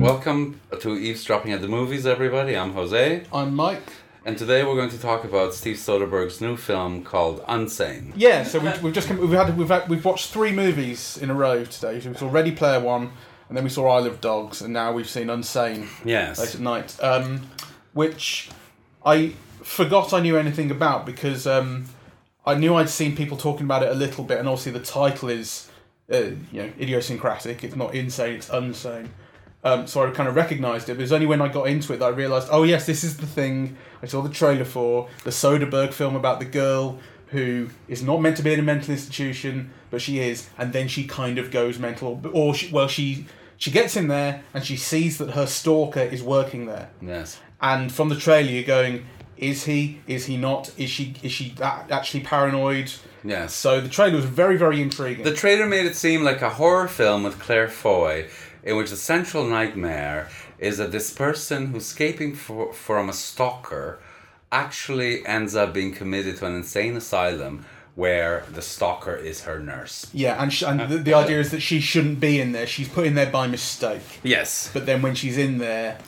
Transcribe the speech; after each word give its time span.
Welcome 0.00 0.60
to 0.80 0.96
Eavesdropping 0.96 1.52
at 1.52 1.60
the 1.60 1.68
Movies, 1.68 2.06
everybody. 2.06 2.56
I'm 2.56 2.72
Jose, 2.72 3.24
I'm 3.32 3.54
Mike. 3.54 3.82
and 4.24 4.36
today 4.36 4.64
we're 4.64 4.74
going 4.74 4.90
to 4.90 4.98
talk 4.98 5.22
about 5.22 5.54
Steve 5.54 5.76
Soderbergh's 5.76 6.40
new 6.40 6.56
film 6.56 7.04
called 7.04 7.40
Unsane. 7.46 8.12
Yeah, 8.16 8.42
so 8.42 8.58
we, 8.58 8.72
we've 8.82 8.92
just 8.94 9.06
come, 9.06 9.18
we've 9.18 9.30
had 9.30 9.56
we've 9.56 9.68
had, 9.68 9.88
we've 9.88 10.04
watched 10.04 10.30
three 10.32 10.50
movies 10.50 11.16
in 11.16 11.30
a 11.30 11.34
row 11.34 11.64
today. 11.64 12.00
We 12.04 12.14
saw 12.14 12.28
Ready 12.28 12.50
Player 12.50 12.80
One, 12.80 13.12
and 13.48 13.56
then 13.56 13.62
we 13.62 13.70
saw 13.70 13.86
Isle 13.90 14.06
of 14.06 14.20
Dogs, 14.20 14.60
and 14.60 14.72
now 14.72 14.92
we've 14.92 15.08
seen 15.08 15.28
Unsane 15.28 15.86
Yes. 16.04 16.40
late 16.40 16.54
at 16.56 16.60
night, 16.60 16.96
um, 17.00 17.42
which 17.92 18.48
I 19.06 19.34
forgot 19.62 20.12
I 20.12 20.18
knew 20.18 20.36
anything 20.36 20.72
about 20.72 21.06
because 21.06 21.46
um, 21.46 21.86
I 22.50 22.54
knew 22.58 22.74
I'd 22.74 22.88
seen 22.90 23.16
people 23.16 23.36
talking 23.36 23.64
about 23.64 23.82
it 23.82 23.90
a 23.90 23.94
little 23.94 24.24
bit, 24.24 24.38
and 24.38 24.48
obviously 24.48 24.72
the 24.72 24.80
title 24.80 25.28
is 25.28 25.68
uh, 26.12 26.16
you 26.52 26.62
know 26.62 26.72
idiosyncratic. 26.80 27.64
It's 27.64 27.76
not 27.76 27.94
insane; 27.94 28.34
it's 28.36 28.48
unsane. 28.48 29.08
Um, 29.62 29.86
so 29.86 30.06
I 30.06 30.10
kind 30.10 30.28
of 30.28 30.34
recognised 30.36 30.88
it. 30.88 30.94
But 30.94 31.00
it 31.00 31.02
was 31.02 31.12
only 31.12 31.26
when 31.26 31.42
I 31.42 31.48
got 31.48 31.64
into 31.68 31.92
it 31.92 31.98
that 31.98 32.06
I 32.06 32.08
realised, 32.08 32.48
oh 32.50 32.62
yes, 32.62 32.86
this 32.86 33.04
is 33.04 33.18
the 33.18 33.26
thing 33.26 33.76
I 34.02 34.06
saw 34.06 34.22
the 34.22 34.30
trailer 34.30 34.64
for 34.64 35.08
the 35.24 35.30
Soderbergh 35.30 35.92
film 35.92 36.16
about 36.16 36.38
the 36.38 36.46
girl 36.46 36.98
who 37.28 37.68
is 37.86 38.02
not 38.02 38.20
meant 38.20 38.36
to 38.38 38.42
be 38.42 38.52
in 38.54 38.58
a 38.58 38.62
mental 38.62 38.90
institution, 38.90 39.70
but 39.90 40.00
she 40.00 40.18
is, 40.18 40.48
and 40.58 40.72
then 40.72 40.88
she 40.88 41.06
kind 41.06 41.38
of 41.38 41.50
goes 41.52 41.78
mental, 41.78 42.20
or 42.32 42.54
she, 42.54 42.72
well, 42.72 42.88
she 42.88 43.26
she 43.56 43.70
gets 43.70 43.94
in 43.96 44.08
there 44.08 44.42
and 44.54 44.64
she 44.64 44.76
sees 44.76 45.18
that 45.18 45.30
her 45.32 45.46
stalker 45.46 46.00
is 46.00 46.22
working 46.22 46.64
there, 46.66 46.88
Yes. 47.02 47.38
and 47.60 47.92
from 47.92 48.08
the 48.08 48.16
trailer 48.16 48.50
you're 48.50 48.64
going, 48.64 49.04
is 49.40 49.64
he? 49.64 50.00
Is 50.06 50.26
he 50.26 50.36
not? 50.36 50.70
Is 50.78 50.90
she? 50.90 51.14
Is 51.22 51.32
she 51.32 51.54
actually 51.60 52.20
paranoid? 52.20 52.92
Yes. 53.24 53.54
So 53.54 53.80
the 53.80 53.88
trailer 53.88 54.16
was 54.16 54.24
very 54.24 54.56
very 54.56 54.80
intriguing. 54.80 55.24
The 55.24 55.34
trailer 55.34 55.66
made 55.66 55.86
it 55.86 55.96
seem 55.96 56.22
like 56.22 56.42
a 56.42 56.50
horror 56.50 56.88
film 56.88 57.22
with 57.22 57.38
Claire 57.38 57.68
Foy, 57.68 58.28
in 58.62 58.76
which 58.76 58.90
the 58.90 58.96
central 58.96 59.44
nightmare 59.44 60.28
is 60.58 60.76
that 60.78 60.92
this 60.92 61.10
person 61.12 61.68
who's 61.68 61.84
escaping 61.84 62.34
for, 62.34 62.72
from 62.72 63.08
a 63.08 63.12
stalker 63.14 63.98
actually 64.52 65.24
ends 65.26 65.54
up 65.54 65.72
being 65.72 65.92
committed 65.92 66.36
to 66.36 66.46
an 66.46 66.54
insane 66.54 66.96
asylum 66.96 67.64
where 67.94 68.44
the 68.52 68.62
stalker 68.62 69.14
is 69.14 69.42
her 69.44 69.58
nurse. 69.58 70.06
yeah, 70.12 70.40
and 70.40 70.52
sh- 70.52 70.62
and 70.62 70.80
the, 70.80 70.96
the 70.98 71.12
idea 71.12 71.38
is 71.40 71.50
that 71.50 71.60
she 71.60 71.80
shouldn't 71.80 72.20
be 72.20 72.40
in 72.40 72.52
there. 72.52 72.66
She's 72.66 72.88
put 72.88 73.06
in 73.06 73.14
there 73.14 73.30
by 73.30 73.46
mistake. 73.46 74.20
Yes. 74.22 74.70
But 74.72 74.86
then 74.86 75.02
when 75.02 75.14
she's 75.14 75.36
in 75.36 75.58
there, 75.58 75.98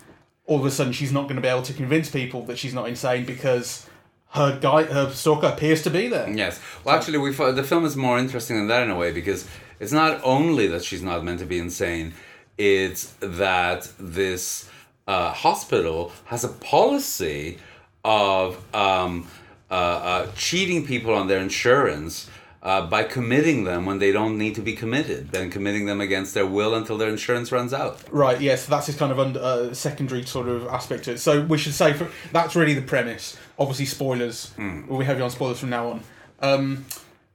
all 0.47 0.59
of 0.59 0.67
a 0.67 0.71
sudden 0.71 0.93
she's 0.93 1.13
not 1.13 1.23
going 1.25 1.37
to 1.37 1.43
be 1.43 1.49
able 1.49 1.63
to 1.63 1.73
convince 1.73 2.11
people 2.11 2.45
that 2.47 2.59
she's 2.59 2.75
not 2.75 2.89
insane 2.89 3.25
because 3.25 3.87
her 4.31 4.59
guy, 4.59 4.85
her 4.85 5.11
stalker 5.11 5.47
appears 5.47 5.83
to 5.83 5.91
be 5.91 6.09
there. 6.09 6.29
Yes. 6.31 6.59
Well, 6.85 6.97
actually, 6.97 7.19
we 7.19 7.33
the 7.33 7.63
film 7.63 7.85
is 7.85 7.97
more 7.97 8.19
interesting 8.19 8.57
than 8.57 8.67
that 8.69 8.83
in 8.83 8.91
a 8.91 8.97
way 8.97 9.13
because 9.13 9.47
it's 9.79 9.93
not 9.93 10.21
only 10.25 10.67
that 10.69 10.85
she's 10.85 11.03
not 11.03 11.23
meant 11.23 11.41
to 11.41 11.47
be 11.47 11.59
insane; 11.59 12.15
it's 12.57 13.13
that 13.21 13.91
this 13.99 14.71
uh, 15.07 15.33
hospital 15.33 16.13
has 16.27 16.45
a 16.45 16.49
policy 16.49 17.59
of 18.05 18.57
um, 18.75 19.29
uh, 19.71 19.75
uh, 19.75 20.27
cheating 20.37 20.87
people 20.87 21.15
on 21.15 21.29
their 21.29 21.41
insurance. 21.41 22.29
Uh, 22.63 22.87
by 22.87 23.03
committing 23.03 23.65
them 23.65 23.85
when 23.85 23.99
they 23.99 24.13
don't 24.13 24.39
need 24.39 24.55
to 24.55 24.61
be 24.63 24.73
committed, 24.73 25.33
then 25.33 25.51
committing 25.51 25.85
them 25.87 26.01
against 26.01 26.33
their 26.33 26.47
will 26.47 26.77
until 26.77 26.97
their 26.97 27.09
insurance 27.09 27.51
runs 27.51 27.75
out. 27.75 28.01
Right. 28.13 28.41
Yes, 28.41 28.67
that's 28.67 28.87
his 28.87 28.95
kind 28.95 29.11
of 29.11 29.19
under, 29.19 29.41
uh, 29.41 29.75
secondary 29.75 30.25
sort 30.25 30.47
of 30.47 30.69
aspect 30.69 31.05
to 31.05 31.15
it. 31.15 31.19
So 31.19 31.43
we 31.43 31.59
should 31.59 31.75
say 31.75 31.93
for, 31.93 32.09
that's 32.31 32.55
really 32.55 32.75
the 32.75 32.83
premise. 32.83 33.37
Obviously, 33.59 33.87
spoilers. 33.87 34.53
We'll 34.57 35.01
be 35.01 35.05
heavy 35.05 35.23
on 35.23 35.31
spoilers 35.31 35.59
from 35.59 35.71
now 35.71 35.89
on. 35.89 36.01
Um, 36.39 36.87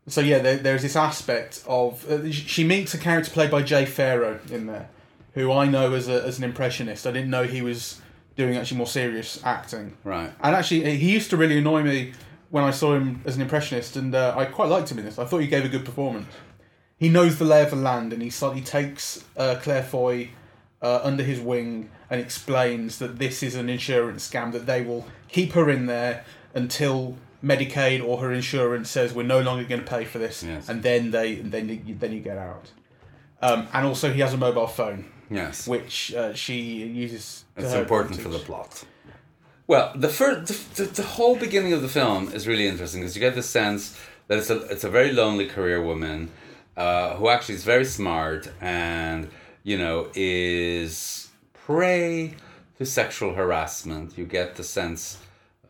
so 0.08 0.22
yeah, 0.22 0.40
there, 0.40 0.56
there's 0.56 0.84
this 0.84 0.96
aspect 0.96 1.62
of 1.68 2.10
uh, 2.10 2.32
she 2.32 2.64
meets 2.64 2.94
a 2.94 2.98
character 2.98 3.30
played 3.30 3.52
by 3.52 3.64
Jay 3.64 3.86
Pharoah 3.86 4.40
in 4.50 4.68
there, 4.68 4.88
who 5.34 5.52
I 5.52 5.68
know 5.68 5.94
as 5.94 6.08
a, 6.08 6.24
as 6.24 6.38
an 6.38 6.46
impressionist. 6.46 7.06
I 7.06 7.12
didn't 7.12 7.30
know 7.30 7.44
he 7.44 7.62
was 7.62 8.00
doing 8.38 8.56
actually 8.56 8.78
more 8.78 8.88
serious 8.88 9.44
acting. 9.44 9.98
Right. 10.06 10.32
And 10.42 10.56
actually, 10.56 10.96
he 10.96 11.12
used 11.12 11.30
to 11.32 11.38
really 11.38 11.58
annoy 11.58 11.84
me 11.84 12.14
when 12.50 12.64
I 12.64 12.72
saw 12.72 12.96
him 12.96 13.22
as 13.26 13.36
an 13.36 13.42
impressionist, 13.42 13.96
and 13.96 14.14
uh, 14.16 14.34
I 14.38 14.46
quite 14.46 14.70
liked 14.70 14.92
him 14.92 15.00
in 15.00 15.06
this. 15.06 15.20
I 15.20 15.26
thought 15.26 15.40
he 15.40 15.48
gave 15.48 15.66
a 15.66 15.70
good 15.70 15.86
performance. 15.86 16.28
He 16.98 17.10
knows 17.10 17.38
the 17.38 17.46
lay 17.46 17.62
of 17.64 17.70
the 17.70 17.76
land, 17.76 18.14
and 18.14 18.22
he 18.22 18.30
slightly 18.30 18.62
takes 18.62 19.24
uh, 19.36 19.56
Claire 19.62 19.84
Foy 19.84 20.30
uh, 20.82 21.00
under 21.04 21.24
his 21.24 21.40
wing 21.40 21.90
and 22.10 22.20
explains 22.22 23.00
that 23.00 23.20
this 23.20 23.44
is 23.44 23.56
an 23.56 23.70
insurance 23.70 24.28
scam. 24.28 24.52
That 24.52 24.66
they 24.66 24.82
will 24.82 25.06
keep 25.28 25.52
her 25.54 25.70
in 25.70 25.86
there 25.86 26.24
until 26.56 27.18
Medicaid 27.44 28.04
or 28.04 28.18
her 28.20 28.32
insurance 28.34 28.90
says 28.90 29.14
we're 29.14 29.24
no 29.24 29.42
longer 29.42 29.64
going 29.64 29.82
to 29.84 29.88
pay 29.88 30.06
for 30.06 30.18
this, 30.18 30.42
Yes. 30.44 30.70
and 30.70 30.82
then 30.82 31.12
they 31.12 31.36
then 31.36 31.70
you, 31.86 31.94
then 31.96 32.12
you 32.14 32.20
get 32.22 32.38
out. 32.38 32.72
Um, 33.42 33.68
and 33.74 33.86
also, 33.86 34.12
he 34.12 34.22
has 34.22 34.34
a 34.34 34.38
mobile 34.38 34.66
phone, 34.66 35.06
Yes. 35.30 35.68
which 35.68 36.14
uh, 36.16 36.34
she 36.34 36.60
uses. 36.60 37.46
It's 37.56 37.74
important 37.74 38.20
for 38.20 38.30
the 38.30 38.40
plot. 38.40 38.84
Well, 39.68 39.92
the 39.96 40.08
first, 40.10 40.48
the, 40.76 40.84
the, 40.84 40.90
the 40.90 41.04
whole 41.04 41.36
beginning 41.36 41.74
of 41.74 41.82
the 41.82 41.90
film 41.90 42.32
is 42.32 42.48
really 42.48 42.68
interesting 42.68 43.02
because 43.02 43.16
you 43.16 43.20
get 43.20 43.36
the 43.36 43.44
sense 43.44 43.98
that 44.28 44.38
it's 44.38 44.50
a 44.50 44.62
it's 44.68 44.84
a 44.84 44.90
very 44.90 45.12
lonely 45.12 45.46
career 45.46 45.82
woman 45.84 46.30
uh, 46.78 47.16
who 47.16 47.28
actually 47.30 47.56
is 47.56 47.64
very 47.66 47.86
smart 47.86 48.50
and 48.62 49.30
you 49.64 49.78
know 49.78 50.10
is 50.16 51.30
prey 51.54 52.36
to 52.78 52.86
sexual 52.86 53.34
harassment. 53.34 54.18
You 54.18 54.26
get 54.26 54.56
the 54.56 54.64
sense 54.64 55.18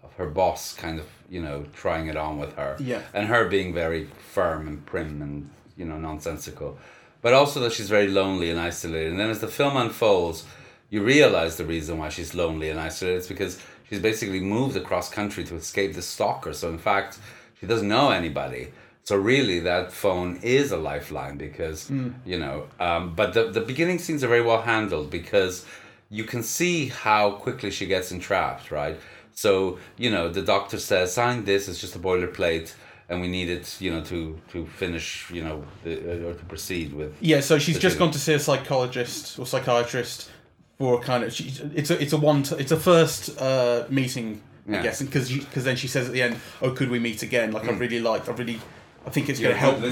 of 0.03 0.13
her 0.13 0.27
boss 0.27 0.73
kind 0.75 0.99
of 0.99 1.07
you 1.29 1.41
know 1.41 1.65
trying 1.73 2.05
it 2.07 2.15
on 2.15 2.37
with 2.37 2.53
her, 2.55 2.77
Yeah. 2.79 3.01
and 3.15 3.27
her 3.27 3.47
being 3.49 3.73
very 3.73 4.05
firm 4.31 4.67
and 4.67 4.85
prim 4.85 5.21
and 5.23 5.49
you 5.75 5.85
know 5.85 5.97
nonsensical, 5.97 6.77
but 7.23 7.33
also 7.33 7.59
that 7.61 7.73
she's 7.73 7.89
very 7.89 8.09
lonely 8.09 8.51
and 8.51 8.59
isolated. 8.59 9.09
And 9.11 9.19
then 9.19 9.31
as 9.31 9.39
the 9.39 9.47
film 9.47 9.75
unfolds, 9.75 10.45
you 10.91 11.03
realize 11.03 11.57
the 11.57 11.65
reason 11.65 11.97
why 11.97 12.09
she's 12.09 12.35
lonely 12.35 12.69
and 12.69 12.79
isolated 12.79 13.17
is 13.17 13.27
because 13.27 13.59
she's 13.89 13.99
basically 13.99 14.39
moved 14.39 14.75
across 14.75 15.09
country 15.09 15.43
to 15.45 15.55
escape 15.55 15.93
the 15.93 16.01
stalker. 16.01 16.53
So 16.53 16.69
in 16.69 16.77
fact, 16.77 17.19
she 17.59 17.65
doesn't 17.65 17.87
know 17.87 18.11
anybody. 18.11 18.71
So 19.03 19.15
really, 19.15 19.61
that 19.61 19.93
phone 19.93 20.39
is 20.43 20.73
a 20.73 20.77
lifeline 20.77 21.37
because 21.37 21.89
you 22.25 22.37
know. 22.37 22.67
Um, 22.79 23.15
but 23.15 23.33
the 23.33 23.49
the 23.51 23.61
beginning 23.61 23.99
scenes 23.99 24.21
are 24.21 24.27
very 24.27 24.41
well 24.41 24.61
handled 24.63 25.09
because 25.09 25.65
you 26.09 26.25
can 26.25 26.43
see 26.43 26.87
how 26.87 27.31
quickly 27.31 27.71
she 27.71 27.85
gets 27.85 28.11
entrapped, 28.11 28.69
right? 28.69 28.97
So 29.33 29.79
you 29.97 30.09
know, 30.11 30.27
the 30.27 30.41
doctor 30.41 30.77
says, 30.77 31.13
"Sign 31.13 31.45
this. 31.45 31.69
It's 31.69 31.79
just 31.79 31.95
a 31.95 31.99
boilerplate." 31.99 32.73
And 33.09 33.21
we 33.21 33.29
need 33.29 33.49
it, 33.49 33.79
you 33.79 33.89
know, 33.89 34.01
to 34.03 34.37
to 34.51 34.65
finish, 34.65 35.31
you 35.31 35.41
know, 35.41 35.63
the, 35.85 35.93
uh, 35.93 36.29
or 36.29 36.33
to 36.33 36.45
proceed 36.45 36.91
with. 36.91 37.15
Yeah, 37.21 37.39
so 37.39 37.57
she's 37.57 37.79
just 37.79 37.95
thing. 37.95 38.07
gone 38.07 38.11
to 38.11 38.19
see 38.19 38.33
a 38.33 38.39
psychologist 38.39 39.39
or 39.39 39.45
psychiatrist 39.45 40.29
for 40.77 40.99
a 40.99 41.03
kind 41.03 41.23
of. 41.23 41.33
She, 41.33 41.53
it's 41.75 41.89
a 41.89 42.01
it's 42.01 42.13
a 42.13 42.17
one 42.17 42.43
it's 42.57 42.71
a 42.71 42.77
first 42.77 43.39
uh, 43.41 43.85
meeting, 43.89 44.41
Yeah. 44.67 44.79
I 44.79 44.83
guess, 44.83 45.01
because 45.01 45.31
because 45.31 45.63
then 45.63 45.75
she 45.75 45.87
says 45.87 46.07
at 46.07 46.13
the 46.13 46.21
end, 46.21 46.37
"Oh, 46.61 46.71
could 46.71 46.89
we 46.89 46.99
meet 46.99 47.23
again?" 47.23 47.51
Like 47.51 47.67
I 47.67 47.71
really 47.71 47.99
liked, 47.99 48.29
I 48.29 48.33
really, 48.33 48.59
I 49.05 49.09
think 49.09 49.29
it's 49.29 49.39
going 49.39 49.53
to 49.53 49.59
help 49.59 49.79
me. 49.79 49.91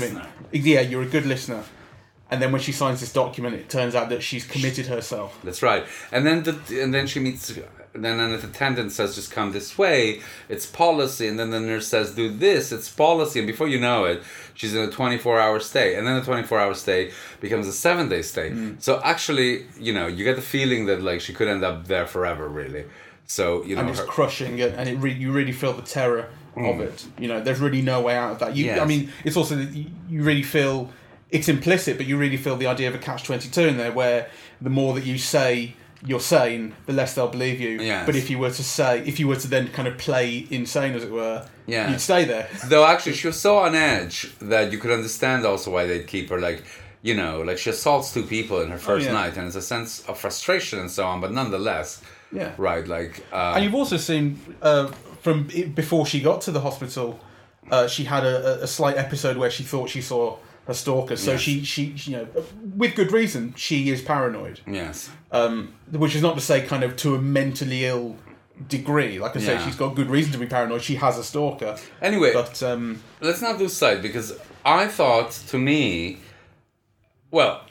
Yeah, 0.51 0.81
you're 0.81 1.03
a 1.03 1.07
good 1.07 1.25
listener. 1.25 1.63
And 2.31 2.41
then 2.41 2.51
when 2.51 2.61
she 2.61 2.71
signs 2.71 3.01
this 3.01 3.13
document, 3.13 3.53
it 3.55 3.69
turns 3.69 3.93
out 3.93 4.09
that 4.09 4.23
she's 4.23 4.45
committed 4.45 4.87
herself. 4.87 5.39
That's 5.43 5.61
right. 5.61 5.85
And 6.11 6.25
then 6.25 6.43
the 6.43 6.81
and 6.81 6.93
then 6.93 7.05
she 7.07 7.19
meets 7.19 7.53
then 7.93 8.19
an 8.19 8.33
attendant 8.33 8.91
says 8.91 9.15
just 9.15 9.31
come 9.31 9.51
this 9.51 9.77
way. 9.77 10.21
It's 10.49 10.65
policy. 10.65 11.27
And 11.27 11.39
then 11.39 11.51
the 11.51 11.59
nurse 11.59 11.87
says 11.87 12.15
do 12.15 12.29
this. 12.29 12.71
It's 12.71 12.89
policy. 12.89 13.39
And 13.39 13.47
before 13.47 13.67
you 13.67 13.79
know 13.79 14.05
it, 14.05 14.23
she's 14.53 14.73
in 14.73 14.81
a 14.81 14.91
twenty 14.91 15.17
four 15.17 15.39
hour 15.39 15.59
stay. 15.59 15.95
And 15.95 16.05
then 16.07 16.15
the 16.15 16.25
twenty 16.25 16.43
four 16.43 16.59
hour 16.59 16.73
stay 16.73 17.11
becomes 17.41 17.67
a 17.67 17.73
seven 17.73 18.09
day 18.09 18.21
stay. 18.21 18.49
Mm. 18.49 18.81
So 18.81 19.01
actually, 19.03 19.67
you 19.79 19.93
know, 19.93 20.07
you 20.07 20.23
get 20.23 20.35
the 20.35 20.41
feeling 20.41 20.87
that 20.87 21.01
like 21.01 21.21
she 21.21 21.33
could 21.33 21.47
end 21.47 21.63
up 21.63 21.85
there 21.87 22.07
forever, 22.07 22.47
really. 22.49 22.85
So 23.27 23.63
you 23.63 23.75
know, 23.75 23.81
and 23.81 23.89
it's 23.91 23.99
her- 23.99 24.05
crushing, 24.05 24.59
it, 24.59 24.73
and 24.75 24.89
it 24.89 24.95
re- 24.95 25.13
you 25.13 25.31
really 25.31 25.51
feel 25.51 25.73
the 25.73 25.81
terror 25.81 26.29
of 26.55 26.79
it. 26.79 27.05
You 27.17 27.27
know, 27.27 27.41
there's 27.41 27.59
really 27.59 27.81
no 27.81 28.01
way 28.01 28.15
out 28.15 28.31
of 28.33 28.39
that. 28.39 28.55
You, 28.55 28.65
Yes. 28.65 28.79
I 28.79 28.85
mean, 28.85 29.11
it's 29.23 29.35
also 29.35 29.57
you 29.57 30.23
really 30.23 30.43
feel 30.43 30.89
it's 31.35 31.49
implicit, 31.49 31.93
but 31.97 32.05
you 32.09 32.15
really 32.17 32.37
feel 32.37 32.55
the 32.63 32.67
idea 32.75 32.87
of 32.89 32.95
a 32.95 32.97
catch 33.07 33.23
twenty 33.23 33.49
two 33.49 33.65
in 33.71 33.77
there, 33.77 33.91
where 33.91 34.21
the 34.61 34.69
more 34.79 34.93
that 34.95 35.05
you 35.05 35.17
say 35.17 35.73
you're 36.09 36.19
sane, 36.37 36.73
the 36.85 36.93
less 36.93 37.15
they'll 37.15 37.27
believe 37.37 37.59
you. 37.59 37.73
Yes. 37.81 38.05
But 38.05 38.15
if 38.15 38.29
you 38.29 38.37
were 38.37 38.51
to 38.51 38.63
say, 38.63 38.91
if 39.11 39.19
you 39.19 39.27
were 39.27 39.37
to 39.37 39.47
then 39.47 39.67
kind 39.69 39.87
of 39.87 39.97
play 39.97 40.45
insane, 40.51 40.93
as 40.93 41.03
it 41.03 41.11
were, 41.11 41.47
Yes. 41.65 41.89
you'd 41.89 42.01
stay 42.01 42.25
there. 42.25 42.47
Though 42.65 42.85
actually, 42.85 43.13
she 43.13 43.27
was 43.27 43.39
so 43.39 43.57
on 43.57 43.73
edge 43.73 44.17
that 44.39 44.71
you 44.71 44.77
could 44.77 44.91
understand 44.91 45.45
also 45.45 45.71
why 45.71 45.85
they'd 45.87 46.05
keep 46.07 46.29
her. 46.29 46.39
Like, 46.39 46.63
you 47.01 47.15
know, 47.15 47.41
like 47.41 47.57
she 47.57 47.69
assaults 47.71 48.13
two 48.13 48.23
people 48.23 48.61
in 48.61 48.69
her 48.69 48.77
first 48.77 49.07
Oh, 49.07 49.11
yeah. 49.11 49.19
night, 49.21 49.37
and 49.37 49.47
it's 49.47 49.55
a 49.55 49.61
sense 49.75 50.03
of 50.07 50.19
frustration 50.19 50.77
and 50.79 50.91
so 50.91 51.03
on. 51.11 51.21
But 51.21 51.31
nonetheless, 51.31 52.01
Yeah. 52.31 52.51
right? 52.57 52.85
Like, 52.87 53.13
uh, 53.33 53.53
And 53.55 53.63
you've 53.63 53.75
also 53.83 53.97
seen 53.97 54.39
uh, 54.61 54.87
from 55.23 55.37
before 55.73 56.05
she 56.05 56.19
got 56.21 56.41
to 56.41 56.51
the 56.51 56.61
hospital, 56.61 57.19
uh, 57.71 57.87
she 57.87 58.03
had 58.03 58.23
a- 58.23 58.63
a 58.63 58.67
slight 58.67 58.95
episode 59.05 59.37
where 59.37 59.49
she 59.49 59.63
thought 59.63 59.89
she 59.89 60.01
saw 60.01 60.37
a 60.67 60.73
stalker. 60.73 61.15
So 61.15 61.31
Yes. 61.31 61.41
she, 61.41 61.63
she, 61.63 61.95
she, 61.97 62.11
you 62.11 62.17
know, 62.17 62.27
with 62.75 62.95
good 62.95 63.11
reason, 63.11 63.53
she 63.55 63.89
is 63.89 64.01
paranoid. 64.01 64.59
yes, 64.67 65.09
Um, 65.31 65.73
which 65.91 66.15
is 66.15 66.21
not 66.21 66.35
to 66.35 66.41
say 66.41 66.61
kind 66.61 66.83
of 66.83 66.95
to 66.97 67.15
a 67.15 67.21
mentally 67.21 67.85
ill 67.85 68.15
degree. 68.67 69.19
Like 69.19 69.35
I 69.35 69.39
say, 69.39 69.59
she's 69.63 69.75
got 69.75 69.95
good 69.95 70.09
reason 70.09 70.31
to 70.33 70.37
be 70.37 70.45
paranoid. 70.47 70.81
She 70.81 70.95
has 70.95 71.17
a 71.17 71.23
stalker, 71.23 71.75
Anyway, 72.01 72.33
but 72.33 72.61
um, 72.63 73.01
let's 73.21 73.41
not 73.41 73.59
lose 73.59 73.73
sight 73.73 74.01
because 74.01 74.37
I 74.63 74.87
thought 74.87 75.31
to 75.49 75.57
me, 75.57 76.19
well, 77.31 77.61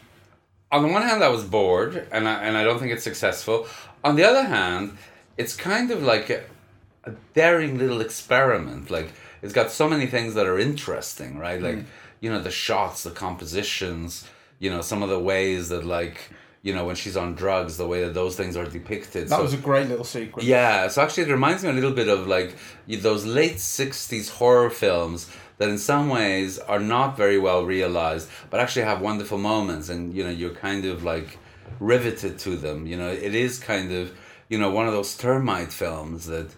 on 0.71 0.83
the 0.83 0.89
one 0.89 1.03
hand, 1.03 1.23
I 1.25 1.29
was 1.29 1.45
bored 1.45 2.07
and 2.13 2.29
I, 2.29 2.43
and 2.45 2.57
I 2.57 2.65
don't 2.65 2.79
think 2.79 2.93
it's 2.93 3.05
successful. 3.05 3.67
On 4.03 4.17
the 4.17 4.25
other 4.25 4.45
hand, 4.45 4.97
it's 5.37 5.57
kind 5.57 5.91
of 5.91 6.03
like 6.03 6.31
a, 6.31 6.45
a 7.05 7.13
daring 7.33 7.79
little 7.79 8.01
experiment. 8.01 8.91
Like 8.91 9.13
it's 9.43 9.53
got 9.53 9.71
so 9.71 9.89
many 9.89 10.07
things 10.07 10.35
that 10.35 10.47
are 10.47 10.59
interesting, 10.59 11.39
right? 11.39 11.61
Like 11.63 11.85
you 12.21 12.31
know 12.31 12.41
the 12.41 12.51
shots, 12.51 13.03
the 13.03 13.11
compositions, 13.11 14.27
you 14.59 14.71
know 14.71 14.81
some 14.81 15.03
of 15.03 15.09
the 15.11 15.19
ways 15.19 15.69
that 15.69 15.85
like 15.85 16.31
you 16.63 16.75
know 16.75 16.85
when 16.87 16.97
she's 16.97 17.17
on 17.17 17.35
drugs, 17.35 17.77
the 17.77 17.87
way 17.87 18.03
that 18.05 18.15
those 18.15 18.37
things 18.37 18.57
are 18.57 18.65
depicted. 18.67 19.25
that 19.29 19.37
So- 19.37 19.43
was 19.43 19.53
a 19.55 19.59
great 19.59 19.89
little 19.89 20.05
sequence. 20.05 20.47
yeah, 20.47 20.89
so 20.89 21.03
actually 21.03 21.25
it 21.25 21.33
reminds 21.33 21.63
me 21.63 21.71
a 21.71 21.73
little 21.75 21.93
bit 21.93 22.09
of 22.09 22.27
like 22.27 22.57
those 22.89 23.25
late 23.27 23.57
60s 23.57 24.31
horror 24.31 24.71
films 24.71 25.31
that 25.59 25.69
in 25.69 25.79
some 25.79 26.09
ways 26.09 26.59
are 26.59 26.81
not 26.81 27.17
very 27.17 27.39
well 27.39 27.65
realized 27.65 28.29
but 28.51 28.59
actually 28.61 28.83
have 28.85 29.01
wonderful 29.01 29.39
moments 29.39 29.89
and 29.89 30.15
you 30.17 30.25
know 30.25 30.31
you're 30.31 30.55
kind 30.69 30.85
of 30.85 31.05
like 31.05 31.39
riveted 31.81 32.39
to 32.41 32.57
them. 32.57 32.87
You 32.87 32.97
know, 32.97 33.11
it 33.11 33.35
is 33.35 33.59
kind 33.59 33.93
of 33.93 34.13
you 34.49 34.59
know 34.59 34.71
one 34.71 34.87
of 34.87 34.93
those 34.93 35.17
termite 35.17 35.73
films 35.73 36.27
that 36.27 36.49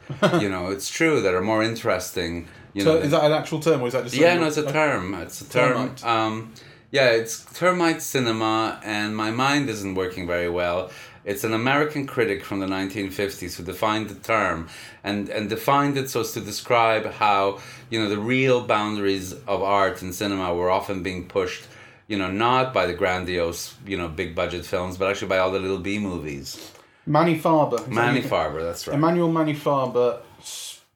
you 0.40 0.48
know 0.48 0.68
it's 0.74 0.88
true 0.88 1.20
that 1.22 1.34
are 1.34 1.40
more 1.52 1.62
interesting. 1.62 2.46
You 2.76 2.82
So 2.82 2.92
know, 2.92 3.00
is 3.00 3.10
that 3.12 3.24
an 3.24 3.32
actual 3.32 3.58
term, 3.60 3.80
or 3.80 3.86
is 3.86 3.94
that 3.94 4.04
just 4.04 4.14
yeah, 4.14 4.36
no, 4.36 4.46
it's 4.48 4.58
a 4.58 4.70
term. 4.70 5.14
It's 5.14 5.40
a 5.40 5.48
term. 5.48 5.94
Um, 6.04 6.52
yeah, 6.90 7.08
it's 7.08 7.42
termite 7.54 8.02
cinema, 8.02 8.78
and 8.84 9.16
my 9.16 9.30
mind 9.30 9.70
isn't 9.70 9.94
working 9.94 10.26
very 10.26 10.50
well. 10.50 10.90
It's 11.24 11.42
an 11.42 11.54
American 11.54 12.06
critic 12.06 12.44
from 12.44 12.60
the 12.60 12.66
1950s 12.66 13.56
who 13.56 13.64
defined 13.64 14.10
the 14.10 14.14
term 14.16 14.68
and, 15.02 15.30
and 15.30 15.48
defined 15.48 15.96
it 15.96 16.10
so 16.10 16.20
as 16.20 16.32
to 16.32 16.40
describe 16.42 17.06
how, 17.12 17.60
you 17.88 17.98
know, 17.98 18.10
the 18.10 18.18
real 18.18 18.60
boundaries 18.66 19.32
of 19.32 19.62
art 19.62 20.02
and 20.02 20.14
cinema 20.14 20.54
were 20.54 20.70
often 20.70 21.02
being 21.02 21.26
pushed, 21.26 21.66
you 22.08 22.18
know, 22.18 22.30
not 22.30 22.74
by 22.74 22.84
the 22.84 22.92
grandiose, 22.92 23.74
you 23.86 23.96
know, 23.96 24.06
big 24.06 24.34
budget 24.34 24.66
films, 24.66 24.98
but 24.98 25.08
actually 25.08 25.28
by 25.28 25.38
all 25.38 25.50
the 25.50 25.58
little 25.58 25.78
B 25.78 25.98
movies. 25.98 26.70
Manny 27.06 27.38
Farber. 27.38 27.88
Manny 27.88 28.20
Farber, 28.20 28.60
that's 28.62 28.86
right. 28.86 28.94
Emmanuel 28.94 29.32
Manny 29.32 29.54
Farber. 29.54 30.20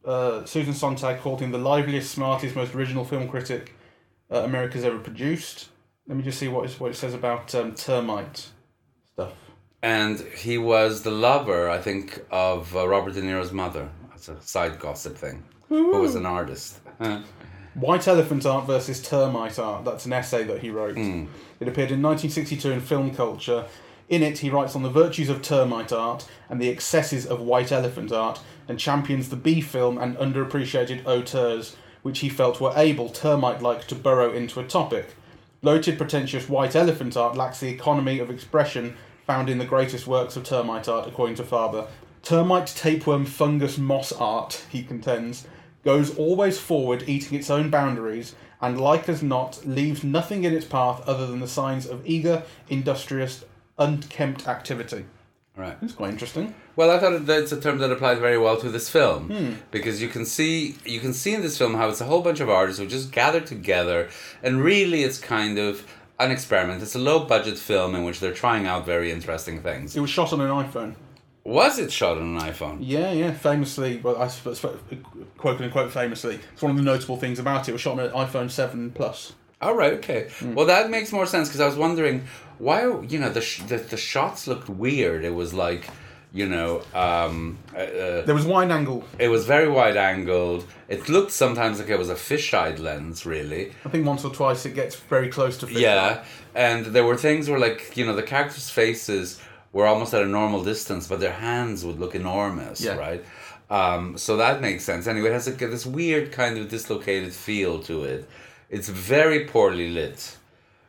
Uh, 0.05 0.44
Susan 0.44 0.73
Sontag 0.73 1.20
called 1.20 1.41
him 1.41 1.52
the 1.52 1.58
liveliest, 1.58 2.11
smartest, 2.11 2.56
most 2.56 2.75
original 2.75 3.05
film 3.05 3.29
critic 3.29 3.75
uh, 4.31 4.38
America's 4.38 4.85
ever 4.85 4.99
produced. 4.99 5.69
Let 6.06 6.17
me 6.17 6.23
just 6.23 6.38
see 6.38 6.49
what, 6.49 6.64
is, 6.64 6.81
what 6.81 6.91
it 6.91 6.94
says 6.94 7.14
about 7.14 7.55
um, 7.55 7.75
termite 7.75 8.49
stuff. 9.12 9.32
And 9.82 10.20
he 10.20 10.58
was 10.58 11.02
the 11.02 11.11
lover, 11.11 11.69
I 11.69 11.79
think, 11.79 12.25
of 12.31 12.75
uh, 12.76 12.87
Robert 12.88 13.14
De 13.14 13.23
Niro's 13.23 13.52
mother. 13.52 13.88
That's 14.11 14.29
a 14.29 14.41
side 14.41 14.79
gossip 14.79 15.17
thing. 15.17 15.43
Who 15.69 16.00
was 16.00 16.14
an 16.17 16.26
artist. 16.26 16.81
White 17.75 18.08
Elephant 18.08 18.44
Art 18.44 18.67
versus 18.67 19.00
Termite 19.00 19.58
Art. 19.58 19.85
That's 19.85 20.05
an 20.05 20.12
essay 20.12 20.43
that 20.44 20.61
he 20.61 20.70
wrote. 20.70 20.96
It 21.61 21.69
appeared 21.69 21.93
in 21.93 22.03
1962 22.03 22.73
in 22.73 22.81
Film 22.81 23.14
Culture. 23.14 23.67
In 24.11 24.25
it, 24.25 24.39
he 24.39 24.51
writes 24.51 24.75
on 24.75 24.83
the 24.83 24.91
virtues 24.91 25.29
of 25.29 25.41
termite 25.41 25.93
art 25.93 26.27
and 26.49 26.61
the 26.61 26.69
excesses 26.69 27.25
of 27.25 27.41
white 27.41 27.71
elephant 27.71 28.11
art 28.11 28.41
and 28.69 28.77
champions 28.77 29.29
the 29.29 29.37
B 29.37 29.61
film 29.61 29.99
and 29.99 30.17
underappreciated 30.17 31.07
auteurs, 31.07 31.77
which 32.03 32.19
he 32.19 32.29
felt 32.29 32.61
were 32.61 32.73
able, 32.75 33.09
termite 33.09 33.62
like, 33.62 33.87
to 33.87 33.95
burrow 33.95 34.33
into 34.33 34.59
a 34.59 34.67
topic. 34.67 35.15
Bloated, 35.62 35.97
pretentious 35.97 36.49
white 36.49 36.75
elephant 36.75 37.17
art 37.17 37.37
lacks 37.37 37.61
the 37.61 37.69
economy 37.69 38.19
of 38.19 38.31
expression 38.31 38.97
found 39.27 39.49
in 39.49 39.59
the 39.59 39.65
greatest 39.65 40.09
works 40.09 40.35
of 40.35 40.43
termite 40.43 40.89
art, 40.89 41.06
according 41.06 41.37
to 41.37 41.45
Farber. 41.45 41.87
Termite, 42.25 42.67
tapeworm, 42.67 43.25
fungus, 43.25 43.79
moss 43.79 44.11
art, 44.11 44.65
he 44.71 44.83
contends, 44.83 45.47
goes 45.85 46.17
always 46.17 46.59
forward, 46.59 47.05
eating 47.06 47.39
its 47.39 47.49
own 47.49 47.71
boundaries, 47.71 48.35
and 48.61 48.81
like 48.81 49.09
as 49.09 49.23
not, 49.23 49.65
leaves 49.65 50.03
nothing 50.03 50.43
in 50.43 50.53
its 50.53 50.67
path 50.67 51.01
other 51.06 51.29
than 51.29 51.39
the 51.39 51.47
signs 51.47 51.87
of 51.87 52.05
eager, 52.05 52.43
industrious, 52.69 53.45
unkempt 53.81 54.47
activity. 54.47 55.06
Right. 55.56 55.77
It's 55.82 55.94
quite 55.94 56.11
interesting. 56.11 56.55
Well, 56.77 56.91
I 56.91 56.99
thought 56.99 57.27
that's 57.27 57.53
a 57.53 57.61
term 57.61 57.79
that 57.79 57.91
applied 57.91 58.19
very 58.19 58.38
well 58.38 58.56
to 58.59 58.71
this 58.71 58.88
film 58.88 59.29
hmm. 59.29 59.55
because 59.71 60.00
you 60.00 60.09
can 60.09 60.25
see 60.25 60.77
you 60.85 61.00
can 61.00 61.12
see 61.12 61.35
in 61.35 61.43
this 61.43 61.59
film 61.59 61.75
how 61.75 61.88
it's 61.88 62.00
a 62.00 62.05
whole 62.05 62.23
bunch 62.23 62.41
of 62.41 62.49
artists 62.49 62.81
who 62.81 62.87
just 62.87 63.11
gathered 63.11 63.47
together, 63.47 64.09
and 64.43 64.62
really 64.62 65.03
it's 65.03 65.19
kind 65.19 65.59
of 65.59 65.87
an 66.21 66.31
experiment. 66.31 66.82
It's 66.82 66.94
a 66.94 67.00
low 67.00 67.25
budget 67.25 67.59
film 67.59 67.94
in 67.94 68.05
which 68.05 68.21
they're 68.21 68.32
trying 68.32 68.67
out 68.67 68.87
very 68.87 69.11
interesting 69.11 69.61
things. 69.62 69.97
It 69.97 70.00
was 70.00 70.11
shot 70.11 70.32
on 70.32 70.41
an 70.41 70.49
iPhone. 70.49 70.94
Was 71.44 71.79
it 71.79 71.91
shot 71.91 72.19
on 72.19 72.37
an 72.37 72.41
iPhone? 72.41 72.79
Yeah, 72.81 73.12
yeah, 73.12 73.32
famously, 73.32 73.99
well, 73.99 74.21
I 74.21 74.29
suppose, 74.29 74.61
quote 75.38 75.61
unquote 75.61 75.91
famously, 75.91 76.38
it's 76.53 76.61
one 76.61 76.71
of 76.71 76.77
the 76.77 76.82
notable 76.82 77.17
things 77.17 77.38
about 77.38 77.67
it. 77.67 77.71
It 77.71 77.73
was 77.73 77.81
shot 77.81 77.99
on 77.99 78.00
an 78.00 78.11
iPhone 78.12 78.50
7 78.50 78.91
Plus. 78.93 79.32
All 79.61 79.75
right, 79.75 79.93
okay. 79.95 80.29
Well, 80.43 80.67
that 80.67 80.91
makes 80.91 81.12
more 81.12 81.27
sense 81.27 81.49
because 81.49 81.61
I 81.61 81.67
was 81.67 81.77
wondering 81.77 82.25
why 82.59 82.83
you 83.03 83.19
know 83.19 83.31
the, 83.31 83.41
sh- 83.43 83.62
the 83.62 83.77
the 83.77 83.97
shots 83.97 84.47
looked 84.47 84.69
weird. 84.69 85.25
It 85.25 85.35
was 85.35 85.53
like 85.53 85.89
you 86.33 86.49
know 86.49 86.83
um, 86.95 87.59
uh, 87.75 87.79
uh, 87.79 88.25
There 88.25 88.35
was 88.35 88.47
wide 88.47 88.71
angle. 88.71 89.05
it 89.19 89.29
was 89.29 89.45
very 89.47 89.69
wide 89.69 89.97
angled. 89.97 90.65
It 90.89 91.09
looked 91.09 91.33
sometimes 91.33 91.79
like 91.79 91.89
it 91.91 91.99
was 91.99 92.09
a 92.09 92.15
fisheye 92.15 92.79
lens, 92.79 93.27
really. 93.27 93.73
I 93.85 93.89
think 93.91 94.07
once 94.07 94.25
or 94.25 94.33
twice 94.33 94.65
it 94.65 94.75
gets 94.75 94.97
very 94.97 95.29
close 95.29 95.59
to 95.59 95.67
fish. 95.67 95.77
Yeah, 95.79 96.25
and 96.55 96.87
there 96.87 97.05
were 97.05 97.17
things 97.17 97.51
where 97.51 97.59
like 97.59 97.97
you 97.99 98.06
know 98.06 98.17
the 98.17 98.23
characters' 98.23 98.71
faces 98.71 99.41
were 99.73 99.87
almost 99.87 100.15
at 100.15 100.23
a 100.23 100.27
normal 100.27 100.65
distance, 100.65 101.06
but 101.06 101.21
their 101.21 101.33
hands 101.35 101.85
would 101.85 101.99
look 102.01 102.15
enormous, 102.15 102.81
Yeah. 102.81 102.97
right? 102.97 103.25
Um, 103.71 104.19
so 104.19 104.37
that 104.39 104.61
makes 104.61 104.83
sense. 104.85 105.06
Anyway, 105.06 105.29
it 105.29 105.33
has 105.35 105.47
a, 105.47 105.53
this 105.53 105.87
weird 105.87 106.33
kind 106.33 106.59
of 106.59 106.69
dislocated 106.69 107.33
feel 107.33 107.79
to 107.85 108.03
it. 108.05 108.29
It's 108.70 108.88
very 108.88 109.44
poorly 109.46 109.90
lit, 109.90 110.37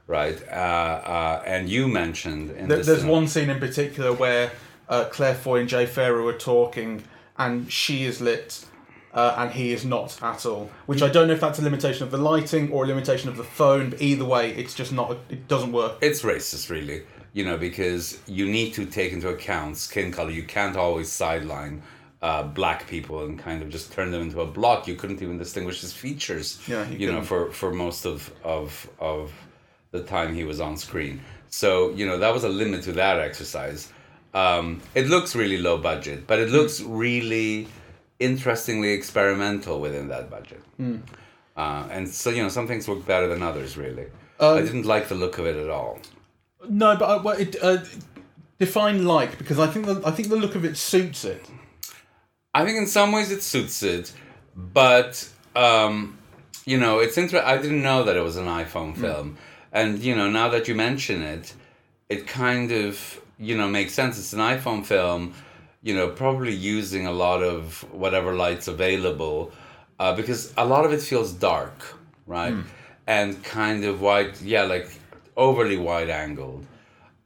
right? 0.08 0.40
Uh, 0.48 0.52
uh, 0.52 1.44
and 1.46 1.68
you 1.68 1.88
mentioned 1.88 2.52
in 2.52 2.68
There, 2.68 2.78
there's 2.78 3.00
cinema- 3.00 3.12
one 3.12 3.28
scene 3.28 3.50
in 3.50 3.60
particular 3.60 4.14
where 4.14 4.52
uh, 4.88 5.06
Claire 5.06 5.34
Foy 5.34 5.62
and 5.62 5.70
Jay 5.70 5.86
Pharoah 5.88 6.28
are 6.28 6.38
talking, 6.38 7.04
and 7.38 7.72
she 7.72 8.06
is 8.06 8.22
lit, 8.22 8.64
uh, 9.14 9.36
and 9.38 9.52
he 9.52 9.74
is 9.74 9.84
not 9.84 10.22
at 10.22 10.46
all. 10.46 10.70
Which 10.86 11.02
I 11.02 11.10
don't 11.10 11.28
know 11.28 11.34
if 11.34 11.42
that's 11.42 11.58
a 11.58 11.64
limitation 11.64 12.04
of 12.04 12.12
the 12.12 12.18
lighting 12.18 12.72
or 12.72 12.84
a 12.84 12.88
limitation 12.88 13.30
of 13.30 13.38
the 13.38 13.44
phone, 13.44 13.90
but 13.90 14.02
either 14.02 14.26
way, 14.26 14.52
it's 14.52 14.76
just 14.76 14.92
not. 14.94 15.18
It 15.30 15.48
doesn't 15.48 15.72
work. 15.72 15.98
It's 16.02 16.22
racist, 16.22 16.70
really. 16.70 17.04
You 17.34 17.46
know, 17.46 17.58
because 17.58 18.20
you 18.28 18.46
need 18.46 18.74
to 18.74 18.86
take 18.86 19.14
into 19.14 19.30
account 19.30 19.78
skin 19.78 20.12
color. 20.12 20.30
You 20.30 20.44
can't 20.44 20.76
always 20.76 21.10
sideline 21.12 21.82
uh, 22.22 22.44
black 22.44 22.88
people 22.88 23.24
and 23.26 23.40
kind 23.40 23.62
of 23.64 23.70
just 23.70 23.92
turn 23.92 24.12
them 24.12 24.22
into 24.22 24.42
a 24.42 24.46
block. 24.46 24.88
You 24.88 24.96
couldn't 24.96 25.22
even 25.22 25.38
distinguish 25.38 25.82
his 25.82 25.94
features. 25.94 26.60
Yeah, 26.68 26.88
you 26.90 26.98
you 27.00 27.12
know, 27.12 27.22
for 27.24 27.52
for 27.52 27.72
most 27.74 28.06
of 28.06 28.32
of 28.44 28.90
of 29.00 29.32
the 29.92 30.04
time 30.04 30.34
he 30.36 30.44
was 30.44 30.60
on 30.60 30.78
screen. 30.78 31.22
So 31.50 31.92
you 31.92 32.06
know 32.06 32.18
that 32.20 32.34
was 32.34 32.44
a 32.44 32.50
limit 32.50 32.84
to 32.84 32.92
that 32.94 33.20
exercise. 33.20 33.92
Um, 34.34 34.82
it 34.96 35.08
looks 35.08 35.36
really 35.36 35.58
low 35.58 35.78
budget, 35.78 36.26
but 36.28 36.40
it 36.40 36.50
looks 36.50 36.80
really 36.82 37.68
interestingly 38.20 38.92
experimental 38.94 39.82
within 39.82 40.08
that 40.10 40.30
budget. 40.30 40.62
Hmm. 40.78 40.98
Uh, 41.58 41.88
and 41.92 42.08
so 42.08 42.30
you 42.30 42.42
know, 42.44 42.50
some 42.50 42.68
things 42.68 42.88
work 42.88 43.06
better 43.06 43.28
than 43.28 43.42
others. 43.44 43.76
Really, 43.78 44.06
Um, 44.40 44.58
I 44.58 44.62
didn't 44.62 44.86
like 44.86 45.10
the 45.10 45.16
look 45.16 45.38
of 45.38 45.46
it 45.46 45.56
at 45.56 45.70
all. 45.70 46.00
No, 46.70 46.96
but 46.96 47.06
uh, 47.06 47.22
well, 47.24 47.38
it, 47.38 47.56
uh, 47.62 47.80
define 48.60 49.06
like 49.06 49.38
because 49.38 49.60
I 49.60 49.68
think 49.68 49.86
the 49.88 50.02
I 50.06 50.12
think 50.12 50.30
the 50.30 50.38
look 50.38 50.56
of 50.56 50.64
it 50.64 50.78
suits 50.78 51.26
it. 51.26 51.44
I 52.54 52.66
think 52.66 52.78
in 52.78 52.88
some 52.88 53.12
ways 53.12 53.32
it 53.32 53.44
suits 53.44 53.82
it, 53.82 54.12
but 54.56 55.28
um, 55.56 56.18
you 56.66 56.78
know, 56.78 57.00
it's 57.00 57.18
interesting. 57.18 57.50
I 57.50 57.58
didn't 57.62 57.82
know 57.82 58.04
that 58.04 58.18
it 58.18 58.22
was 58.22 58.36
an 58.36 58.48
iPhone 58.48 58.96
film, 58.98 59.38
and 59.72 60.00
you 60.00 60.16
know, 60.16 60.30
now 60.30 60.50
that 60.50 60.68
you 60.68 60.76
mention 60.76 61.22
it, 61.22 61.54
it 62.10 62.28
kind 62.28 62.72
of 62.72 63.22
you 63.40 63.58
know 63.58 63.68
makes 63.68 63.94
sense. 63.94 64.20
It's 64.20 64.34
an 64.34 64.40
iPhone 64.40 64.86
film, 64.86 65.34
you 65.82 65.96
know, 65.96 66.10
probably 66.10 66.54
using 66.54 67.08
a 67.08 67.12
lot 67.12 67.42
of 67.42 67.86
whatever 67.94 68.36
lights 68.36 68.68
available, 68.68 69.52
uh, 70.00 70.14
because 70.14 70.54
a 70.58 70.66
lot 70.66 70.86
of 70.86 70.92
it 70.92 71.02
feels 71.02 71.32
dark, 71.32 71.96
right, 72.28 72.54
and 73.08 73.42
kind 73.44 73.86
of 73.86 74.02
wide, 74.02 74.40
yeah, 74.42 74.64
like 74.64 74.92
overly 75.38 75.78
wide 75.78 76.10
angled 76.10 76.66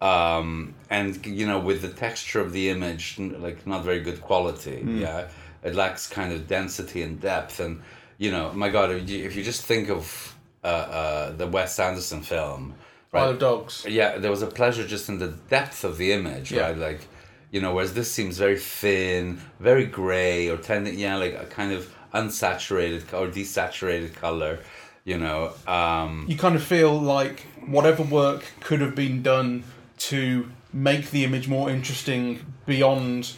um, 0.02 0.74
and 0.90 1.26
you 1.26 1.48
know 1.48 1.60
with 1.60 1.82
the 1.82 1.90
texture 1.90 2.40
of 2.42 2.52
the 2.52 2.70
image 2.70 3.18
like 3.20 3.66
not 3.66 3.84
very 3.84 4.00
good 4.02 4.22
quality 4.22 4.84
yeah? 4.86 5.28
It 5.64 5.74
lacks 5.74 6.08
kind 6.08 6.32
of 6.32 6.48
density 6.48 7.02
and 7.02 7.20
depth. 7.20 7.60
And 7.60 7.82
you 8.20 8.30
know 8.32 8.52
my 8.54 8.70
god 8.70 8.92
if 8.92 9.10
you, 9.10 9.24
if 9.26 9.36
you 9.36 9.44
just 9.44 9.64
think 9.64 9.90
of 9.90 10.36
uh, 10.64 10.68
uh, 10.68 11.32
the 11.32 11.48
wes 11.48 11.80
anderson 11.80 12.22
film 12.22 12.76
right? 13.12 13.30
Of 13.30 13.40
Dogs. 13.40 13.86
yeah 13.88 14.18
there 14.18 14.32
was 14.32 14.42
a 14.42 14.48
pleasure 14.48 14.86
just 14.86 15.10
in 15.10 15.18
the 15.20 15.30
depth 15.50 15.84
of 15.84 15.98
the 15.98 16.12
image 16.12 16.52
Yeah. 16.52 16.62
right? 16.68 16.78
Like 16.78 17.08
you 17.52 17.62
know 17.62 17.74
whereas 17.74 17.94
this 17.94 18.12
seems 18.12 18.38
very 18.38 18.60
thin 18.60 19.40
very 19.60 19.86
gray 19.86 20.50
or 20.50 20.58
tending 20.58 21.00
yeah 21.00 21.16
like 21.16 21.34
a 21.34 21.46
kind 21.46 21.72
of 21.72 21.92
unsaturated 22.14 23.02
or 23.14 23.28
desaturated 23.28 24.14
color 24.16 24.60
you 25.04 25.18
know 25.18 25.52
um 25.68 26.26
You 26.28 26.38
kind 26.38 26.56
of 26.56 26.64
feel 26.64 26.94
like 27.00 27.42
whatever 27.66 28.04
work 28.04 28.44
could 28.62 28.82
have 28.82 28.96
been 28.96 29.22
done 29.22 29.64
to 29.98 30.50
make 30.74 31.12
the 31.12 31.24
image 31.24 31.48
more 31.48 31.70
interesting 31.70 32.40
beyond 32.66 33.34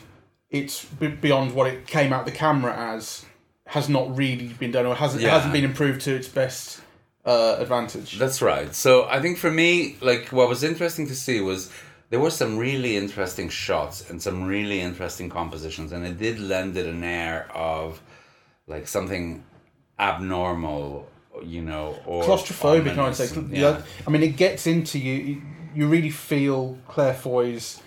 it's 0.50 0.86
beyond 0.86 1.54
what 1.54 1.68
it 1.68 1.86
came 1.88 2.14
out 2.14 2.26
the 2.26 2.32
camera 2.32 2.74
as 2.76 3.26
has 3.68 3.90
not 3.90 4.16
really 4.18 4.48
been 4.60 4.72
done 4.72 4.86
or 4.86 4.96
hasn't 4.96 5.22
Yeah. 5.22 5.32
hasn't 5.32 5.52
been 5.54 5.66
improved 5.66 6.02
to 6.02 6.16
its 6.16 6.28
best 6.28 6.80
uh, 7.26 7.58
advantage. 7.60 8.18
That's 8.18 8.42
right. 8.42 8.74
So 8.74 9.06
I 9.10 9.20
think 9.22 9.38
for 9.38 9.52
me, 9.52 9.98
like 10.00 10.30
what 10.30 10.48
was 10.48 10.64
interesting 10.64 11.06
to 11.08 11.16
see 11.16 11.42
was 11.42 11.70
there 12.10 12.22
were 12.22 12.30
some 12.30 12.58
really 12.58 12.96
interesting 12.96 13.50
shots 13.50 14.10
and 14.10 14.22
some 14.22 14.46
really 14.48 14.80
interesting 14.80 15.30
compositions, 15.30 15.92
and 15.92 16.06
it 16.06 16.18
did 16.18 16.40
lend 16.40 16.78
it 16.78 16.86
an 16.88 17.04
air 17.04 17.50
of 17.54 18.02
like 18.66 18.88
something 18.88 19.44
abnormal, 20.00 21.08
you 21.44 21.62
know, 21.62 21.98
or 22.06 22.24
claustrophobic. 22.24 22.98
I 22.98 23.04
would 23.08 23.16
say. 23.16 23.28
Yeah. 23.52 23.82
I 24.06 24.10
mean, 24.10 24.24
it 24.24 24.38
gets 24.38 24.66
into 24.68 24.98
you. 25.00 25.42
You, 25.78 25.84
you 25.86 25.88
really 25.88 26.10
feel 26.10 26.78
Claire 26.88 27.14
Foy's 27.14 27.82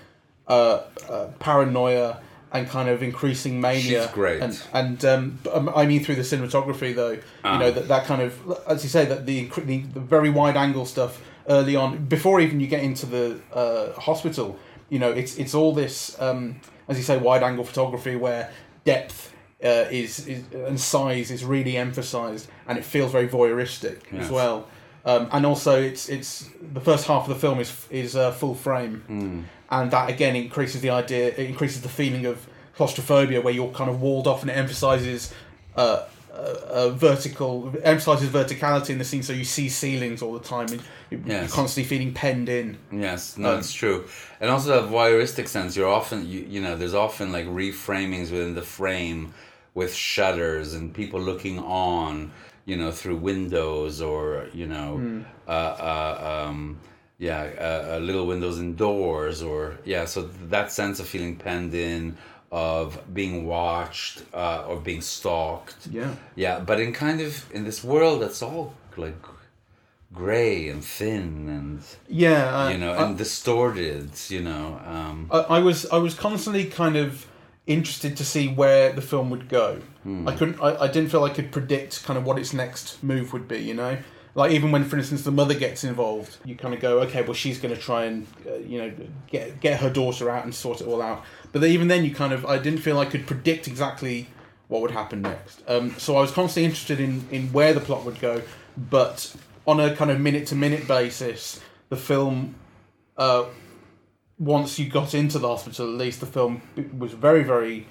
uh, 0.48 0.80
uh, 1.08 1.26
paranoia 1.38 2.20
and 2.52 2.68
kind 2.68 2.88
of 2.88 3.02
increasing 3.02 3.60
mania. 3.60 4.02
She's 4.02 4.10
great. 4.12 4.42
And 4.42 4.62
and 4.72 5.04
um, 5.04 5.38
um, 5.52 5.68
I 5.74 5.86
mean 5.86 6.02
through 6.04 6.16
the 6.16 6.22
cinematography 6.22 6.94
though, 6.94 7.10
you 7.12 7.22
Ah. 7.44 7.58
know 7.58 7.70
that 7.70 7.88
that 7.88 8.04
kind 8.06 8.22
of 8.22 8.32
as 8.66 8.82
you 8.82 8.88
say 8.90 9.04
that 9.04 9.26
the 9.26 9.48
the, 9.64 9.78
the 9.82 10.00
very 10.00 10.30
wide 10.30 10.56
angle 10.56 10.84
stuff 10.86 11.20
early 11.48 11.76
on 11.76 12.04
before 12.06 12.40
even 12.40 12.60
you 12.60 12.66
get 12.66 12.82
into 12.82 13.06
the 13.06 13.40
uh, 13.52 13.92
hospital. 14.00 14.58
You 14.88 14.98
know, 14.98 15.12
it's 15.12 15.36
it's 15.38 15.54
all 15.54 15.72
this 15.72 16.20
um, 16.20 16.60
as 16.88 16.96
you 16.96 17.04
say 17.04 17.16
wide 17.18 17.42
angle 17.44 17.64
photography 17.64 18.16
where 18.16 18.50
depth 18.84 19.32
uh, 19.62 19.86
is, 19.90 20.26
is 20.26 20.42
and 20.52 20.80
size 20.80 21.30
is 21.30 21.44
really 21.44 21.76
emphasized 21.76 22.48
and 22.66 22.78
it 22.78 22.84
feels 22.84 23.12
very 23.12 23.28
voyeuristic 23.28 23.98
Yes. 24.12 24.24
as 24.24 24.30
well. 24.30 24.66
Um, 25.04 25.28
and 25.32 25.46
also, 25.46 25.80
it's 25.80 26.08
it's 26.08 26.50
the 26.72 26.80
first 26.80 27.06
half 27.06 27.22
of 27.22 27.28
the 27.28 27.40
film 27.40 27.58
is 27.60 27.86
is 27.90 28.16
uh, 28.16 28.32
full 28.32 28.54
frame, 28.54 29.46
and 29.70 29.90
that 29.90 30.10
again 30.10 30.36
increases 30.36 30.80
the 30.82 30.90
idea, 30.90 31.28
it 31.28 31.38
increases 31.38 31.80
the 31.82 31.88
feeling 31.88 32.26
of 32.26 32.46
claustrophobia, 32.76 33.40
where 33.40 33.54
you're 33.54 33.70
kind 33.72 33.88
of 33.90 34.00
walled 34.00 34.26
off, 34.26 34.42
and 34.42 34.50
it 34.50 34.54
emphasizes 34.56 35.32
uh, 35.76 36.04
uh, 36.32 36.34
uh, 36.36 36.88
vertical, 36.90 37.72
emphasizes 37.82 38.28
verticality 38.28 38.90
in 38.90 38.98
the 38.98 39.04
scene, 39.04 39.22
so 39.22 39.32
you 39.32 39.44
see 39.44 39.68
ceilings 39.68 40.22
all 40.22 40.32
the 40.32 40.46
time, 40.48 40.68
and 40.68 40.82
you're 41.10 41.20
Yes. 41.26 41.52
constantly 41.52 41.88
feeling 41.88 42.12
penned 42.14 42.48
in. 42.48 42.76
Yes, 42.92 43.36
no, 43.36 43.52
Um, 43.54 43.58
it's 43.58 43.72
true, 43.72 44.04
and 44.40 44.50
also 44.50 44.68
that 44.82 44.90
voyeuristic 44.90 45.48
sense. 45.48 45.76
You're 45.76 45.88
often, 45.88 46.28
you, 46.28 46.46
you 46.48 46.60
know, 46.60 46.76
there's 46.76 46.94
often 46.94 47.32
like 47.32 47.46
reframings 47.46 48.30
within 48.30 48.54
the 48.54 48.62
frame 48.62 49.32
with 49.74 49.94
shutters 49.94 50.74
and 50.74 50.92
people 50.94 51.20
looking 51.20 51.58
on, 51.58 52.30
you 52.70 52.76
know, 52.80 52.90
through 53.00 53.18
windows 53.32 53.94
or 54.12 54.24
you 54.60 54.66
know, 54.74 54.88
Hmm. 54.98 55.20
uh, 55.48 55.72
uh, 55.92 56.14
um, 56.48 56.58
yeah, 57.28 57.42
uh, 57.68 57.96
uh, 57.96 57.98
little 58.08 58.26
windows 58.32 58.56
indoors 58.66 59.38
or 59.50 59.60
yeah. 59.92 60.04
So 60.12 60.18
that 60.54 60.66
sense 60.80 60.96
of 61.02 61.06
feeling 61.14 61.34
penned 61.44 61.74
in, 61.92 62.02
of 62.52 62.86
being 63.18 63.36
watched 63.56 64.14
uh, 64.42 64.68
or 64.68 64.76
being 64.88 65.02
stalked. 65.16 65.80
Yeah. 65.98 66.12
Yeah, 66.44 66.56
but 66.68 66.76
in 66.84 66.90
kind 67.06 67.20
of 67.26 67.30
in 67.56 67.62
this 67.68 67.80
world 67.92 68.16
that's 68.22 68.42
all 68.48 68.64
like 69.04 69.20
gray 70.12 70.68
and 70.72 70.82
thin 70.84 71.48
and 71.48 71.82
Yeah, 72.08 72.64
uh, 72.66 72.68
you 72.72 72.78
know, 72.78 72.92
I- 72.92 73.02
and 73.04 73.16
distorted, 73.18 74.10
you 74.28 74.42
know. 74.48 74.80
Um, 74.94 75.16
I, 75.30 75.38
I 75.56 75.58
was 75.68 75.78
I 75.96 75.98
was 76.06 76.14
constantly 76.14 76.64
kind 76.82 76.96
of 76.96 77.26
interested 77.66 78.16
to 78.16 78.24
see 78.24 78.48
where 78.48 78.92
the 78.92 79.02
film 79.02 79.30
would 79.30 79.48
go. 79.48 79.80
I 80.26 80.34
couldn't. 80.34 80.60
I, 80.60 80.84
I 80.84 80.88
didn't 80.88 81.10
feel 81.10 81.24
I 81.24 81.30
could 81.30 81.52
predict 81.52 82.04
kind 82.04 82.18
of 82.18 82.24
what 82.24 82.38
its 82.38 82.52
next 82.52 83.02
move 83.02 83.32
would 83.32 83.46
be. 83.46 83.58
You 83.58 83.74
know, 83.74 83.98
like 84.34 84.52
even 84.52 84.72
when, 84.72 84.84
for 84.84 84.96
instance, 84.96 85.22
the 85.22 85.30
mother 85.30 85.54
gets 85.54 85.84
involved, 85.84 86.38
you 86.44 86.54
kind 86.54 86.72
of 86.72 86.80
go, 86.80 87.00
okay, 87.00 87.22
well, 87.22 87.34
she's 87.34 87.58
going 87.58 87.74
to 87.74 87.80
try 87.80 88.04
and 88.04 88.26
uh, 88.48 88.54
you 88.54 88.78
know 88.78 88.92
get 89.28 89.60
get 89.60 89.80
her 89.80 89.90
daughter 89.90 90.30
out 90.30 90.44
and 90.44 90.54
sort 90.54 90.80
it 90.80 90.86
all 90.86 91.02
out. 91.02 91.24
But 91.52 91.64
even 91.64 91.88
then, 91.88 92.04
you 92.04 92.14
kind 92.14 92.32
of 92.32 92.46
I 92.46 92.58
didn't 92.58 92.80
feel 92.80 92.98
I 92.98 93.06
could 93.06 93.26
predict 93.26 93.68
exactly 93.68 94.28
what 94.68 94.82
would 94.82 94.92
happen 94.92 95.22
next. 95.22 95.62
Um, 95.68 95.94
so 95.98 96.16
I 96.16 96.20
was 96.20 96.30
constantly 96.30 96.64
interested 96.64 97.00
in 97.00 97.26
in 97.30 97.52
where 97.52 97.74
the 97.74 97.80
plot 97.80 98.04
would 98.04 98.20
go, 98.20 98.42
but 98.76 99.34
on 99.66 99.80
a 99.80 99.94
kind 99.94 100.10
of 100.10 100.20
minute 100.20 100.46
to 100.48 100.54
minute 100.54 100.88
basis, 100.88 101.60
the 101.90 101.96
film 101.96 102.54
uh, 103.16 103.44
once 104.40 104.78
you 104.78 104.88
got 104.88 105.14
into 105.14 105.38
the 105.38 105.46
hospital, 105.46 105.86
at 105.86 105.98
least 105.98 106.20
the 106.20 106.26
film 106.26 106.62
was 106.98 107.12
very, 107.12 107.44
very 107.44 107.86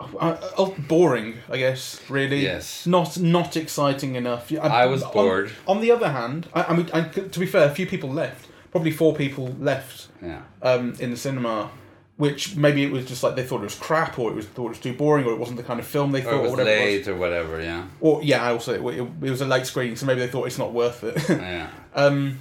uh, 0.00 0.36
uh, 0.56 0.70
boring. 0.88 1.34
I 1.48 1.58
guess 1.58 2.00
really. 2.08 2.40
Yes. 2.40 2.86
Not 2.86 3.18
not 3.20 3.56
exciting 3.56 4.16
enough. 4.16 4.50
Yeah, 4.50 4.62
I 4.62 4.86
was 4.86 5.04
bored. 5.04 5.52
On, 5.68 5.80
the 5.80 5.92
other 5.92 6.10
hand, 6.10 6.48
I, 6.54 6.64
I 6.64 6.76
mean, 6.76 6.90
I, 6.92 7.02
to 7.02 7.38
be 7.38 7.46
fair, 7.46 7.68
a 7.68 7.74
few 7.74 7.86
people 7.86 8.10
left. 8.10 8.48
Probably 8.72 8.90
four 8.90 9.14
people 9.14 9.54
left 9.60 10.08
yeah. 10.20 10.42
um, 10.62 10.94
in 10.98 11.10
the 11.10 11.16
cinema. 11.16 11.70
Which 12.16 12.54
maybe 12.54 12.84
it 12.84 12.92
was 12.92 13.06
just 13.06 13.24
like 13.24 13.34
they 13.34 13.42
thought 13.42 13.60
it 13.60 13.64
was 13.64 13.74
crap, 13.74 14.20
or 14.20 14.30
it 14.30 14.36
was 14.36 14.46
thought 14.46 14.66
it 14.66 14.68
was 14.68 14.78
too 14.78 14.94
boring, 14.94 15.26
or 15.26 15.32
it 15.32 15.38
wasn't 15.38 15.56
the 15.56 15.64
kind 15.64 15.80
of 15.80 15.86
film 15.86 16.12
they 16.12 16.20
Or 16.20 16.22
thought, 16.22 16.32
it 16.32 16.36
or 16.36 16.42
was 16.42 16.50
whatever. 16.52 16.70
it 16.70 16.78
late 16.78 17.08
or 17.08 17.16
whatever, 17.16 17.60
yeah. 17.60 17.86
Or 18.00 18.22
yeah, 18.22 18.40
I 18.44 18.52
also 18.52 18.72
it, 18.72 18.98
it, 19.00 19.02
it 19.22 19.30
was 19.30 19.40
a 19.40 19.46
late 19.46 19.66
screening, 19.66 19.96
so 19.96 20.06
maybe 20.06 20.20
they 20.20 20.28
thought 20.28 20.46
it's 20.46 20.56
not 20.58 20.72
worth 20.72 21.02
it. 21.02 21.28
Yeah. 21.28 21.68
Um, 21.96 22.40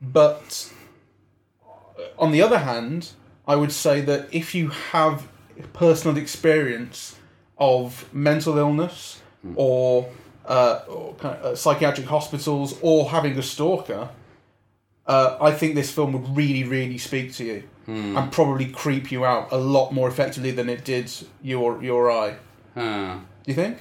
but 0.00 0.72
on 2.18 2.32
the 2.32 2.42
other 2.42 2.58
hand, 2.58 3.12
I 3.46 3.56
would 3.56 3.72
say 3.72 4.00
that 4.02 4.28
if 4.32 4.54
you 4.54 4.68
have 4.68 5.28
personal 5.72 6.16
experience 6.16 7.16
of 7.58 8.12
mental 8.14 8.58
illness 8.58 9.20
or, 9.54 10.08
uh, 10.46 10.80
or 10.88 11.14
kind 11.14 11.36
of, 11.38 11.44
uh, 11.44 11.56
psychiatric 11.56 12.06
hospitals 12.06 12.76
or 12.80 13.10
having 13.10 13.38
a 13.38 13.42
stalker, 13.42 14.08
uh, 15.06 15.36
I 15.40 15.52
think 15.52 15.74
this 15.74 15.90
film 15.92 16.12
would 16.14 16.36
really, 16.36 16.64
really 16.64 16.98
speak 16.98 17.32
to 17.34 17.44
you 17.44 17.62
and 17.86 18.32
probably 18.32 18.64
creep 18.66 19.12
you 19.12 19.26
out 19.26 19.52
a 19.52 19.58
lot 19.58 19.92
more 19.92 20.08
effectively 20.08 20.50
than 20.50 20.70
it 20.70 20.84
did 20.86 21.12
your 21.42 21.74
or, 21.74 21.82
you 21.84 21.94
or 21.94 22.10
I. 22.10 22.36
Do 22.74 23.20
you 23.46 23.54
think? 23.54 23.78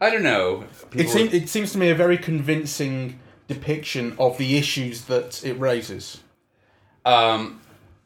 I 0.00 0.08
don't 0.10 0.22
know. 0.22 0.62
It, 0.62 0.90
People- 0.90 1.12
seem, 1.12 1.28
it 1.28 1.48
seems 1.50 1.72
to 1.72 1.78
me 1.78 1.90
a 1.90 1.94
very 1.94 2.16
convincing 2.16 3.20
depiction 3.48 4.16
of 4.18 4.38
the 4.38 4.56
issues 4.56 5.04
that 5.04 5.44
it 5.44 5.60
raises. 5.60 6.22
Um, 7.04 7.60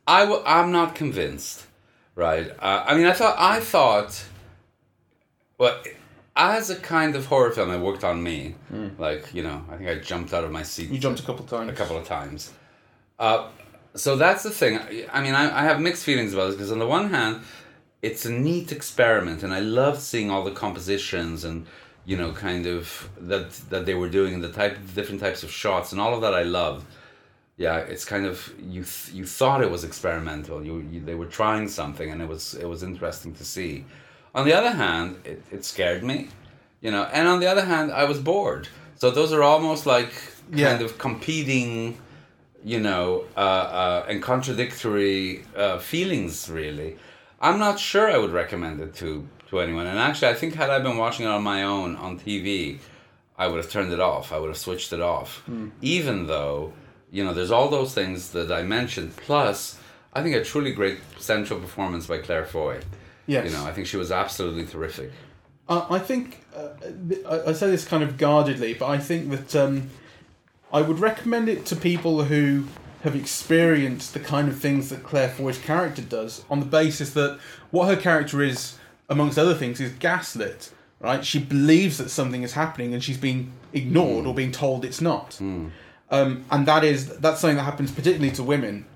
I 0.06 0.20
w- 0.20 0.42
I'm 0.46 0.70
not 0.72 0.94
convinced, 0.94 1.66
right? 2.14 2.50
Uh, 2.58 2.84
I 2.86 2.96
mean, 2.96 3.06
I 3.06 3.12
thought 3.12 3.36
I 3.38 3.60
thought, 3.60 4.24
well, 5.58 5.82
as 6.36 6.70
a 6.70 6.76
kind 6.76 7.16
of 7.16 7.26
horror 7.26 7.50
film, 7.50 7.70
it 7.70 7.78
worked 7.80 8.04
on 8.04 8.22
me. 8.22 8.54
Like 8.98 9.32
you 9.34 9.42
know, 9.42 9.64
I 9.70 9.76
think 9.76 9.88
I 9.90 9.96
jumped 9.96 10.32
out 10.32 10.44
of 10.44 10.50
my 10.52 10.62
seat. 10.62 10.90
You 10.90 10.98
jumped 10.98 11.20
a 11.20 11.22
couple 11.24 11.44
times. 11.44 11.70
a 11.70 11.74
couple 11.74 11.96
of 11.96 12.06
times. 12.06 12.52
Uh, 13.18 13.48
so 13.94 14.16
that's 14.16 14.42
the 14.42 14.50
thing. 14.50 14.78
I 15.12 15.22
mean, 15.22 15.34
I, 15.34 15.60
I 15.60 15.64
have 15.64 15.80
mixed 15.80 16.04
feelings 16.04 16.34
about 16.34 16.46
this 16.48 16.56
because 16.56 16.70
on 16.72 16.78
the 16.78 16.86
one 16.86 17.08
hand, 17.10 17.40
it's 18.02 18.26
a 18.26 18.30
neat 18.30 18.70
experiment, 18.72 19.42
and 19.42 19.52
I 19.54 19.60
love 19.60 19.98
seeing 20.00 20.30
all 20.30 20.44
the 20.44 20.50
compositions 20.52 21.44
and 21.44 21.66
you 22.04 22.16
know, 22.16 22.30
kind 22.32 22.66
of 22.66 23.08
that 23.18 23.50
that 23.70 23.86
they 23.86 23.94
were 23.94 24.08
doing, 24.08 24.34
and 24.34 24.44
the 24.44 24.52
type 24.52 24.76
of 24.76 24.94
different 24.94 25.20
types 25.20 25.42
of 25.42 25.50
shots, 25.50 25.90
and 25.92 26.00
all 26.00 26.14
of 26.14 26.20
that 26.20 26.34
I 26.34 26.42
loved. 26.42 26.86
Yeah, 27.58 27.78
it's 27.78 28.04
kind 28.04 28.26
of 28.26 28.52
you. 28.60 28.82
Th- 28.84 29.14
you 29.14 29.24
thought 29.24 29.62
it 29.62 29.70
was 29.70 29.82
experimental. 29.84 30.62
You, 30.62 30.86
you 30.92 31.00
they 31.00 31.14
were 31.14 31.26
trying 31.26 31.68
something, 31.68 32.10
and 32.10 32.20
it 32.20 32.28
was 32.28 32.54
it 32.54 32.66
was 32.68 32.82
interesting 32.82 33.32
to 33.34 33.44
see. 33.44 33.84
On 34.34 34.44
the 34.44 34.52
other 34.52 34.70
hand, 34.72 35.16
it, 35.24 35.42
it 35.50 35.64
scared 35.64 36.02
me, 36.04 36.28
you 36.82 36.90
know, 36.90 37.04
and 37.04 37.26
on 37.26 37.40
the 37.40 37.46
other 37.46 37.64
hand, 37.64 37.90
I 37.92 38.04
was 38.04 38.18
bored. 38.20 38.68
So 38.96 39.10
those 39.10 39.32
are 39.32 39.42
almost 39.42 39.86
like 39.86 40.12
Yeah. 40.52 40.70
kind 40.70 40.82
of 40.84 40.98
competing, 40.98 41.96
you 42.62 42.78
know, 42.80 43.24
uh, 43.36 43.40
uh, 43.40 44.06
and 44.08 44.22
contradictory 44.22 45.44
uh, 45.56 45.78
feelings. 45.78 46.50
Really, 46.50 46.96
I'm 47.40 47.58
not 47.58 47.78
sure 47.80 48.10
I 48.10 48.18
would 48.18 48.32
recommend 48.32 48.80
it 48.80 48.94
to 48.96 49.26
to 49.48 49.60
anyone. 49.60 49.86
And 49.86 49.98
actually, 49.98 50.28
I 50.28 50.34
think 50.34 50.54
had 50.56 50.68
I 50.68 50.78
been 50.80 50.98
watching 50.98 51.24
it 51.24 51.30
on 51.30 51.42
my 51.42 51.62
own 51.62 51.96
on 51.96 52.18
TV, 52.18 52.78
I 53.38 53.46
would 53.48 53.56
have 53.62 53.70
turned 53.70 53.92
it 53.94 54.00
off. 54.00 54.30
I 54.32 54.38
would 54.40 54.48
have 54.54 54.58
switched 54.58 54.92
it 54.92 55.00
off. 55.00 55.42
Even 55.80 56.26
though, 56.26 56.72
you 57.16 57.24
know, 57.24 57.32
there's 57.32 57.50
all 57.50 57.70
those 57.70 57.94
things 57.94 58.32
that 58.32 58.52
I 58.52 58.62
mentioned. 58.62 59.16
Plus, 59.16 59.78
I 60.12 60.22
think 60.22 60.36
a 60.36 60.44
truly 60.44 60.72
great 60.72 60.98
central 61.18 61.58
performance 61.58 62.06
by 62.06 62.18
Claire 62.18 62.44
Foy. 62.44 62.80
Yes. 63.26 63.46
You 63.46 63.52
know, 63.52 63.64
I 63.64 63.72
think 63.72 63.86
she 63.86 63.96
was 63.96 64.12
absolutely 64.12 64.66
terrific. 64.66 65.10
Uh, 65.66 65.86
I 65.88 65.98
think 65.98 66.44
uh, 66.54 66.68
I, 67.26 67.50
I 67.50 67.52
say 67.54 67.70
this 67.70 67.86
kind 67.86 68.02
of 68.02 68.18
guardedly, 68.18 68.74
but 68.74 68.88
I 68.88 68.98
think 68.98 69.30
that 69.30 69.56
um, 69.56 69.88
I 70.70 70.82
would 70.82 70.98
recommend 70.98 71.48
it 71.48 71.64
to 71.66 71.76
people 71.76 72.24
who 72.24 72.64
have 73.02 73.16
experienced 73.16 74.12
the 74.12 74.20
kind 74.20 74.48
of 74.48 74.58
things 74.58 74.90
that 74.90 75.02
Claire 75.02 75.30
Foy's 75.30 75.58
character 75.58 76.02
does, 76.02 76.44
on 76.50 76.60
the 76.60 76.66
basis 76.66 77.14
that 77.14 77.38
what 77.70 77.88
her 77.88 77.96
character 77.96 78.42
is, 78.42 78.76
amongst 79.08 79.38
other 79.38 79.54
things, 79.54 79.80
is 79.80 79.92
gaslit. 79.92 80.70
Right? 81.00 81.24
She 81.24 81.38
believes 81.38 81.96
that 81.98 82.10
something 82.10 82.42
is 82.42 82.52
happening, 82.52 82.92
and 82.92 83.02
she's 83.02 83.18
being 83.18 83.52
ignored 83.72 84.26
or 84.26 84.34
being 84.34 84.52
told 84.52 84.84
it's 84.84 85.00
not. 85.00 85.38
Um, 86.10 86.44
and 86.50 86.66
that 86.66 86.84
is 86.84 87.18
that's 87.18 87.40
something 87.40 87.56
that 87.56 87.64
happens 87.64 87.90
particularly 87.90 88.30
to 88.32 88.42
women 88.42 88.86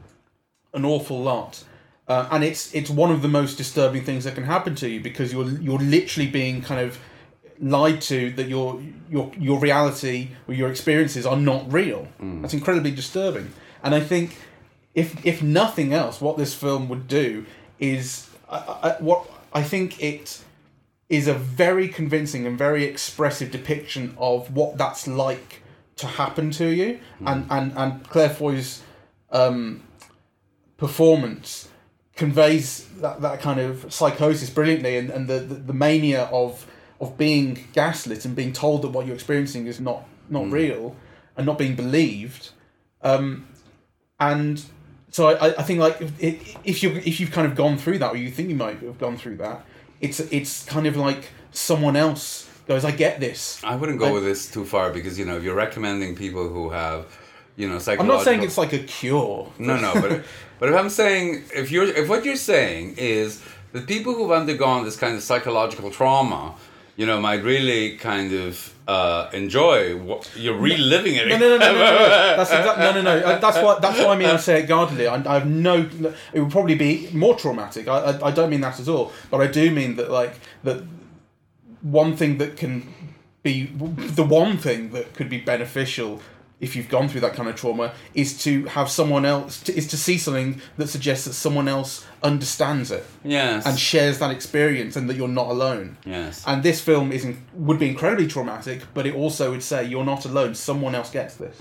an 0.73 0.85
awful 0.85 1.21
lot. 1.21 1.65
Uh, 2.09 2.29
and 2.31 2.43
it's 2.43 2.75
it's 2.75 2.91
one 2.91 3.11
of 3.11 3.23
the 3.23 3.29
most 3.29 3.57
disturbing 3.57 4.05
things 4.05 4.25
that 4.25 4.35
can 4.35 4.45
happen 4.45 4.75
to 4.77 4.89
you 4.89 5.01
because 5.01 5.33
you're 5.33 5.49
you're 5.61 5.79
literally 5.79 6.29
being 6.29 6.63
kind 6.63 6.81
of 6.81 6.99
lied 7.61 8.01
to 8.01 8.31
that 8.33 8.49
your 8.49 8.83
your 9.09 9.31
your 9.39 9.59
reality 9.61 10.31
or 10.49 10.55
your 10.55 10.71
experiences 10.71 11.27
are 11.27 11.37
not 11.37 11.73
real. 11.73 12.09
That's 12.43 12.55
incredibly 12.55 12.91
disturbing. 12.91 13.53
And 13.83 13.95
I 13.95 14.01
think 14.01 14.37
if 14.95 15.25
if 15.25 15.43
nothing 15.43 15.93
else, 15.93 16.21
what 16.21 16.37
this 16.37 16.55
film 16.55 16.89
would 16.89 17.07
do 17.07 17.47
is 17.79 18.29
I, 18.49 18.57
I, 18.83 18.97
what 18.99 19.29
I 19.53 19.63
think 19.63 20.03
it 20.03 20.43
is 21.09 21.27
a 21.27 21.35
very 21.35 21.89
convincing 21.89 22.47
and 22.47 22.57
very 22.57 22.85
expressive 22.85 23.51
depiction 23.51 24.15
of 24.17 24.55
what 24.55 24.79
that's 24.79 25.09
like 25.09 25.63
to 26.01 26.07
happen 26.07 26.51
to 26.53 26.67
you, 26.67 27.01
and 27.27 27.47
and 27.51 27.73
and 27.77 28.09
Claire 28.09 28.31
Foy's 28.31 28.83
um, 29.31 29.83
performance 30.77 31.69
conveys 32.17 32.87
that, 33.01 33.21
that 33.23 33.41
kind 33.41 33.61
of 33.61 33.93
psychosis 33.93 34.51
brilliantly, 34.51 34.97
and, 34.97 35.11
and 35.11 35.29
the, 35.29 35.39
the 35.39 35.55
the 35.55 35.73
mania 35.73 36.25
of 36.33 36.67
of 37.01 37.17
being 37.17 37.67
gaslit 37.73 38.25
and 38.25 38.37
being 38.37 38.53
told 38.53 38.83
that 38.83 38.89
what 38.89 39.07
you're 39.07 39.15
experiencing 39.15 39.67
is 39.67 39.81
not 39.81 40.07
not 40.29 40.51
real 40.51 40.97
and 41.37 41.47
not 41.47 41.59
being 41.59 41.75
believed. 41.75 42.51
Um, 43.03 43.47
and 44.19 44.63
so 45.11 45.29
I, 45.29 45.59
I 45.59 45.63
think 45.63 45.81
like 45.81 46.01
if, 46.19 46.57
if 46.65 46.83
you 46.83 46.91
if 46.91 47.21
you've 47.21 47.33
kind 47.33 47.47
of 47.47 47.55
gone 47.55 47.79
through 47.79 47.99
that 47.99 48.13
or 48.13 48.17
you 48.17 48.31
think 48.31 48.49
you 48.49 48.57
might 48.57 48.81
have 48.81 48.99
gone 48.99 49.17
through 49.17 49.37
that, 49.37 49.65
it's 50.01 50.21
it's 50.21 50.65
kind 50.65 50.87
of 50.87 50.97
like 50.97 51.29
someone 51.53 51.97
else 51.97 52.50
goes, 52.71 52.85
I 52.85 52.93
get 52.93 53.19
this. 53.19 53.61
I 53.65 53.75
wouldn't 53.75 53.99
go 53.99 54.15
with 54.15 54.23
this 54.23 54.51
too 54.51 54.65
far 54.65 54.93
because 54.93 55.19
you 55.19 55.25
know 55.25 55.37
if 55.37 55.43
you're 55.43 55.61
recommending 55.67 56.15
people 56.15 56.49
who 56.49 56.71
have, 56.71 57.01
you 57.57 57.69
know, 57.69 57.79
psychological. 57.81 58.13
I'm 58.13 58.17
not 58.19 58.25
saying 58.25 58.43
it's 58.45 58.59
like 58.65 58.73
a 58.73 58.79
cure. 58.79 59.53
No, 59.59 59.77
no, 59.77 59.93
but 59.95 60.23
but 60.61 60.69
if 60.71 60.77
I'm 60.77 60.89
saying 61.03 61.25
if 61.53 61.73
you're 61.73 61.89
if 62.01 62.09
what 62.09 62.25
you're 62.25 62.45
saying 62.55 62.95
is 62.97 63.43
that 63.73 63.89
people 63.89 64.15
who've 64.15 64.31
undergone 64.31 64.85
this 64.85 64.97
kind 64.97 65.17
of 65.17 65.23
psychological 65.23 65.91
trauma, 65.91 66.55
you 66.97 67.07
know, 67.07 67.21
might 67.21 67.43
really 67.43 67.97
kind 67.97 68.33
of 68.33 68.73
uh, 68.87 69.29
enjoy 69.33 69.97
what 69.97 70.31
you're 70.37 70.57
reliving 70.57 71.17
it. 71.17 71.27
No, 71.27 71.39
no, 71.39 71.49
no, 71.49 71.59
no, 71.59 71.73
no, 71.73 71.73
no. 71.73 72.37
That's 72.39 72.51
exact, 72.51 72.79
no, 72.79 72.93
no, 72.93 73.03
no. 73.03 73.15
Uh, 73.19 73.39
That's 73.41 73.61
why. 73.65 73.79
That's 73.81 73.99
why 73.99 74.13
I 74.15 74.17
mean 74.17 74.29
I 74.29 74.37
say 74.37 74.61
it 74.63 74.67
guardedly. 74.67 75.09
I, 75.09 75.17
I 75.17 75.35
have 75.41 75.49
no. 75.49 75.89
It 76.33 76.41
would 76.41 76.53
probably 76.53 76.77
be 76.77 77.09
more 77.13 77.35
traumatic. 77.35 77.89
I, 77.89 77.99
I, 77.99 78.29
I 78.29 78.31
don't 78.31 78.51
mean 78.51 78.61
that 78.61 78.79
at 78.79 78.89
all. 78.89 79.13
But 79.29 79.41
I 79.41 79.49
do 79.49 79.71
mean 79.73 79.97
that 79.97 80.09
like 80.21 80.35
that. 80.63 80.79
One 81.83 82.17
thing 82.17 82.39
that 82.39 82.57
can 82.57 82.93
be 83.43 83.65
the 83.65 84.23
one 84.23 84.59
thing 84.59 84.91
that 84.91 85.15
could 85.15 85.29
be 85.31 85.39
beneficial 85.41 86.21
if 86.61 86.77
you've 86.77 86.91
gone 86.91 87.09
through 87.09 87.23
that 87.23 87.33
kind 87.33 87.49
of 87.49 87.57
trauma 87.57 87.91
is 88.13 88.43
to 88.45 88.67
have 88.67 88.91
someone 88.91 89.25
else 89.25 89.63
to, 89.63 89.75
is 89.75 89.87
to 89.87 89.97
see 89.97 90.19
something 90.19 90.61
that 90.77 90.89
suggests 90.89 91.25
that 91.25 91.33
someone 91.33 91.67
else 91.69 92.05
understands 92.23 92.91
it 92.91 93.03
Yes. 93.25 93.65
and 93.65 93.79
shares 93.79 94.19
that 94.19 94.31
experience 94.31 94.95
and 94.95 95.09
that 95.09 95.17
you're 95.17 95.27
not 95.27 95.49
alone. 95.49 95.97
yes. 96.05 96.45
And 96.47 96.63
this 96.63 96.79
film 96.83 97.13
is 97.13 97.25
in, 97.25 97.43
would 97.55 97.79
be 97.79 97.89
incredibly 97.89 98.27
traumatic, 98.27 98.83
but 98.93 99.07
it 99.07 99.15
also 99.15 99.51
would 99.53 99.63
say 99.63 99.87
you're 99.87 100.05
not 100.05 100.27
alone. 100.27 100.55
Someone 100.55 100.95
else 100.95 101.11
gets 101.11 101.37
this. 101.37 101.59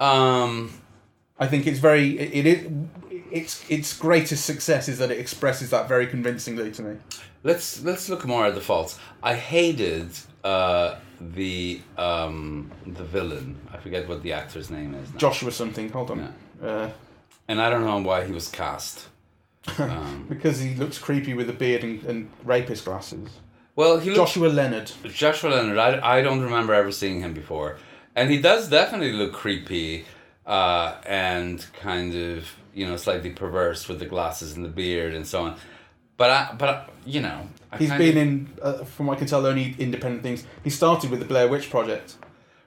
um. 0.00 0.70
I 1.36 1.48
think 1.48 1.66
it's 1.66 1.80
very 1.80 2.16
it, 2.16 2.32
it 2.32 2.46
is 2.46 2.70
its 3.34 3.68
its 3.68 3.96
greatest 3.96 4.46
success 4.46 4.88
is 4.88 4.98
that 4.98 5.10
it 5.10 5.18
expresses 5.18 5.70
that 5.70 5.88
very 5.88 6.06
convincingly 6.06 6.70
to 6.72 6.82
me. 6.82 6.96
Let's 7.42 7.82
let's 7.82 8.08
look 8.08 8.24
more 8.24 8.46
at 8.46 8.54
the 8.54 8.60
faults. 8.60 8.98
I 9.22 9.34
hated 9.34 10.08
uh, 10.44 10.96
the 11.20 11.80
um, 11.98 12.70
the 12.86 13.04
villain. 13.04 13.58
I 13.72 13.76
forget 13.78 14.08
what 14.08 14.22
the 14.22 14.32
actor's 14.32 14.70
name 14.70 14.94
is. 14.94 15.12
Now. 15.12 15.18
Joshua 15.18 15.50
something. 15.50 15.90
Hold 15.90 16.12
on, 16.12 16.34
uh, 16.62 16.90
and 17.48 17.60
I 17.60 17.68
don't 17.70 17.84
know 17.84 17.98
why 17.98 18.24
he 18.24 18.32
was 18.32 18.48
cast. 18.48 19.08
because 20.28 20.60
he 20.60 20.74
looks 20.74 20.98
creepy 20.98 21.32
with 21.32 21.48
a 21.48 21.52
beard 21.52 21.82
and, 21.82 22.04
and 22.04 22.30
rapist 22.44 22.84
glasses. 22.84 23.30
Well, 23.76 23.98
he 23.98 24.10
looked, 24.10 24.18
Joshua 24.18 24.48
Leonard. 24.48 24.92
Joshua 25.04 25.48
Leonard, 25.48 25.78
I, 25.78 26.18
I 26.18 26.22
don't 26.22 26.42
remember 26.42 26.74
ever 26.74 26.92
seeing 26.92 27.20
him 27.20 27.32
before. 27.32 27.78
And 28.14 28.30
he 28.30 28.40
does 28.40 28.68
definitely 28.68 29.12
look 29.12 29.32
creepy 29.32 30.04
uh, 30.46 30.96
and 31.06 31.64
kind 31.80 32.14
of, 32.14 32.46
you 32.74 32.86
know, 32.86 32.96
slightly 32.96 33.30
perverse 33.30 33.88
with 33.88 33.98
the 33.98 34.06
glasses 34.06 34.56
and 34.56 34.64
the 34.64 34.68
beard 34.68 35.14
and 35.14 35.26
so 35.26 35.42
on. 35.44 35.56
But, 36.16 36.30
I, 36.30 36.54
but 36.56 36.68
I, 36.68 36.86
you 37.04 37.20
know. 37.20 37.48
I 37.72 37.78
He's 37.78 37.88
kind 37.88 37.98
been 37.98 38.16
in, 38.16 38.48
uh, 38.62 38.84
from 38.84 39.06
what 39.06 39.16
I 39.16 39.18
can 39.18 39.26
tell, 39.26 39.44
only 39.46 39.74
independent 39.78 40.22
things. 40.22 40.44
He 40.62 40.70
started 40.70 41.10
with 41.10 41.18
the 41.18 41.26
Blair 41.26 41.48
Witch 41.48 41.70
Project. 41.70 42.16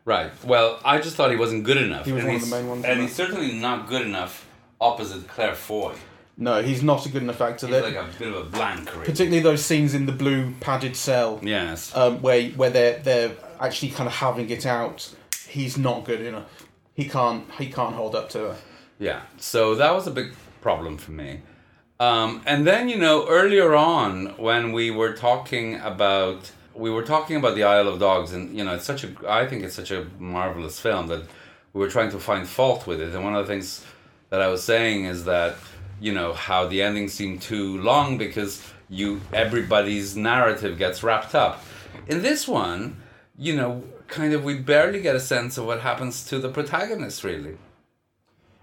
Right. 0.04 0.32
Well, 0.46 0.80
I 0.86 1.00
just 1.00 1.16
thought 1.16 1.32
he 1.32 1.38
wasn't 1.38 1.64
good 1.64 1.78
enough. 1.78 2.06
He 2.06 2.12
was 2.14 2.24
and 2.24 2.34
one 2.34 2.42
of 2.42 2.50
the 2.50 2.56
main 2.56 2.70
ones, 2.70 2.86
And 2.86 3.02
he's 3.02 3.14
certainly 3.14 3.54
not 3.54 3.88
good 3.88 4.04
enough 4.04 4.48
opposite 4.80 5.28
Claire 5.28 5.56
Foy. 5.56 5.96
No, 6.38 6.62
he's 6.62 6.84
not 6.84 7.06
a 7.06 7.10
good 7.10 7.24
enough 7.24 7.42
actor. 7.42 7.68
He's 7.68 7.82
like 7.82 7.96
a 7.96 8.08
bit 8.20 8.28
of 8.28 8.36
a 8.36 8.44
blank, 8.44 8.92
really. 8.94 9.06
particularly 9.06 9.40
those 9.42 9.66
scenes 9.66 9.96
in 9.96 10.06
the 10.06 10.12
blue 10.12 10.54
padded 10.60 10.96
cell. 10.96 11.40
Yes. 11.42 11.96
um, 11.96 12.22
where 12.22 12.50
where 12.52 12.70
they're 12.70 13.00
they're 13.00 13.32
actually 13.60 13.90
kind 13.90 14.08
of 14.08 14.14
having 14.14 14.50
it 14.50 14.66
out. 14.66 15.14
He's 15.48 15.78
not 15.80 16.06
good 16.06 16.22
enough. 16.22 16.46
He 16.94 17.10
can't 17.10 17.50
he 17.54 17.72
can't 17.72 17.96
hold 17.96 18.14
up 18.16 18.30
to 18.30 18.40
her. 18.40 18.56
Yeah, 19.00 19.22
so 19.38 19.76
that 19.76 19.94
was 19.94 20.08
a 20.08 20.12
big 20.12 20.34
problem 20.62 20.98
for 20.98 21.12
me. 21.12 21.42
Um, 22.00 22.42
and 22.46 22.66
then 22.66 22.90
you 22.90 22.98
know 22.98 23.28
earlier 23.28 23.74
on 23.76 24.38
when 24.38 24.72
we 24.72 24.92
were 24.92 25.14
talking 25.14 25.76
about 25.76 26.52
we 26.76 26.92
were 26.92 27.04
talking 27.04 27.36
about 27.36 27.56
the 27.56 27.64
Isle 27.64 27.88
of 27.88 28.00
Dogs, 28.00 28.34
and 28.34 28.56
you 28.56 28.64
know 28.64 28.76
it's 28.76 28.86
such 28.86 29.04
a 29.04 29.12
I 29.28 29.48
think 29.48 29.64
it's 29.64 29.76
such 29.76 29.92
a 29.92 30.06
marvelous 30.20 30.80
film 30.80 31.08
that 31.08 31.24
we 31.74 31.82
were 31.82 31.90
trying 31.90 32.12
to 32.12 32.20
find 32.20 32.48
fault 32.48 32.86
with 32.86 33.02
it. 33.02 33.14
And 33.14 33.24
one 33.24 33.36
of 33.36 33.46
the 33.46 33.52
things 33.52 33.84
that 34.30 34.42
I 34.42 34.48
was 34.48 34.64
saying 34.64 35.06
is 35.06 35.26
that 35.26 35.56
you 36.00 36.14
know 36.14 36.34
how 36.34 36.68
the 36.68 36.82
ending 36.82 37.08
seemed 37.08 37.42
too 37.42 37.80
long 37.82 38.18
because 38.18 38.64
you 38.90 39.22
everybody's 39.34 40.16
narrative 40.16 40.78
gets 40.78 41.04
wrapped 41.04 41.34
up. 41.34 41.64
In 42.08 42.22
this 42.22 42.48
one, 42.48 42.98
you 43.38 43.56
know, 43.56 43.84
kind 44.08 44.34
of 44.34 44.44
we 44.44 44.56
barely 44.60 45.02
get 45.02 45.16
a 45.16 45.20
sense 45.20 45.58
of 45.58 45.66
what 45.66 45.82
happens 45.82 46.26
to 46.28 46.40
the 46.40 46.50
protagonist 46.50 47.24
really. 47.24 47.58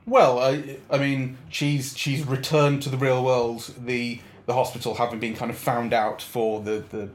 Well, 0.06 0.38
I 0.38 0.78
I 0.90 0.98
mean 0.98 1.38
she's 1.48 1.96
she's 1.96 2.26
returned 2.26 2.82
to 2.82 2.88
the 2.90 2.96
real 2.98 3.24
world. 3.24 3.72
The 3.78 4.20
the 4.46 4.52
hospital 4.54 4.94
having 4.94 5.20
been 5.20 5.34
kind 5.34 5.50
of 5.50 5.56
found 5.56 5.92
out 5.92 6.20
for 6.20 6.60
the 6.60 6.84
the 6.90 7.08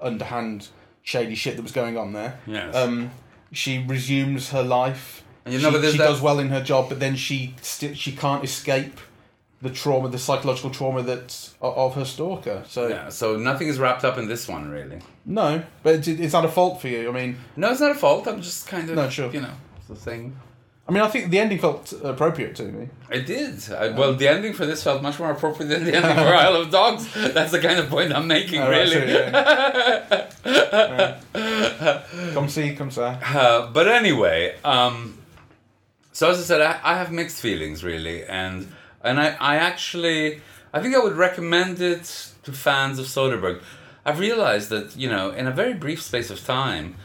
underhand 0.00 0.68
shady 1.02 1.34
shit 1.34 1.56
that 1.56 1.62
was 1.62 1.72
going 1.72 1.96
on 1.96 2.12
there. 2.12 2.38
Yes. 2.46 2.74
Um, 2.74 3.10
she 3.52 3.78
resumes 3.86 4.50
her 4.50 4.62
life. 4.62 5.24
And 5.44 5.54
you 5.54 5.60
know, 5.60 5.70
she, 5.80 5.92
she 5.92 5.98
that- 5.98 6.04
does 6.08 6.20
well 6.20 6.38
in 6.38 6.48
her 6.48 6.62
job, 6.62 6.88
but 6.88 7.00
then 7.00 7.16
she 7.16 7.54
sti- 7.62 7.94
she 7.94 8.12
can't 8.12 8.42
escape 8.44 8.98
the 9.62 9.70
trauma, 9.70 10.08
the 10.08 10.18
psychological 10.18 10.70
trauma 10.70 11.02
that 11.02 11.50
of 11.62 11.94
her 11.94 12.04
stalker. 12.04 12.62
So 12.68 12.88
Yeah, 12.88 13.08
so 13.08 13.36
nothing 13.36 13.68
is 13.68 13.78
wrapped 13.78 14.04
up 14.04 14.18
in 14.18 14.28
this 14.28 14.46
one, 14.48 14.68
really. 14.70 14.98
no, 15.24 15.62
but 15.82 15.94
is, 16.06 16.08
is 16.08 16.32
that 16.32 16.44
a 16.44 16.48
fault 16.48 16.80
for 16.80 16.88
you? 16.88 17.08
I 17.08 17.12
mean, 17.12 17.38
No, 17.56 17.70
it's 17.70 17.80
not 17.80 17.92
a 17.92 17.94
fault. 17.94 18.26
I'm 18.28 18.42
just 18.42 18.66
kind 18.66 18.88
of, 18.90 18.96
No, 18.96 19.08
sure. 19.08 19.30
you 19.32 19.40
know, 19.40 19.54
it's 19.78 19.88
the 19.88 19.94
thing. 19.96 20.36
I 20.88 20.92
mean, 20.92 21.02
I 21.02 21.08
think 21.08 21.30
the 21.30 21.40
ending 21.40 21.58
felt 21.58 21.92
appropriate 22.04 22.54
to 22.56 22.62
me. 22.64 22.88
It 23.10 23.26
did. 23.26 23.72
I, 23.72 23.88
well, 23.88 24.14
the 24.14 24.28
ending 24.28 24.52
for 24.52 24.66
this 24.66 24.84
felt 24.84 25.02
much 25.02 25.18
more 25.18 25.32
appropriate 25.32 25.68
than 25.68 25.84
the 25.84 25.96
ending 25.96 26.14
for 26.14 26.20
Isle 26.20 26.54
of 26.56 26.70
Dogs. 26.70 27.12
That's 27.14 27.50
the 27.50 27.58
kind 27.58 27.80
of 27.80 27.88
point 27.88 28.12
I'm 28.14 28.28
making, 28.28 28.60
Oh, 28.60 28.70
right, 28.70 28.88
really. 28.88 29.08
so, 29.08 29.16
yeah. 29.16 30.30
Right. 30.44 31.32
Come 32.34 32.48
see, 32.48 32.74
come 32.76 32.90
see. 32.90 33.00
Uh, 33.02 33.70
but 33.72 33.88
anyway, 33.88 34.54
um, 34.64 35.18
so 36.12 36.30
as 36.30 36.38
I 36.38 36.42
said, 36.42 36.60
I, 36.60 36.78
I 36.84 36.98
have 36.98 37.10
mixed 37.10 37.40
feelings, 37.40 37.82
really, 37.82 38.24
and 38.24 38.68
and 39.02 39.18
I, 39.20 39.36
I 39.40 39.56
actually 39.56 40.40
I 40.72 40.80
think 40.82 40.94
I 40.94 40.98
would 40.98 41.16
recommend 41.16 41.80
it 41.80 42.32
to 42.44 42.52
fans 42.52 42.98
of 42.98 43.06
Soderbergh. 43.06 43.60
I've 44.04 44.18
realized 44.20 44.68
that 44.70 44.96
you 44.96 45.08
know, 45.08 45.30
in 45.30 45.46
a 45.46 45.50
very 45.50 45.74
brief 45.74 46.02
space 46.02 46.30
of 46.30 46.44
time, 46.44 46.96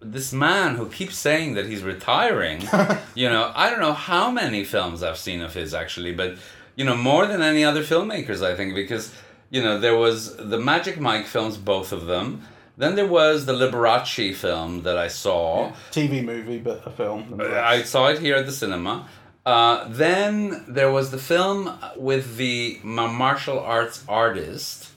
this 0.00 0.32
man 0.32 0.76
who 0.76 0.88
keeps 0.88 1.16
saying 1.16 1.54
that 1.54 1.66
he's 1.66 1.82
retiring, 1.82 2.62
you 3.14 3.28
know, 3.28 3.52
I 3.54 3.70
don't 3.70 3.80
know 3.80 3.92
how 3.92 4.30
many 4.30 4.64
films 4.64 5.02
I've 5.02 5.18
seen 5.18 5.40
of 5.42 5.54
his 5.54 5.74
actually, 5.74 6.12
but 6.12 6.36
you 6.76 6.84
know, 6.84 6.96
more 6.96 7.26
than 7.26 7.42
any 7.42 7.64
other 7.64 7.82
filmmakers, 7.82 8.42
I 8.44 8.54
think, 8.54 8.74
because 8.74 9.12
you 9.50 9.62
know, 9.62 9.78
there 9.78 9.96
was 9.96 10.36
the 10.36 10.58
Magic 10.58 10.98
Mike 11.00 11.26
films, 11.26 11.56
both 11.56 11.92
of 11.92 12.06
them. 12.06 12.42
Then 12.76 12.94
there 12.94 13.06
was 13.06 13.44
the 13.44 13.52
Liberace 13.52 14.34
film 14.34 14.84
that 14.84 14.96
I 14.96 15.08
saw. 15.08 15.72
TV 15.90 16.24
movie, 16.24 16.58
but 16.58 16.86
a 16.86 16.90
film. 16.90 17.38
I 17.42 17.82
saw 17.82 18.06
it 18.08 18.20
here 18.20 18.36
at 18.36 18.46
the 18.46 18.52
cinema. 18.52 19.06
Uh, 19.44 19.86
then 19.88 20.64
there 20.68 20.90
was 20.90 21.10
the 21.10 21.18
film 21.18 21.78
with 21.96 22.36
the 22.36 22.78
martial 22.84 23.58
arts 23.58 24.04
artist. 24.08 24.92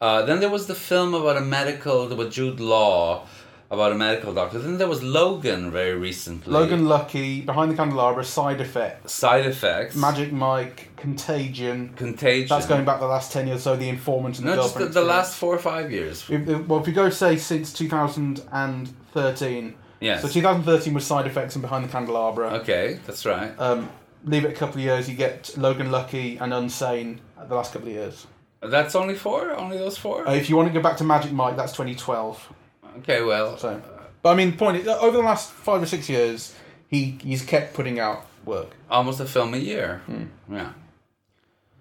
Uh, 0.00 0.22
then 0.22 0.40
there 0.40 0.50
was 0.50 0.66
the 0.66 0.74
film 0.74 1.14
about 1.14 1.36
a 1.36 1.40
medical 1.40 2.14
with 2.14 2.32
Jude 2.32 2.60
Law 2.60 3.26
about 3.74 3.92
a 3.92 3.94
medical 3.94 4.32
doctor. 4.32 4.58
Then 4.58 4.78
there 4.78 4.88
was 4.88 5.02
Logan 5.02 5.70
very 5.70 5.94
recently. 5.94 6.52
Logan 6.52 6.86
Lucky, 6.86 7.42
Behind 7.42 7.70
the 7.70 7.76
Candelabra, 7.76 8.24
Side 8.24 8.60
Effects, 8.60 9.12
Side 9.12 9.46
effects. 9.46 9.96
Magic 9.96 10.32
Mike, 10.32 10.90
Contagion. 10.96 11.90
Contagion. 11.96 12.48
That's 12.48 12.66
going 12.66 12.84
back 12.84 13.00
the 13.00 13.06
last 13.06 13.32
10 13.32 13.48
years, 13.48 13.62
so 13.62 13.76
The 13.76 13.88
Informant 13.88 14.38
and 14.38 14.46
No, 14.46 14.56
the 14.56 14.62
just 14.62 14.78
the, 14.78 14.86
the 14.86 15.04
last 15.04 15.36
four 15.36 15.54
or 15.54 15.58
five 15.58 15.92
years. 15.92 16.24
If, 16.30 16.48
if- 16.48 16.66
well, 16.66 16.80
if 16.80 16.86
you 16.86 16.92
go, 16.94 17.10
say, 17.10 17.36
since 17.36 17.72
2013. 17.72 19.74
Yes. 20.00 20.22
So 20.22 20.28
2013 20.28 20.94
was 20.94 21.06
Side 21.06 21.26
Effects 21.26 21.54
and 21.54 21.62
Behind 21.62 21.84
the 21.84 21.88
Candelabra. 21.88 22.54
Okay, 22.60 22.98
that's 23.06 23.24
right. 23.24 23.52
Um, 23.58 23.90
leave 24.24 24.44
it 24.44 24.50
a 24.50 24.54
couple 24.54 24.76
of 24.76 24.80
years, 24.80 25.08
you 25.08 25.16
get 25.16 25.56
Logan 25.56 25.90
Lucky 25.90 26.36
and 26.38 26.52
Unsane 26.52 27.18
the 27.48 27.54
last 27.54 27.72
couple 27.72 27.88
of 27.88 27.94
years. 27.94 28.26
That's 28.60 28.94
only 28.94 29.14
four. 29.14 29.52
Only 29.52 29.76
those 29.78 29.98
four. 29.98 30.26
Uh, 30.26 30.34
if 30.34 30.48
you 30.48 30.56
want 30.56 30.68
to 30.68 30.74
go 30.74 30.82
back 30.82 30.96
to 30.98 31.04
Magic 31.04 31.32
Mike, 31.32 31.56
that's 31.56 31.72
2012. 31.72 32.52
Okay, 32.98 33.22
well, 33.22 33.56
So, 33.58 33.80
but 34.22 34.30
I 34.30 34.34
mean, 34.34 34.56
point 34.56 34.78
is, 34.78 34.88
over 34.88 35.16
the 35.16 35.22
last 35.22 35.50
five 35.50 35.82
or 35.82 35.86
six 35.86 36.08
years, 36.08 36.54
he 36.88 37.18
he's 37.22 37.42
kept 37.44 37.74
putting 37.74 37.98
out 37.98 38.26
work. 38.44 38.70
almost 38.90 39.20
a 39.20 39.26
film 39.26 39.54
a 39.54 39.58
year. 39.58 40.02
Hmm. 40.06 40.24
Yeah. 40.50 40.72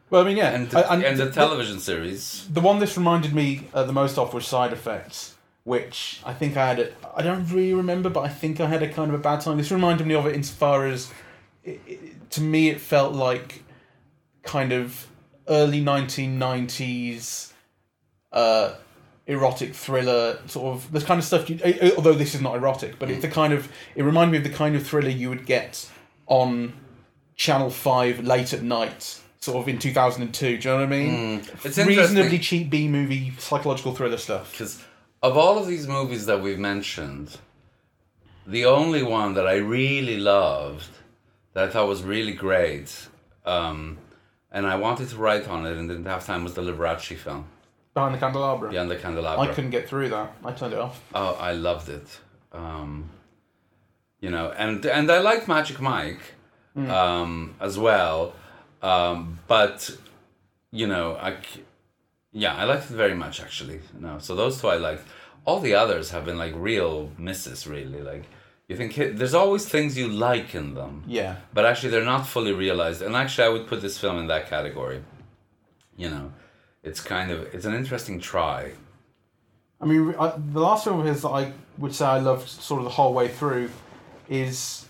Well, 0.10 0.22
I 0.22 0.26
mean, 0.26 0.38
yeah, 0.38 0.52
And 0.56 0.70
the, 0.70 0.80
I- 0.92 0.96
and 1.02 1.18
the 1.18 1.26
the- 1.26 1.32
television 1.32 1.80
series. 1.80 2.48
The 2.52 2.62
one 2.62 2.80
this 2.80 2.98
reminded 2.98 3.34
me 3.34 3.68
uh, 3.74 3.84
the 3.84 3.94
most 3.94 4.18
of 4.18 4.34
was 4.34 4.46
Side 4.46 4.72
Effects, 4.74 5.36
which 5.64 6.22
I 6.26 6.34
think 6.34 6.56
I 6.58 6.68
had. 6.68 6.80
A, 6.80 6.92
I 7.16 7.22
don't 7.24 7.46
really 7.52 7.74
remember, 7.74 8.10
but 8.10 8.22
I 8.22 8.30
think 8.30 8.60
I 8.60 8.68
had 8.68 8.84
a 8.84 8.90
kind 8.90 9.10
of 9.12 9.20
a 9.20 9.24
bad 9.24 9.42
time. 9.42 9.58
This 9.58 9.72
reminded 9.72 10.06
me 10.08 10.14
of 10.14 10.26
it 10.28 10.36
insofar 10.36 10.86
as, 10.88 11.12
it, 11.64 11.80
it, 11.88 12.32
to 12.32 12.42
me, 12.42 12.70
it 12.70 12.80
felt 12.80 13.14
like 13.14 13.64
kind 14.44 14.72
of 14.72 15.08
early 15.48 15.82
nineteen 15.82 16.38
nineties, 16.38 17.54
uh, 18.32 18.74
erotic 19.26 19.74
thriller 19.74 20.40
sort 20.48 20.76
of 20.76 20.92
this 20.92 21.04
kind 21.04 21.20
of 21.20 21.26
stuff. 21.26 21.50
You, 21.50 21.60
eh, 21.64 21.78
eh, 21.80 21.92
although 21.96 22.14
this 22.14 22.36
is 22.36 22.42
not 22.42 22.56
erotic, 22.56 23.00
but 23.00 23.10
it's 23.10 23.22
the 23.22 23.30
kind 23.30 23.54
of 23.54 23.72
it 23.96 24.04
reminded 24.04 24.32
me 24.32 24.38
of 24.40 24.44
the 24.44 24.58
kind 24.58 24.76
of 24.76 24.86
thriller 24.86 25.10
you 25.10 25.30
would 25.30 25.46
get 25.46 25.90
on 26.28 26.74
Channel 27.36 27.70
Five 27.70 28.20
late 28.26 28.54
at 28.54 28.62
night. 28.64 29.20
Sort 29.40 29.58
of 29.58 29.68
in 29.68 29.78
two 29.78 29.92
thousand 29.92 30.24
and 30.24 30.34
two, 30.34 30.58
do 30.58 30.70
you 30.70 30.74
know 30.74 30.82
what 30.82 30.84
I 30.84 30.88
mean? 30.88 31.42
It's 31.66 31.78
reasonably 31.78 32.40
cheap 32.40 32.70
B 32.70 32.88
movie 32.88 33.34
psychological 33.38 33.94
thriller 33.94 34.18
stuff. 34.18 34.52
because 34.52 34.82
of 35.22 35.38
all 35.38 35.58
of 35.58 35.68
these 35.68 35.86
movies 35.88 36.26
that 36.28 36.42
we've 36.42 36.60
mentioned, 36.60 37.38
the 38.48 38.66
only 38.66 39.04
one 39.04 39.34
that 39.34 39.46
I 39.48 39.56
really 39.56 40.18
loved, 40.18 40.90
that 41.54 41.66
I 41.66 41.70
thought 41.70 41.88
was 41.90 42.04
really 42.04 42.32
great, 42.34 43.08
um, 43.46 43.98
and 44.52 44.66
I 44.66 44.76
wanted 44.76 45.10
to 45.10 45.18
write 45.18 45.48
on 45.48 45.66
it 45.66 45.78
and 45.78 45.90
didn't 45.90 46.06
have 46.06 46.26
time, 46.26 46.44
was 46.44 46.54
the 46.54 46.62
Liberace 46.62 47.18
film, 47.18 47.48
Behind 47.94 48.16
the 48.16 48.20
candelabra. 48.20 48.70
Beyond 48.70 48.90
the 48.90 48.96
Candelabra. 48.96 49.44
I 49.46 49.54
couldn't 49.54 49.70
get 49.70 49.88
through 49.88 50.10
that. 50.10 50.36
I 50.44 50.52
turned 50.52 50.74
it 50.74 50.80
off. 50.80 51.02
Oh, 51.14 51.36
I 51.40 51.52
loved 51.54 51.90
it. 51.90 52.20
Um, 52.52 53.10
you 54.20 54.30
know, 54.32 54.52
and 54.58 54.84
and 54.86 55.12
I 55.12 55.20
liked 55.20 55.48
Magic 55.48 55.80
Mike 55.80 56.22
um, 56.76 57.56
as 57.60 57.78
well, 57.78 58.34
um, 58.82 59.40
but 59.48 59.96
you 60.72 60.88
know, 60.88 61.16
I 61.16 61.38
yeah, 62.32 62.56
I 62.56 62.64
liked 62.64 62.90
it 62.90 62.94
very 62.96 63.14
much 63.16 63.40
actually. 63.42 63.80
No, 64.00 64.18
so 64.20 64.36
those 64.36 64.60
two 64.60 64.68
I 64.70 64.78
liked. 64.78 65.04
All 65.46 65.60
the 65.60 65.76
others 65.76 66.12
have 66.12 66.26
been 66.26 66.38
like 66.38 66.54
real 66.56 67.12
misses, 67.18 67.68
really. 67.68 68.02
Like 68.02 68.24
you 68.68 68.76
think 68.78 68.96
there's 68.96 69.34
always 69.36 69.68
things 69.68 69.98
you 69.98 70.08
like 70.08 70.56
in 70.56 70.74
them, 70.74 71.04
Yeah. 71.06 71.36
but 71.54 71.66
actually 71.66 71.90
they're 71.90 72.06
not 72.06 72.26
fully 72.26 72.54
realized. 72.54 73.02
And 73.02 73.16
actually, 73.16 73.46
I 73.46 73.50
would 73.50 73.68
put 73.68 73.82
this 73.82 73.98
film 74.00 74.18
in 74.20 74.28
that 74.28 74.50
category. 74.50 75.04
You 75.98 76.10
know, 76.10 76.32
it's 76.84 77.00
kind 77.02 77.32
of 77.32 77.42
it's 77.54 77.66
an 77.66 77.74
interesting 77.74 78.20
try. 78.20 78.72
I 79.82 79.86
mean, 79.86 80.16
I, 80.20 80.34
the 80.38 80.60
last 80.60 80.86
film 80.86 81.00
of 81.02 81.06
his 81.06 81.22
that 81.24 81.30
I 81.30 81.52
would 81.78 81.94
say 81.94 82.06
I 82.06 82.20
loved 82.20 82.48
sort 82.48 82.80
of 82.80 82.86
the 82.86 82.92
whole 82.92 83.14
way 83.14 83.28
through 83.28 83.70
is 84.30 84.86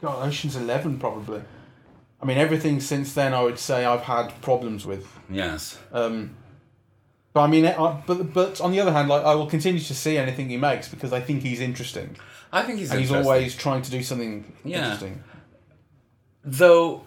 God, 0.00 0.26
Ocean's 0.26 0.56
Eleven, 0.56 0.98
probably. 0.98 1.42
I 2.20 2.24
mean, 2.24 2.38
everything 2.38 2.80
since 2.80 3.12
then 3.12 3.34
I 3.34 3.42
would 3.42 3.58
say 3.58 3.84
I've 3.84 4.02
had 4.02 4.28
problems 4.40 4.86
with. 4.86 5.06
Yes. 5.28 5.78
Um, 5.92 6.34
but 7.34 7.42
I 7.42 7.46
mean, 7.48 7.66
I, 7.66 8.02
but 8.06 8.32
but 8.32 8.60
on 8.62 8.70
the 8.72 8.80
other 8.80 8.92
hand, 8.92 9.08
like 9.08 9.24
I 9.24 9.34
will 9.34 9.46
continue 9.46 9.80
to 9.80 9.94
see 9.94 10.16
anything 10.16 10.48
he 10.48 10.56
makes 10.56 10.88
because 10.88 11.12
I 11.12 11.20
think 11.20 11.42
he's 11.42 11.60
interesting, 11.60 12.16
I 12.52 12.62
think 12.62 12.78
he's 12.78 12.90
and 12.90 12.98
he's 13.00 13.12
always 13.12 13.54
trying 13.54 13.82
to 13.82 13.90
do 13.90 14.02
something 14.02 14.50
Yeah. 14.64 14.84
interesting. 14.84 15.22
though 16.44 17.02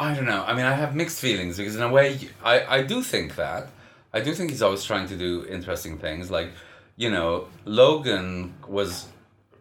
I 0.00 0.14
don't 0.14 0.24
know. 0.24 0.42
I 0.50 0.52
mean, 0.56 0.64
I 0.64 0.72
have 0.82 0.94
mixed 0.94 1.20
feelings 1.20 1.58
because 1.58 1.76
in 1.76 1.82
a 1.82 1.92
way, 1.98 2.06
I 2.42 2.56
I 2.78 2.82
do 2.92 3.02
think 3.02 3.36
that 3.36 3.62
I 4.12 4.20
do 4.26 4.30
think 4.34 4.50
he's 4.50 4.62
always 4.66 4.82
trying 4.90 5.06
to 5.08 5.16
do 5.26 5.32
interesting 5.56 5.98
things. 5.98 6.30
Like, 6.30 6.50
you 6.96 7.10
know, 7.10 7.30
Logan 7.64 8.54
was 8.66 8.92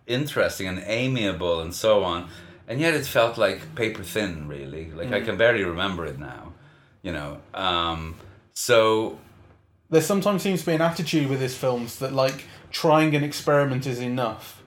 interesting 0.07 0.67
and 0.67 0.79
amiable 0.85 1.59
and 1.63 1.73
so 1.85 2.03
on, 2.11 2.19
and 2.67 2.79
yet 2.79 2.93
it 2.99 3.05
felt 3.05 3.37
like 3.37 3.59
paper 3.75 4.03
thin. 4.03 4.47
Really, 4.47 4.85
like 4.99 5.11
I 5.11 5.21
can 5.25 5.35
barely 5.37 5.63
remember 5.63 6.05
it 6.05 6.17
now. 6.19 6.43
You 7.01 7.13
know, 7.17 7.31
um, 7.53 8.15
so 8.53 9.19
There 9.89 10.01
sometimes 10.01 10.41
seems 10.43 10.59
to 10.61 10.65
be 10.67 10.73
an 10.75 10.81
attitude 10.81 11.27
with 11.29 11.41
his 11.41 11.55
films 11.55 11.99
that 11.99 12.13
like 12.13 12.45
trying 12.71 13.15
an 13.15 13.23
experiment 13.23 13.85
is 13.87 13.99
enough. 13.99 14.63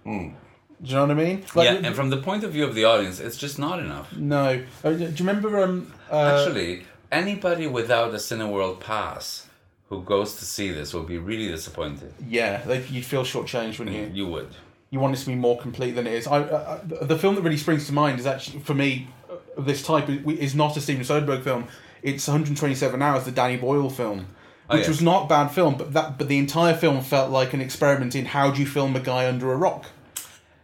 Do 0.82 0.88
you 0.90 0.94
know 0.96 1.02
what 1.06 1.10
I 1.12 1.14
mean? 1.14 1.44
Like, 1.54 1.66
yeah. 1.66 1.86
And 1.86 1.94
from 1.94 2.10
the 2.10 2.16
point 2.16 2.42
of 2.44 2.52
view 2.52 2.64
of 2.64 2.74
the 2.74 2.84
audience, 2.84 3.20
it's 3.20 3.36
just 3.36 3.58
not 3.58 3.78
enough. 3.78 4.14
No. 4.16 4.62
Uh, 4.82 4.90
do 4.92 5.04
you 5.04 5.12
remember? 5.20 5.62
Um, 5.62 5.92
uh, 6.10 6.40
Actually, 6.40 6.84
anybody 7.12 7.66
without 7.68 8.10
a 8.10 8.16
Cineworld 8.16 8.80
pass 8.80 9.46
who 9.88 10.02
goes 10.02 10.36
to 10.36 10.44
see 10.44 10.70
this 10.72 10.92
will 10.92 11.04
be 11.04 11.18
really 11.18 11.48
disappointed. 11.48 12.12
yeah, 12.28 12.62
they, 12.64 12.82
you'd 12.86 13.04
feel 13.04 13.22
shortchanged, 13.24 13.78
wouldn't 13.78 13.96
you? 13.96 14.10
You 14.12 14.26
would. 14.28 14.48
You 14.90 14.98
want 15.00 15.14
it 15.14 15.20
to 15.20 15.26
be 15.26 15.34
more 15.34 15.58
complete 15.58 15.92
than 15.92 16.06
it 16.06 16.14
is. 16.14 16.26
I, 16.26 16.80
the 16.84 17.16
film 17.18 17.34
that 17.36 17.42
really 17.42 17.56
springs 17.56 17.86
to 17.86 17.92
mind 17.92 18.18
is 18.18 18.26
actually 18.26 18.58
for 18.60 18.74
me 18.74 19.08
of 19.56 19.64
this 19.66 19.82
type 19.82 20.08
is 20.08 20.54
not 20.54 20.76
a 20.76 20.80
Steven 20.80 21.02
Soderbergh 21.02 21.42
film. 21.44 21.68
It's 22.02 22.26
127 22.26 23.00
hours, 23.00 23.24
the 23.24 23.30
Danny 23.30 23.56
Boyle 23.56 23.88
film, 23.88 24.26
Oh, 24.68 24.74
which 24.76 24.84
yeah. 24.84 24.88
was 24.88 25.00
not 25.02 25.24
a 25.26 25.28
bad 25.28 25.48
film, 25.48 25.76
but 25.76 25.92
that 25.92 26.18
but 26.18 26.28
the 26.28 26.38
entire 26.38 26.74
film 26.74 27.00
felt 27.02 27.30
like 27.30 27.52
an 27.54 27.60
experiment 27.60 28.14
in 28.16 28.24
how 28.26 28.50
do 28.50 28.60
you 28.60 28.66
film 28.66 28.96
a 28.96 29.00
guy 29.00 29.28
under 29.28 29.52
a 29.52 29.56
rock. 29.56 29.86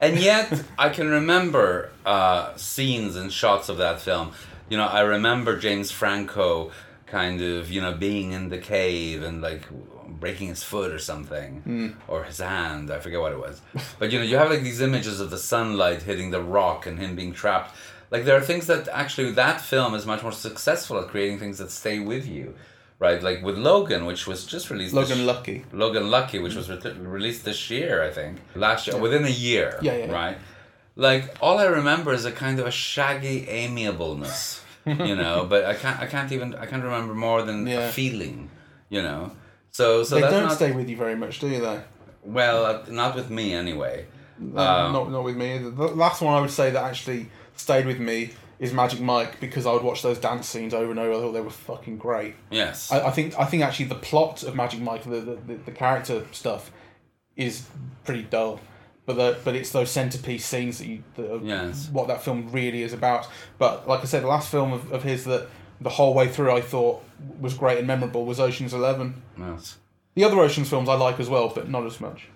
And 0.01 0.19
yet, 0.19 0.63
I 0.79 0.91
can 0.91 1.09
remember 1.09 1.91
uh, 2.07 2.55
scenes 2.57 3.17
and 3.17 3.33
shots 3.33 3.69
of 3.69 3.79
that 3.79 4.01
film. 4.01 4.33
You 4.69 4.77
know, 4.77 4.87
I 4.87 5.01
remember 5.01 5.59
James 5.59 5.91
Franco 5.91 6.71
kind 7.07 7.41
of, 7.41 7.71
you 7.71 7.81
know, 7.81 7.95
being 7.95 8.33
in 8.33 8.49
the 8.49 8.59
cave 8.59 9.23
and 9.23 9.41
like 9.43 9.63
breaking 10.07 10.49
his 10.49 10.63
foot 10.63 10.93
or 10.93 10.99
something, 10.99 11.97
or 12.07 12.25
his 12.25 12.39
hand. 12.39 12.91
I 12.91 12.99
forget 12.99 13.21
what 13.21 13.33
it 13.33 13.39
was. 13.39 13.61
But 13.99 14.13
you 14.13 14.19
know, 14.19 14.25
you 14.25 14.37
have 14.37 14.51
like 14.51 14.63
these 14.63 14.81
images 14.81 15.21
of 15.21 15.31
the 15.31 15.39
sunlight 15.39 16.03
hitting 16.03 16.31
the 16.31 16.43
rock 16.43 16.87
and 16.87 16.99
him 16.99 17.17
being 17.17 17.33
trapped. 17.33 17.75
Like 18.11 18.25
there 18.25 18.37
are 18.37 18.41
things 18.41 18.67
that 18.67 18.89
actually 18.89 19.33
that 19.33 19.61
film 19.61 19.95
is 19.95 20.07
much 20.07 20.23
more 20.23 20.33
successful 20.33 20.99
at 20.99 21.09
creating 21.09 21.39
things 21.39 21.59
that 21.59 21.71
stay 21.71 21.99
with 21.99 22.27
you, 22.27 22.55
right? 22.99 23.23
Like 23.23 23.43
with 23.43 23.59
Logan, 23.59 24.05
which 24.07 24.27
was 24.27 24.45
just 24.47 24.71
released. 24.71 24.95
Logan 24.95 25.27
Lucky. 25.27 25.65
Logan 25.73 26.11
Lucky, 26.11 26.39
which 26.39 26.55
was 26.55 26.69
re- 26.71 26.93
released 26.93 27.45
this 27.45 27.71
year, 27.71 28.03
I 28.03 28.11
think, 28.11 28.39
last 28.55 28.87
year, 28.87 28.97
within 28.99 29.25
a 29.25 29.31
year. 29.31 29.79
Yeah, 29.83 29.97
yeah, 29.97 30.07
yeah. 30.07 30.13
Right. 30.13 30.39
Like 30.97 31.37
all 31.41 31.59
I 31.59 31.67
remember 31.67 32.13
is 32.13 32.25
a 32.25 32.33
kind 32.33 32.59
of 32.61 32.67
a 32.67 32.71
shaggy 32.73 33.47
amiableness, 33.47 34.61
you 34.85 35.15
know. 35.17 35.47
But 35.49 35.65
I 35.65 35.75
can't, 35.75 35.99
I 36.01 36.07
can't 36.07 36.33
even, 36.33 36.55
I 36.55 36.67
can't 36.67 36.83
remember 36.83 37.15
more 37.15 37.43
than 37.43 37.67
Yeah. 37.67 37.89
a 37.89 37.93
feeling, 37.93 38.51
you 38.89 39.03
know. 39.03 39.33
So, 39.71 40.03
so 40.03 40.15
they 40.17 40.23
that's 40.23 40.33
don't 40.33 40.43
not 40.45 40.57
stay 40.57 40.73
with 40.73 40.89
you 40.89 40.97
very 40.97 41.15
much, 41.15 41.39
do 41.41 41.49
they? 41.49 41.81
well, 42.25 42.65
uh, 42.67 42.83
not 42.89 43.15
with 43.15 43.31
me 43.31 43.53
anyway. 43.55 44.07
No, 44.41 44.61
Um, 44.61 44.93
not 44.93 45.11
not 45.13 45.25
with 45.25 45.37
me. 45.37 45.55
either. 45.55 45.71
The 45.71 45.85
last 46.05 46.21
one 46.23 46.35
I 46.35 46.41
would 46.41 46.51
say 46.51 46.71
that 46.71 46.83
actually 46.85 47.29
stayed 47.57 47.87
with 47.87 48.01
me 48.01 48.31
is 48.59 48.73
Magic 48.73 49.01
Mike 49.01 49.39
because 49.41 49.67
I 49.67 49.73
would 49.73 49.83
watch 49.83 50.03
those 50.03 50.19
dance 50.19 50.49
scenes 50.49 50.75
over 50.75 50.91
and 50.91 50.99
over. 50.99 51.13
I 51.15 51.17
thought 51.21 51.33
they 51.33 51.41
were 51.41 51.51
fucking 51.51 51.99
great. 51.99 52.35
Yes. 52.51 52.91
I, 52.91 53.07
I 53.07 53.11
think 53.11 53.39
I 53.39 53.45
think 53.45 53.63
actually 53.63 53.87
the 53.87 53.95
plot 53.95 54.43
of 54.43 54.55
Magic 54.55 54.81
Mike, 54.81 55.05
the 55.05 55.21
the, 55.21 55.37
the, 55.47 55.55
the 55.67 55.71
character 55.73 56.25
stuff, 56.33 56.71
is 57.37 57.67
pretty 58.05 58.23
dull. 58.23 58.61
But 59.07 59.17
the, 59.17 59.39
but 59.43 59.55
it's 59.57 59.71
those 59.71 59.91
centerpiece 59.91 60.45
scenes 60.45 60.79
that 60.79 60.87
you 60.87 61.03
that 61.17 61.41
Yes. 61.43 61.89
what 61.91 62.09
that 62.09 62.23
film 62.23 62.51
really 62.53 62.83
is 62.83 62.93
about. 62.93 63.27
But 63.59 63.89
like 63.89 64.01
I 64.01 64.05
said, 64.05 64.23
the 64.23 64.27
last 64.29 64.51
film 64.51 64.73
of, 64.73 64.93
of 64.93 65.03
his 65.03 65.25
that 65.25 65.49
the 65.81 65.89
whole 65.91 66.13
way 66.13 66.29
through 66.29 66.53
I 66.53 66.61
thought 66.61 67.03
was 67.41 67.55
great 67.55 67.79
and 67.79 67.87
memorable 67.87 68.27
was 68.27 68.39
Ocean's 68.41 68.75
Eleven. 68.75 69.23
yes. 69.39 69.77
The 70.15 70.25
other 70.25 70.41
Ocean's 70.41 70.69
films 70.69 70.89
I 70.89 70.95
like 70.95 71.21
as 71.21 71.29
well, 71.29 71.49
but 71.55 71.69
not 71.71 71.87
as 71.87 72.01
much. 72.01 72.27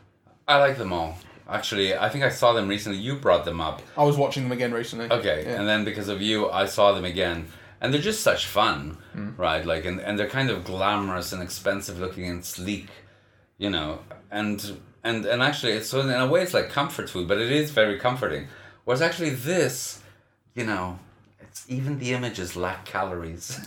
I 0.47 0.57
like 0.59 0.79
them 0.79 0.93
all. 0.93 1.19
Actually, 1.49 1.97
I 1.97 2.09
think 2.09 2.25
I 2.25 2.29
saw 2.31 2.53
them 2.53 2.69
recently. 2.69 2.99
You 2.99 3.17
brought 3.17 3.45
them 3.45 3.61
up. 3.61 3.83
I 3.97 4.05
was 4.05 4.17
watching 4.17 4.43
them 4.45 4.53
again 4.53 4.73
recently. 4.73 5.11
Okay, 5.11 5.45
Yeah. 5.45 5.59
and 5.59 5.69
then 5.69 5.85
because 5.85 6.09
of 6.09 6.23
you, 6.23 6.51
I 6.51 6.67
saw 6.67 6.93
them 6.93 7.05
again, 7.05 7.47
and 7.81 7.93
they're 7.93 8.01
just 8.01 8.23
such 8.23 8.47
fun, 8.47 8.97
Hmm. 9.13 9.31
right? 9.37 9.65
Like, 9.67 9.85
and, 9.85 10.01
and 10.01 10.19
they're 10.19 10.29
kind 10.29 10.51
of 10.51 10.65
glamorous 10.65 11.33
and 11.33 11.43
expensive 11.43 11.99
looking 11.99 12.27
and 12.29 12.45
sleek, 12.45 12.89
you 13.59 13.71
know, 13.71 14.01
and 14.31 14.79
and 15.05 15.27
and 15.27 15.43
actually, 15.43 15.73
it's 15.73 15.89
so 15.89 16.01
in 16.01 16.11
a 16.11 16.27
way, 16.29 16.43
it's 16.43 16.55
like 16.55 16.71
comfort 16.71 17.11
food, 17.11 17.27
but 17.27 17.39
it 17.39 17.51
is 17.51 17.71
very 17.73 17.99
comforting. 17.99 18.47
Whereas 18.85 19.03
actually, 19.03 19.31
this, 19.31 20.01
you 20.55 20.65
know, 20.65 20.99
it's 21.41 21.65
even 21.69 21.99
the 21.99 22.13
images 22.13 22.55
lack 22.57 22.85
calories. 22.85 23.59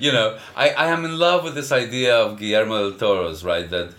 you 0.00 0.10
know, 0.12 0.38
I, 0.56 0.70
I 0.70 0.86
am 0.88 1.04
in 1.04 1.18
love 1.18 1.44
with 1.44 1.54
this 1.54 1.72
idea 1.72 2.16
of 2.16 2.38
Guillermo 2.38 2.90
del 2.90 2.98
Toro's, 2.98 3.44
right? 3.44 3.68
That 3.68 3.92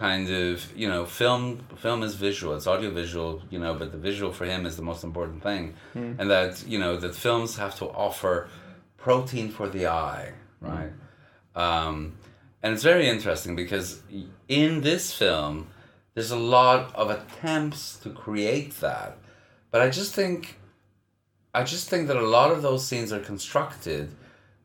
kind 0.00 0.30
of, 0.30 0.52
you 0.74 0.88
know, 0.88 1.04
film 1.04 1.42
film 1.76 2.02
is 2.02 2.14
visual, 2.14 2.50
it's 2.56 2.66
audiovisual, 2.66 3.42
you 3.50 3.58
know, 3.58 3.72
but 3.80 3.88
the 3.92 3.98
visual 4.10 4.32
for 4.32 4.46
him 4.46 4.64
is 4.64 4.74
the 4.80 4.86
most 4.90 5.02
important 5.04 5.42
thing. 5.42 5.74
And 6.18 6.30
that, 6.30 6.52
you 6.66 6.78
know, 6.82 6.92
that 6.96 7.14
films 7.14 7.50
have 7.58 7.74
to 7.80 7.86
offer 8.06 8.48
protein 8.96 9.50
for 9.50 9.68
the 9.68 9.84
eye, 9.88 10.32
right? 10.60 10.92
Um, 11.54 11.96
and 12.62 12.72
it's 12.74 12.82
very 12.82 13.06
interesting 13.14 13.52
because 13.56 13.88
in 14.48 14.80
this 14.80 15.04
film, 15.22 15.54
there's 16.14 16.30
a 16.30 16.42
lot 16.58 16.80
of 16.94 17.06
attempts 17.10 17.98
to 18.02 18.08
create 18.24 18.72
that. 18.80 19.18
But 19.70 19.80
I 19.82 19.88
just 19.90 20.14
think 20.14 20.40
I 21.52 21.62
just 21.74 21.88
think 21.90 22.08
that 22.08 22.16
a 22.16 22.28
lot 22.38 22.50
of 22.54 22.62
those 22.62 22.86
scenes 22.88 23.12
are 23.12 23.20
constructed 23.32 24.04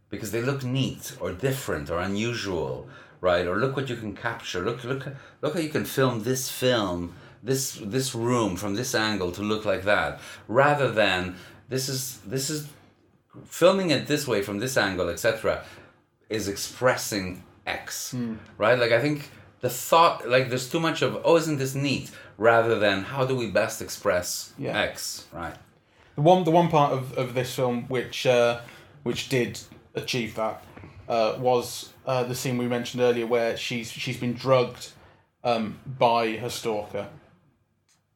because 0.10 0.32
they 0.32 0.42
look 0.50 0.64
neat 0.64 1.06
or 1.20 1.32
different 1.50 1.90
or 1.90 2.00
unusual, 2.00 2.88
right? 3.22 3.46
Or 3.48 3.58
look 3.58 3.76
what 3.76 3.90
you 3.90 3.96
can 3.96 4.16
capture. 4.16 4.62
Look, 4.64 4.84
look, 4.84 5.06
look 5.42 5.54
how 5.54 5.60
you 5.60 5.70
can 5.70 5.86
film 5.86 6.24
this 6.24 6.50
film, 6.50 7.16
this 7.44 7.80
this 7.84 8.14
room 8.16 8.56
from 8.56 8.76
this 8.76 8.94
angle 8.96 9.32
to 9.34 9.42
look 9.42 9.66
like 9.66 9.84
that, 9.84 10.20
rather 10.48 10.92
than 10.92 11.36
this 11.70 11.90
is 11.90 12.20
this 12.26 12.50
is 12.50 12.68
filming 13.46 13.90
it 13.92 14.08
this 14.08 14.28
way 14.28 14.42
from 14.42 14.60
this 14.60 14.78
angle, 14.78 15.10
etc., 15.10 15.64
is 16.30 16.48
expressing 16.48 17.44
X, 17.68 18.12
Hmm. 18.12 18.36
right? 18.58 18.78
Like 18.80 18.92
I 18.92 19.02
think 19.02 19.30
the 19.62 19.70
thought, 19.70 20.28
like 20.30 20.50
there's 20.50 20.70
too 20.70 20.80
much 20.80 21.02
of 21.02 21.20
oh, 21.24 21.36
isn't 21.38 21.58
this 21.58 21.76
neat, 21.76 22.12
rather 22.38 22.78
than 22.80 23.04
how 23.04 23.26
do 23.26 23.36
we 23.36 23.48
best 23.48 23.82
express 23.82 24.54
Yeah. 24.58 24.78
X, 24.78 25.26
right? 25.34 25.56
The 26.16 26.22
one, 26.22 26.44
the 26.46 26.52
one 26.52 26.70
part 26.70 26.94
of, 26.94 27.18
of 27.18 27.34
this 27.34 27.54
film 27.54 27.86
which 27.90 28.26
uh, 28.26 28.62
which 29.04 29.28
did 29.30 29.60
achieve 29.96 30.36
that 30.36 30.64
uh, 31.10 31.36
was 31.40 31.94
uh, 32.06 32.24
the 32.24 32.36
scene 32.36 32.58
we 32.58 32.68
mentioned 32.68 33.02
earlier, 33.02 33.26
where 33.28 33.58
she's 33.58 33.92
she's 33.92 34.18
been 34.18 34.34
drugged 34.34 34.90
um, 35.44 35.80
by 35.86 36.38
her 36.38 36.50
stalker, 36.50 37.08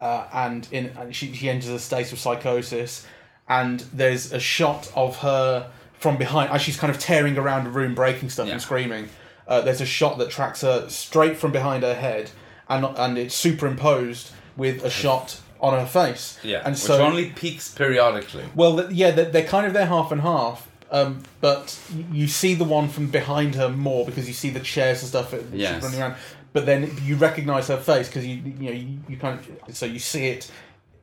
uh, 0.01 0.27
and 0.33 0.67
in 0.71 0.87
and 0.97 1.15
she 1.15 1.33
she 1.33 1.49
enters 1.49 1.69
a 1.69 1.79
state 1.79 2.11
of 2.11 2.19
psychosis, 2.19 3.05
and 3.47 3.81
there's 3.93 4.31
a 4.31 4.39
shot 4.39 4.91
of 4.95 5.17
her 5.17 5.69
from 5.93 6.17
behind 6.17 6.51
as 6.51 6.61
she's 6.61 6.77
kind 6.77 6.91
of 6.91 6.99
tearing 6.99 7.37
around 7.37 7.67
a 7.67 7.69
room, 7.69 7.93
breaking 7.95 8.29
stuff 8.29 8.47
Yeah. 8.47 8.53
and 8.53 8.61
screaming. 8.61 9.09
Uh, 9.47 9.61
there's 9.61 9.81
a 9.81 9.85
shot 9.85 10.17
that 10.19 10.29
tracks 10.29 10.61
her 10.61 10.87
straight 10.89 11.35
from 11.37 11.51
behind 11.51 11.83
her 11.83 11.95
head, 11.95 12.31
and 12.69 12.85
and 12.85 13.17
it's 13.17 13.35
superimposed 13.35 14.31
with 14.55 14.83
a 14.83 14.89
shot 14.89 15.39
on 15.59 15.77
her 15.77 15.85
face. 15.85 16.39
Yeah, 16.43 16.59
and 16.59 16.73
which 16.75 16.77
so 16.77 17.03
only 17.03 17.31
peaks 17.31 17.73
periodically. 17.73 18.45
well, 18.55 18.91
yeah, 18.91 19.11
they're, 19.11 19.25
they're 19.29 19.47
kind 19.47 19.65
of 19.65 19.73
there 19.73 19.87
half 19.87 20.11
and 20.11 20.21
half. 20.21 20.68
Um, 20.91 21.21
but 21.39 21.77
you 22.11 22.27
see 22.27 22.55
the 22.55 22.63
one 22.63 22.89
from 22.89 23.07
behind 23.07 23.55
her 23.55 23.69
more 23.69 24.05
because 24.05 24.27
you 24.27 24.33
see 24.33 24.49
the 24.49 24.59
chairs 24.59 25.01
and 25.01 25.09
stuff 25.09 25.33
Yes. 25.53 25.83
running 25.83 25.99
around. 26.01 26.15
But 26.51 26.65
then 26.65 26.91
you 27.03 27.15
recognise 27.15 27.67
her 27.67 27.77
face 27.77 28.07
because 28.07 28.25
you 28.25 28.35
you 28.59 28.69
know 28.69 28.71
you, 28.75 28.97
you 29.07 29.17
kind 29.17 29.39
of 29.67 29.75
so 29.75 29.85
you 29.85 29.99
see 29.99 30.27
it 30.27 30.49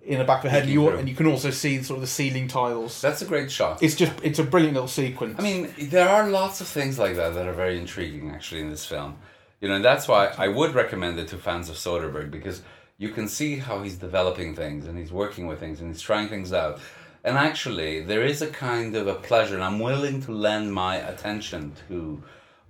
in 0.05 0.19
the 0.19 0.25
back 0.25 0.39
of 0.39 0.45
her 0.45 0.51
head, 0.51 0.63
and 0.65 0.73
you 0.73 0.89
and 0.89 1.09
you 1.09 1.15
can 1.15 1.27
also 1.27 1.51
see 1.51 1.83
sort 1.83 1.99
of 1.99 2.01
the 2.01 2.07
ceiling 2.09 2.49
tiles. 2.49 3.01
That's 3.01 3.23
a 3.23 3.27
great 3.27 3.51
shot. 3.51 3.83
It's 3.83 3.95
just 3.95 4.13
it's 4.25 4.41
a 4.41 4.45
brilliant 4.45 4.75
little 4.75 4.89
sequence. 4.89 5.39
I 5.39 5.43
mean, 5.43 5.73
there 5.79 6.09
are 6.09 6.29
lots 6.29 6.61
of 6.61 6.67
things 6.67 6.99
like 6.99 7.15
that 7.17 7.35
that 7.35 7.47
are 7.47 7.53
very 7.53 7.79
intriguing 7.79 8.31
actually 8.31 8.61
in 8.61 8.71
this 8.71 8.85
film. 8.85 9.19
You 9.61 9.69
know, 9.69 9.77
and 9.77 9.85
that's 9.85 10.07
why 10.09 10.33
I 10.37 10.49
would 10.49 10.75
recommend 10.75 11.19
it 11.19 11.29
to 11.29 11.39
fans 11.39 11.69
of 11.71 11.77
Soderbergh 11.77 12.31
because 12.31 12.63
you 12.99 13.11
can 13.11 13.29
see 13.29 13.57
how 13.57 13.83
he's 13.83 13.97
developing 13.97 14.55
things 14.55 14.87
and 14.87 14.99
he's 14.99 15.13
working 15.13 15.47
with 15.47 15.61
things 15.61 15.81
and 15.81 15.91
he's 15.93 16.01
trying 16.03 16.29
things 16.29 16.53
out. 16.53 16.81
And 17.27 17.37
actually, 17.37 17.93
there 18.11 18.25
is 18.33 18.41
a 18.41 18.47
kind 18.47 18.95
of 19.01 19.07
a 19.09 19.15
pleasure, 19.29 19.57
and 19.57 19.65
I'm 19.69 19.81
willing 19.81 20.23
to 20.27 20.31
lend 20.33 20.73
my 20.73 20.95
attention 21.13 21.73
to 21.89 22.23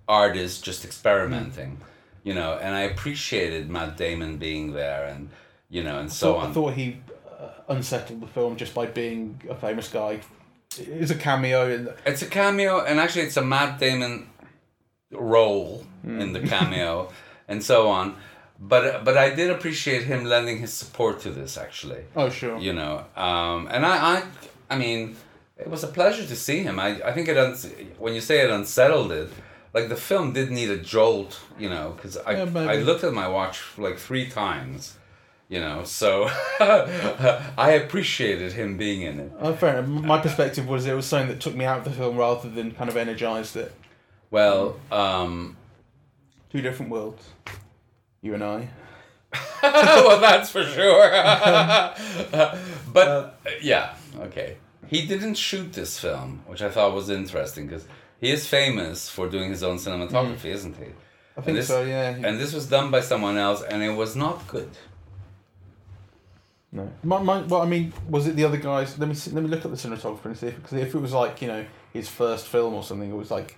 artists 0.08 0.60
just 0.68 0.82
experimenting, 0.84 1.72
you 2.24 2.34
know. 2.34 2.52
And 2.64 2.74
I 2.74 2.82
appreciated 2.92 3.68
Matt 3.68 3.96
Damon 3.98 4.38
being 4.38 4.72
there, 4.72 5.04
and 5.12 5.28
you 5.68 5.82
know, 5.84 5.98
and 5.98 6.10
so 6.10 6.36
I 6.38 6.44
on. 6.46 6.54
thought 6.54 6.72
he 6.72 6.86
uh, 7.38 7.48
unsettled 7.74 8.20
the 8.22 8.26
film 8.28 8.56
just 8.56 8.72
by 8.74 8.86
being 8.86 9.42
a 9.50 9.54
famous 9.54 9.88
guy. 9.88 10.20
It's 10.78 11.10
a 11.10 11.20
cameo 11.28 11.60
in 11.74 11.84
the, 11.86 11.96
It's 12.06 12.22
a 12.22 12.26
cameo, 12.26 12.84
and 12.84 12.98
actually, 12.98 13.26
it's 13.28 13.36
a 13.36 13.44
Matt 13.44 13.78
Damon 13.78 14.28
role 15.12 15.84
Hmm. 16.02 16.20
in 16.20 16.32
the 16.32 16.40
cameo, 16.40 17.12
and 17.48 17.62
so 17.62 17.88
on. 17.90 18.16
But 18.58 19.04
but 19.04 19.16
I 19.18 19.34
did 19.34 19.50
appreciate 19.50 20.04
him 20.04 20.24
lending 20.24 20.58
his 20.58 20.72
support 20.72 21.20
to 21.20 21.30
this. 21.30 21.56
Actually, 21.58 22.02
oh 22.14 22.28
sure 22.30 22.58
you 22.58 22.72
know, 22.72 23.04
um, 23.16 23.68
and 23.70 23.84
I, 23.84 23.96
I 24.16 24.22
I 24.70 24.76
mean, 24.78 25.16
it 25.58 25.68
was 25.68 25.84
a 25.84 25.88
pleasure 25.88 26.26
to 26.26 26.36
see 26.36 26.62
him. 26.62 26.78
I 26.80 26.88
I 27.04 27.12
think 27.12 27.28
it 27.28 27.36
uns- 27.36 27.68
when 27.98 28.14
you 28.14 28.20
say 28.20 28.40
it 28.44 28.50
unsettled 28.50 29.12
it. 29.12 29.30
Like 29.74 29.90
the 29.90 29.96
film 29.96 30.32
did 30.32 30.50
need 30.50 30.70
a 30.70 30.78
jolt, 30.78 31.38
you 31.58 31.68
know, 31.68 31.92
because 31.94 32.16
I 32.16 32.32
Yeah. 32.32 32.70
I 32.72 32.76
looked 32.76 33.04
at 33.04 33.12
my 33.12 33.28
watch 33.28 33.60
like 33.76 33.98
three 33.98 34.26
times, 34.26 34.96
you 35.50 35.60
know, 35.60 35.84
so 35.84 36.30
I 36.60 37.72
appreciated 37.82 38.52
him 38.54 38.78
being 38.78 39.02
in 39.02 39.20
it. 39.20 39.32
Oh, 39.38 39.52
fair 39.52 39.78
enough. 39.80 40.02
My 40.04 40.18
perspective 40.18 40.66
was 40.66 40.86
it 40.86 40.94
was 40.94 41.04
something 41.04 41.28
that 41.28 41.40
took 41.40 41.54
me 41.54 41.66
out 41.66 41.78
of 41.80 41.84
the 41.84 41.90
film 41.90 42.16
rather 42.16 42.48
than 42.48 42.70
kind 42.72 42.88
of 42.88 42.96
energized 42.96 43.54
it. 43.56 43.72
Well, 44.30 44.80
um, 44.90 45.56
Two 46.50 46.62
different 46.62 46.90
worlds. 46.90 47.22
You 48.26 48.34
and 48.34 48.42
I. 48.42 48.68
well, 49.62 50.20
that's 50.20 50.50
for 50.50 50.64
sure. 50.64 51.10
but 52.92 53.08
uh, 53.08 53.30
yeah, 53.62 53.94
okay. 54.18 54.56
He 54.88 55.06
didn't 55.06 55.34
shoot 55.34 55.72
this 55.72 56.00
film, 56.00 56.42
which 56.48 56.60
I 56.60 56.68
thought 56.70 56.92
was 56.92 57.08
interesting 57.08 57.68
because 57.68 57.86
he 58.20 58.32
is 58.32 58.44
famous 58.44 59.08
for 59.08 59.28
doing 59.28 59.50
his 59.50 59.62
own 59.62 59.76
cinematography, 59.76 60.50
mm. 60.50 60.56
isn't 60.56 60.76
he? 60.76 60.86
I 61.36 61.40
think 61.40 61.56
this- 61.56 61.68
so. 61.68 61.84
Yeah. 61.84 62.16
And 62.26 62.40
this 62.40 62.52
was 62.52 62.66
done 62.66 62.90
by 62.90 63.00
someone 63.00 63.36
else, 63.36 63.62
and 63.62 63.80
it 63.80 63.92
was 63.92 64.16
not 64.16 64.44
good. 64.48 64.70
no. 66.72 66.90
My, 67.04 67.22
my, 67.22 67.42
well, 67.42 67.62
I 67.62 67.66
mean, 67.66 67.92
was 68.08 68.26
it 68.26 68.34
the 68.34 68.44
other 68.44 68.56
guys? 68.56 68.98
Let 68.98 69.08
me 69.08 69.14
see, 69.14 69.30
let 69.30 69.44
me 69.44 69.50
look 69.50 69.64
at 69.64 69.70
the 69.70 69.76
cinematographer 69.76 70.24
and 70.24 70.36
see 70.36 70.48
if 70.48 70.56
because 70.56 70.72
if 70.72 70.92
it 70.96 70.98
was 70.98 71.12
like 71.12 71.40
you 71.42 71.46
know 71.46 71.64
his 71.92 72.08
first 72.08 72.48
film 72.48 72.74
or 72.74 72.82
something, 72.82 73.08
it 73.08 73.16
was 73.16 73.30
like 73.30 73.56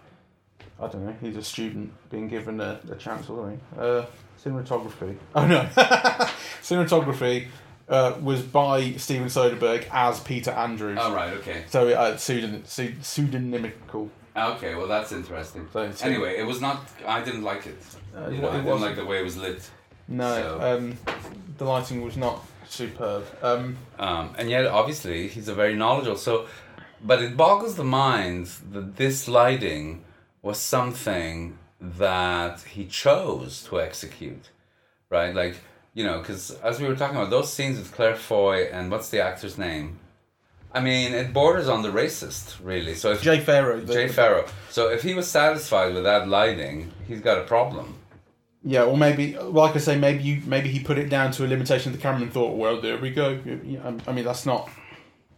I 0.81 0.87
don't 0.87 1.05
know. 1.07 1.15
He's 1.21 1.37
a 1.37 1.43
student 1.43 1.93
being 2.11 2.29
given 2.29 2.61
a, 2.61 2.79
a 2.91 2.95
chance 2.97 3.29
or 3.29 3.37
something. 3.39 3.61
Uh, 3.79 4.07
cinematography. 4.43 5.17
Oh 5.35 5.47
no. 5.47 5.63
cinematography 6.63 7.47
uh, 7.89 8.15
was 8.23 8.43
by 8.43 8.93
Steven 8.93 9.27
Soderbergh 9.29 9.87
as 9.91 10.21
Peter 10.21 10.51
Andrews. 10.51 10.99
Oh 11.01 11.13
right, 11.15 11.33
okay, 11.39 11.65
So 11.69 11.89
uh, 11.89 12.17
pseudonym, 12.17 12.63
pseudonymical. 12.65 14.09
okay. 14.37 14.75
Well, 14.75 14.87
that's 14.89 15.13
interesting. 15.13 15.69
So 15.73 15.81
it's- 15.83 16.03
Anyway, 16.03 16.37
it 16.39 16.47
was 16.47 16.61
not. 16.61 16.87
I 17.07 17.23
didn't 17.23 17.43
like 17.43 17.67
it. 17.67 17.79
Uh, 18.17 18.29
You 18.29 18.39
know, 18.43 18.49
it 18.49 18.51
I 18.51 18.57
didn't 18.57 18.65
wasn't- 18.67 18.81
like 18.91 18.97
the 18.97 19.05
way 19.07 19.19
it 19.21 19.25
was 19.25 19.37
lit. 19.37 19.69
No, 20.07 20.35
So- 20.35 20.61
um, 20.77 20.99
the 21.59 21.65
lighting 21.65 22.03
was 22.03 22.17
not 22.17 22.45
superb. 22.69 23.25
Um, 23.43 23.77
Um, 23.99 24.35
and 24.39 24.49
yet, 24.51 24.67
obviously, 24.67 25.29
he's 25.29 25.49
a 25.49 25.55
very 25.55 25.75
knowledgeable. 25.75 26.17
So, 26.19 26.47
but 27.05 27.23
it 27.23 27.37
boggles 27.37 27.75
the 27.77 27.85
mind 27.85 28.47
that 28.73 28.97
this 28.97 29.27
lighting 29.29 30.05
was 30.43 30.59
something 30.59 31.59
that 31.81 32.61
he 32.63 32.87
chose 32.87 33.65
to 33.69 33.81
execute, 33.81 34.51
right? 35.11 35.35
Like, 35.35 35.57
you 35.95 36.05
know, 36.05 36.19
because 36.21 36.51
as 36.63 36.81
we 36.81 36.87
were 36.89 36.95
talking 36.97 37.17
about 37.17 37.31
those 37.31 37.53
scenes 37.53 37.79
with 37.79 37.93
Claire 37.93 38.17
Foy 38.17 38.65
and 38.73 38.91
what's 38.91 39.11
the 39.11 39.21
actor's 39.23 39.59
name? 39.59 39.99
I 40.73 40.81
mean, 40.81 41.15
it 41.15 41.33
borders 41.33 41.69
on 41.69 41.83
the 41.83 41.89
racist, 41.89 42.57
really. 42.63 42.95
So 42.95 43.13
if 43.13 43.23
Jay 43.23 43.41
Pharoah. 43.41 43.81
the- 43.81 43.93
Jay 43.93 44.09
Pharoah. 44.09 44.49
So 44.71 44.91
if 44.91 45.03
he 45.03 45.15
was 45.15 45.27
satisfied 45.29 45.95
with 45.95 46.05
that 46.05 46.29
lighting, 46.29 46.93
he's 47.07 47.21
got 47.21 47.39
a 47.39 47.45
problem. 47.45 47.95
Yeah, 48.63 48.85
or 48.85 48.97
maybe, 48.97 49.39
like 49.39 49.77
I 49.77 49.79
say, 49.79 49.97
maybe 49.97 50.23
you 50.25 50.43
maybe 50.45 50.69
he 50.69 50.81
put 50.81 50.99
it 50.99 51.09
down 51.09 51.31
to 51.33 51.47
a 51.47 51.49
limitation 51.49 51.93
of 51.93 51.97
the 51.99 52.03
camera 52.03 52.23
and 52.23 52.33
thought, 52.33 52.57
well, 52.57 52.81
there 52.81 52.99
we 52.99 53.11
go. 53.11 53.39
I 54.07 54.13
mean, 54.13 54.25
that's 54.25 54.45
not, 54.45 54.69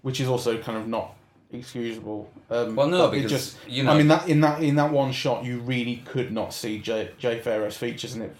which 0.02 0.20
is 0.20 0.26
also 0.28 0.58
kind 0.58 0.78
of 0.78 0.88
not 0.88 1.14
excusable. 1.52 2.30
Um, 2.50 2.76
Well, 2.76 2.88
no, 2.88 3.08
because, 3.08 3.56
you 3.68 3.82
know- 3.82 3.92
I 3.92 3.98
mean 3.98 4.08
that 4.08 4.28
in 4.28 4.40
that 4.40 4.62
in 4.62 4.76
that 4.76 4.92
one 4.92 5.12
shot, 5.12 5.44
you 5.44 5.60
really 5.60 6.02
could 6.04 6.32
not 6.32 6.52
see 6.54 6.78
Jay 6.78 7.10
Jay 7.18 7.38
Pharoah's 7.40 7.76
features, 7.76 8.14
and 8.14 8.22
it 8.24 8.34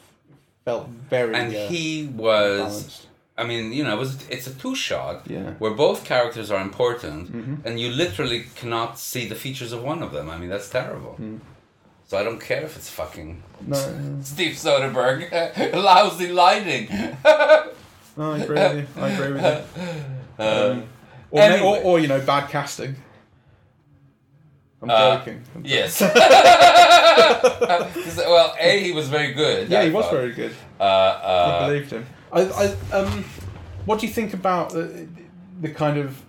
felt 0.65 0.89
very 1.09 1.35
And 1.35 1.55
uh, 1.55 1.69
he 1.69 2.07
was 2.07 2.59
balanced. 2.59 3.07
I 3.39 3.45
mean, 3.45 3.73
you 3.73 3.83
know, 3.85 3.95
it 3.95 3.99
was 3.99 4.29
it's 4.29 4.47
a 4.47 4.55
two 4.55 4.75
shot 4.75 5.23
Yeah. 5.27 5.39
Mm-hmm. 5.39 5.59
where 5.63 5.71
both 5.73 6.05
characters 6.05 6.51
are 6.51 6.61
important, 6.61 7.31
and 7.65 7.81
you 7.81 7.91
literally 7.91 8.45
cannot 8.55 8.99
see 8.99 9.27
the 9.27 9.35
features 9.35 9.73
of 9.73 9.83
one 9.83 10.03
of 10.03 10.13
them. 10.13 10.29
I 10.29 10.37
mean, 10.37 10.51
that's 10.51 10.69
terrible. 10.69 11.17
So 12.07 12.19
I 12.19 12.25
don't 12.25 12.41
care 12.41 12.63
if 12.65 12.77
it's 12.77 12.91
fucking 12.91 13.41
No, 13.67 13.77
Steve 14.23 14.55
Soderbergh, 14.57 15.23
lousy 15.91 16.29
lighting. 16.33 16.89
no, 18.17 18.33
I 18.33 18.39
agree 18.39 18.57
with 18.57 18.77
you. 18.79 19.03
I 19.03 19.09
agree 19.11 19.33
with 19.33 19.45
you. 19.77 19.93
Um, 20.45 20.85
Or, 21.31 21.41
Anyway. 21.43 21.63
or, 21.69 21.77
or 21.85 21.99
you 22.01 22.09
know, 22.09 22.21
bad 22.21 22.49
casting. 22.49 22.97
I'm 24.83 24.91
Uh, 24.91 25.19
joking. 25.19 25.43
yes. 25.63 25.99
'Cause, 28.01 28.17
well, 28.17 28.55
a 28.59 28.81
he 28.81 28.93
was 28.93 29.09
very 29.09 29.33
good. 29.33 29.69
Yeah, 29.69 29.81
I 29.81 29.85
he 29.87 29.91
was 29.91 30.09
very 30.11 30.33
good. 30.33 30.53
Uh, 30.79 30.83
I 30.85 30.87
uh, 30.87 31.67
believed 31.67 31.91
him. 31.91 32.07
I, 32.33 32.41
I, 32.43 32.75
um, 32.97 33.25
what 33.85 34.01
do 34.01 34.07
you 34.07 34.13
think 34.13 34.33
about 34.35 34.71
the, 34.71 35.07
the 35.61 35.69
kind 35.71 35.99
of? 35.99 36.23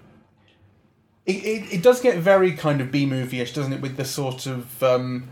It, 1.26 1.36
it, 1.46 1.74
it 1.76 1.84
does 1.84 2.02
get 2.02 2.18
very 2.18 2.52
kind 2.54 2.82
of 2.82 2.92
B 2.92 3.06
movie-ish, 3.06 3.54
doesn't 3.54 3.72
it? 3.74 3.82
With 3.82 3.96
the 3.96 4.06
sort 4.06 4.48
of 4.48 4.82
um, 4.84 5.30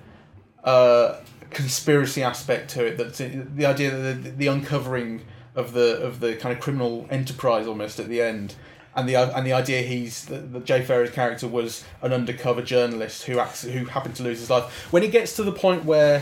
uh, 0.63 1.15
conspiracy 1.49 2.21
aspect 2.23 2.69
to 2.71 2.85
it. 2.85 2.97
That's 2.97 3.17
the 3.17 3.65
idea 3.65 3.91
that 3.91 4.23
the, 4.23 4.29
the 4.29 4.47
uncovering 4.47 5.23
of 5.55 5.73
the 5.73 5.97
of 6.01 6.19
the 6.21 6.35
kind 6.35 6.55
of 6.55 6.61
criminal 6.63 7.07
enterprise 7.09 7.67
almost 7.67 7.99
at 7.99 8.07
the 8.07 8.21
end. 8.21 8.55
And 8.99 9.07
the 9.07 9.15
and 9.15 9.47
the 9.47 9.53
idea 9.53 9.81
he's 9.81 10.25
that 10.25 10.65
Jay 10.65 10.83
Pharoah's 10.83 11.11
character 11.11 11.47
was 11.47 11.85
an 12.01 12.11
undercover 12.11 12.61
journalist 12.61 13.23
who 13.23 13.39
acts, 13.39 13.63
who 13.63 13.85
happened 13.85 14.15
to 14.15 14.23
lose 14.23 14.39
his 14.39 14.49
life. 14.49 14.71
When 14.91 15.03
it 15.03 15.11
gets 15.11 15.35
to 15.37 15.43
the 15.43 15.51
point 15.51 15.85
where 15.85 16.21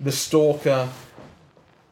the 0.00 0.12
stalker 0.12 0.88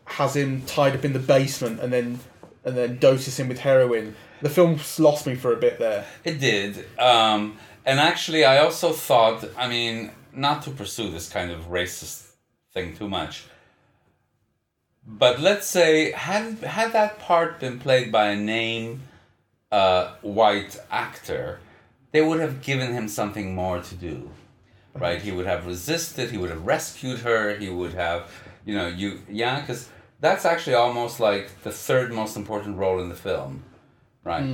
has 0.07 0.37
him 0.37 0.63
tied 0.63 0.95
up 0.95 1.05
in 1.05 1.13
the 1.13 1.19
basement 1.19 1.81
and 1.81 1.93
then 1.93 2.19
and 2.65 2.77
then 2.77 2.99
doses 2.99 3.39
him 3.39 3.49
with 3.49 3.61
heroin. 3.61 4.17
The 4.43 4.51
film 4.51 4.79
lost 4.99 5.27
me 5.27 5.35
for 5.35 5.53
a 5.53 5.57
bit 5.57 5.79
there. 5.79 6.05
It 6.25 6.41
did. 6.41 6.85
Um, 6.99 7.57
and 7.87 8.01
actually, 8.01 8.45
I 8.45 8.59
also 8.59 8.93
thought, 8.93 9.45
I 9.57 9.69
mean, 9.69 10.11
not 10.33 10.63
to 10.63 10.71
pursue 10.71 11.11
this 11.11 11.29
kind 11.29 11.51
of 11.51 11.71
racist 11.71 12.31
thing 12.73 12.97
too 12.97 13.09
much, 13.09 13.45
but 15.07 15.41
let's 15.41 15.67
say, 15.67 16.13
had, 16.13 16.59
had 16.59 16.93
that 16.93 17.19
part 17.19 17.61
been 17.61 17.79
played 17.79 18.11
by 18.11 18.29
a 18.29 18.37
name 18.37 19.03
uh, 19.79 20.03
white 20.41 20.75
actor, 21.05 21.45
they 22.13 22.23
would 22.29 22.41
have 22.47 22.55
given 22.71 22.89
him 22.99 23.07
something 23.09 23.47
more 23.63 23.79
to 23.91 23.95
do, 24.11 24.17
right? 25.05 25.21
He 25.27 25.33
would 25.37 25.47
have 25.55 25.63
resisted. 25.75 26.25
He 26.35 26.39
would 26.43 26.51
have 26.57 26.65
rescued 26.77 27.19
her. 27.29 27.43
He 27.65 27.69
would 27.81 27.95
have, 28.07 28.21
you 28.67 28.75
know, 28.79 28.87
you 29.01 29.09
yeah, 29.43 29.55
because 29.61 29.83
that's 30.21 30.45
actually 30.53 30.77
almost 30.87 31.15
like 31.29 31.47
the 31.67 31.73
third 31.87 32.09
most 32.21 32.35
important 32.43 32.73
role 32.83 32.99
in 33.05 33.09
the 33.15 33.21
film, 33.29 33.53
right? 34.31 34.45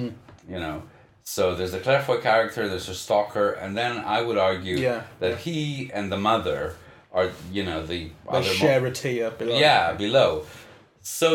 You 0.53 0.59
know. 0.65 0.77
So 1.23 1.43
there's 1.57 1.73
the 1.77 1.83
Claire 1.87 2.03
Foy 2.07 2.19
character, 2.31 2.61
there's 2.73 2.89
a 2.89 2.95
stalker, 3.07 3.49
and 3.63 3.71
then 3.81 3.93
I 4.17 4.19
would 4.27 4.39
argue 4.51 4.77
Yeah. 4.89 5.01
that 5.23 5.35
he 5.47 5.91
and 5.97 6.11
the 6.11 6.17
mother 6.31 6.75
are, 7.13 7.29
you 7.57 7.63
know, 7.69 7.81
the 7.93 8.01
They 8.05 8.13
other 8.37 8.49
mo- 8.49 8.63
share 8.63 8.87
a 8.87 8.91
tier 9.01 9.31
below. 9.41 9.57
yeah, 9.67 9.93
below. 10.05 10.31
So 11.03 11.29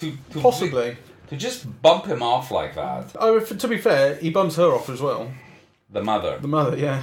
to, 0.00 0.06
to 0.32 0.40
Possibly. 0.40 0.96
To 1.30 1.36
just 1.36 1.82
bump 1.82 2.06
him 2.06 2.22
off 2.22 2.50
like 2.50 2.74
that, 2.74 3.04
Oh, 3.18 3.36
if- 3.36 3.56
to 3.58 3.68
be 3.68 3.78
fair, 3.78 4.14
he 4.16 4.30
bumps 4.30 4.56
her 4.56 4.72
off 4.74 4.88
as 4.88 5.00
well. 5.00 5.30
the 5.90 6.02
mother. 6.02 6.38
The 6.40 6.48
mother, 6.48 6.76
yeah. 6.76 7.02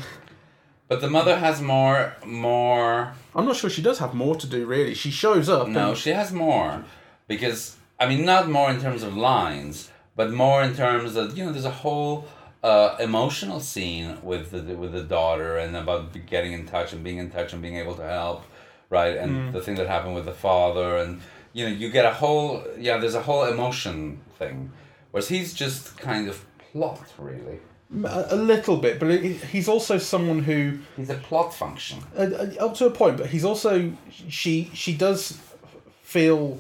But 0.88 1.02
the 1.02 1.10
mother 1.10 1.38
has 1.38 1.62
more 1.62 2.16
more 2.26 3.14
I'm 3.36 3.46
not 3.46 3.56
sure 3.56 3.70
she 3.70 3.82
does 3.82 4.00
have 4.00 4.14
more 4.14 4.36
to 4.36 4.48
do, 4.48 4.66
really. 4.66 4.94
She 4.94 5.12
shows 5.12 5.50
up. 5.50 5.68
no, 5.68 5.90
and- 5.90 5.98
she 5.98 6.12
has 6.12 6.32
more. 6.32 6.84
Because 7.28 7.76
I 8.00 8.06
mean 8.08 8.24
not 8.26 8.48
more 8.50 8.70
in 8.70 8.80
terms 8.80 9.02
of 9.04 9.18
lines, 9.18 9.90
but 10.16 10.32
more 10.32 10.62
in 10.64 10.76
terms 10.76 11.16
of 11.16 11.38
you 11.38 11.44
know, 11.46 11.52
there's 11.52 11.66
a 11.66 11.72
whole 11.86 12.26
uh, 12.64 12.96
emotional 13.00 13.60
scene 13.60 14.18
with 14.24 14.52
the 14.52 14.62
with 14.76 14.92
the 14.92 15.04
daughter 15.04 15.58
and 15.58 15.76
about 15.76 16.04
getting 16.28 16.54
in 16.54 16.66
touch 16.68 16.94
and 16.94 17.04
being 17.04 17.18
in 17.18 17.30
touch 17.32 17.54
and 17.54 17.62
being 17.62 17.76
able 17.78 17.96
to 17.96 18.04
help, 18.04 18.44
right? 18.90 19.16
And 19.18 19.32
Mm. 19.32 19.54
the 19.54 19.62
thing 19.62 19.76
that 19.76 19.88
happened 19.88 20.16
with 20.16 20.26
the 20.26 20.34
father 20.34 20.98
and 20.98 21.22
you 21.56 21.66
know, 21.66 21.72
you 21.82 21.90
get 21.90 22.06
a 22.06 22.12
whole 22.22 22.64
yeah, 22.78 22.98
there's 22.98 23.16
a 23.16 23.22
whole 23.30 23.44
emotion 23.46 24.20
thing. 24.38 24.72
Whereas 25.12 25.30
he's 25.30 25.54
just 25.54 25.98
kind 25.98 26.28
of 26.28 26.44
plot 26.72 27.02
really. 27.18 27.60
a, 28.04 28.36
little 28.36 28.76
bit, 28.78 29.00
but 29.00 29.08
he's 29.54 29.70
also 29.70 29.98
someone 29.98 30.40
who, 30.44 30.80
He's 30.98 31.10
a 31.10 31.14
plot 31.30 31.54
function. 31.54 32.00
uh, 32.18 32.22
uh, 32.24 32.66
up 32.66 32.74
to 32.80 32.86
a 32.88 32.92
point, 32.92 33.16
but 33.18 33.28
he's 33.28 33.46
also 33.46 33.94
she 34.28 34.70
she 34.74 34.92
does 34.94 35.40
feel 36.02 36.60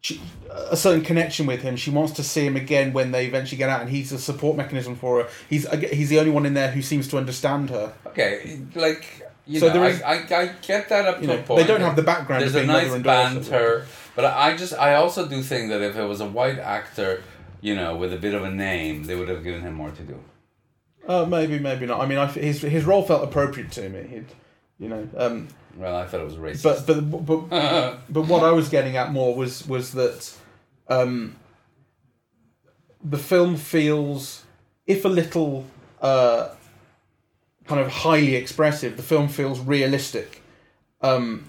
she, 0.00 0.20
a 0.50 0.76
certain 0.76 1.02
connection 1.04 1.44
with 1.46 1.60
him. 1.62 1.76
She 1.76 1.90
wants 1.90 2.12
to 2.14 2.22
see 2.22 2.46
him 2.46 2.56
again 2.56 2.92
when 2.94 3.12
they 3.12 3.26
eventually 3.26 3.58
get 3.58 3.68
out, 3.68 3.82
and 3.82 3.90
he's 3.90 4.12
a 4.12 4.18
support 4.18 4.56
mechanism 4.56 4.96
for 4.96 5.22
her. 5.24 5.28
He's 5.50 5.68
he's 5.90 6.08
the 6.08 6.18
only 6.18 6.30
one 6.30 6.46
in 6.46 6.54
there 6.54 6.70
who 6.70 6.80
seems 6.82 7.08
to 7.08 7.18
understand 7.18 7.68
her. 7.70 7.92
Okay, 8.06 8.60
like 8.74 9.26
you 9.46 9.60
So 9.60 9.66
know, 9.68 9.72
there 9.74 9.90
is- 9.90 10.00
I, 10.02 10.14
I, 10.14 10.40
I 10.42 10.46
get 10.66 10.88
that 10.88 11.04
up 11.06 11.20
to 11.20 11.26
know, 11.26 11.34
a 11.38 11.42
point. 11.42 11.60
they 11.60 11.66
don't 11.66 11.80
have 11.82 11.96
the 11.96 12.02
background 12.02 12.40
There's 12.42 12.54
of 12.54 12.62
a 12.62 12.66
nice 12.66 12.90
and 12.92 13.04
daughter. 13.04 13.86
But 14.16 14.24
I 14.24 14.56
just 14.56 14.74
I 14.74 14.94
also 14.94 15.26
do 15.28 15.42
think 15.42 15.68
that 15.70 15.80
if 15.80 15.96
it 15.96 16.04
was 16.04 16.20
a 16.20 16.26
white 16.26 16.58
actor, 16.58 17.22
you 17.60 17.74
know, 17.74 17.96
with 17.96 18.12
a 18.12 18.16
bit 18.18 18.34
of 18.34 18.44
a 18.44 18.50
name, 18.50 19.04
they 19.04 19.14
would 19.14 19.28
have 19.28 19.42
given 19.44 19.62
him 19.62 19.74
more 19.74 19.90
to 19.90 20.02
do. 20.02 20.18
Uh, 21.06 21.26
maybe, 21.26 21.58
maybe 21.58 21.84
not. 21.86 22.00
I 22.00 22.06
mean, 22.06 22.18
I, 22.18 22.26
his 22.26 22.62
his 22.62 22.84
role 22.84 23.02
felt 23.02 23.24
appropriate 23.24 23.70
to 23.72 23.88
me. 23.88 24.06
He'd, 24.08 24.26
you 24.78 24.88
know, 24.88 25.08
um, 25.16 25.48
Well, 25.76 25.96
I 25.96 26.06
thought 26.06 26.20
it 26.20 26.24
was 26.24 26.36
racist. 26.36 26.86
but 26.86 26.86
but 26.86 27.26
but 27.26 27.98
but 28.08 28.22
what 28.22 28.42
I 28.42 28.52
was 28.52 28.68
getting 28.68 28.96
at 28.96 29.12
more 29.12 29.34
was 29.34 29.66
was 29.68 29.92
that 29.92 30.32
um, 30.88 31.36
the 33.02 33.18
film 33.18 33.56
feels, 33.56 34.44
if 34.86 35.04
a 35.04 35.08
little 35.08 35.66
uh, 36.00 36.48
kind 37.66 37.80
of 37.80 37.90
highly 37.90 38.34
expressive, 38.34 38.96
the 38.96 39.02
film 39.02 39.28
feels 39.28 39.60
realistic. 39.60 40.40
Um, 41.02 41.44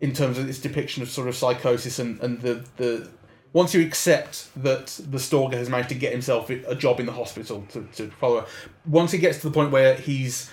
in 0.00 0.12
terms 0.12 0.38
of 0.38 0.48
its 0.48 0.58
depiction 0.58 1.02
of 1.02 1.10
sort 1.10 1.28
of 1.28 1.34
psychosis 1.36 1.98
and, 1.98 2.18
and 2.20 2.40
the, 2.40 2.64
the 2.78 3.08
once 3.52 3.74
you 3.74 3.84
accept 3.84 4.48
that 4.62 4.86
the 5.10 5.18
stalker 5.18 5.56
has 5.56 5.68
managed 5.68 5.88
to 5.90 5.94
get 5.94 6.12
himself 6.12 6.48
a 6.50 6.74
job 6.74 7.00
in 7.00 7.06
the 7.06 7.12
hospital 7.12 7.66
to, 7.70 7.82
to 7.94 8.08
follow 8.12 8.40
her, 8.42 8.46
once 8.86 9.10
he 9.12 9.18
gets 9.18 9.38
to 9.40 9.48
the 9.48 9.52
point 9.52 9.70
where 9.72 9.94
he's 9.96 10.50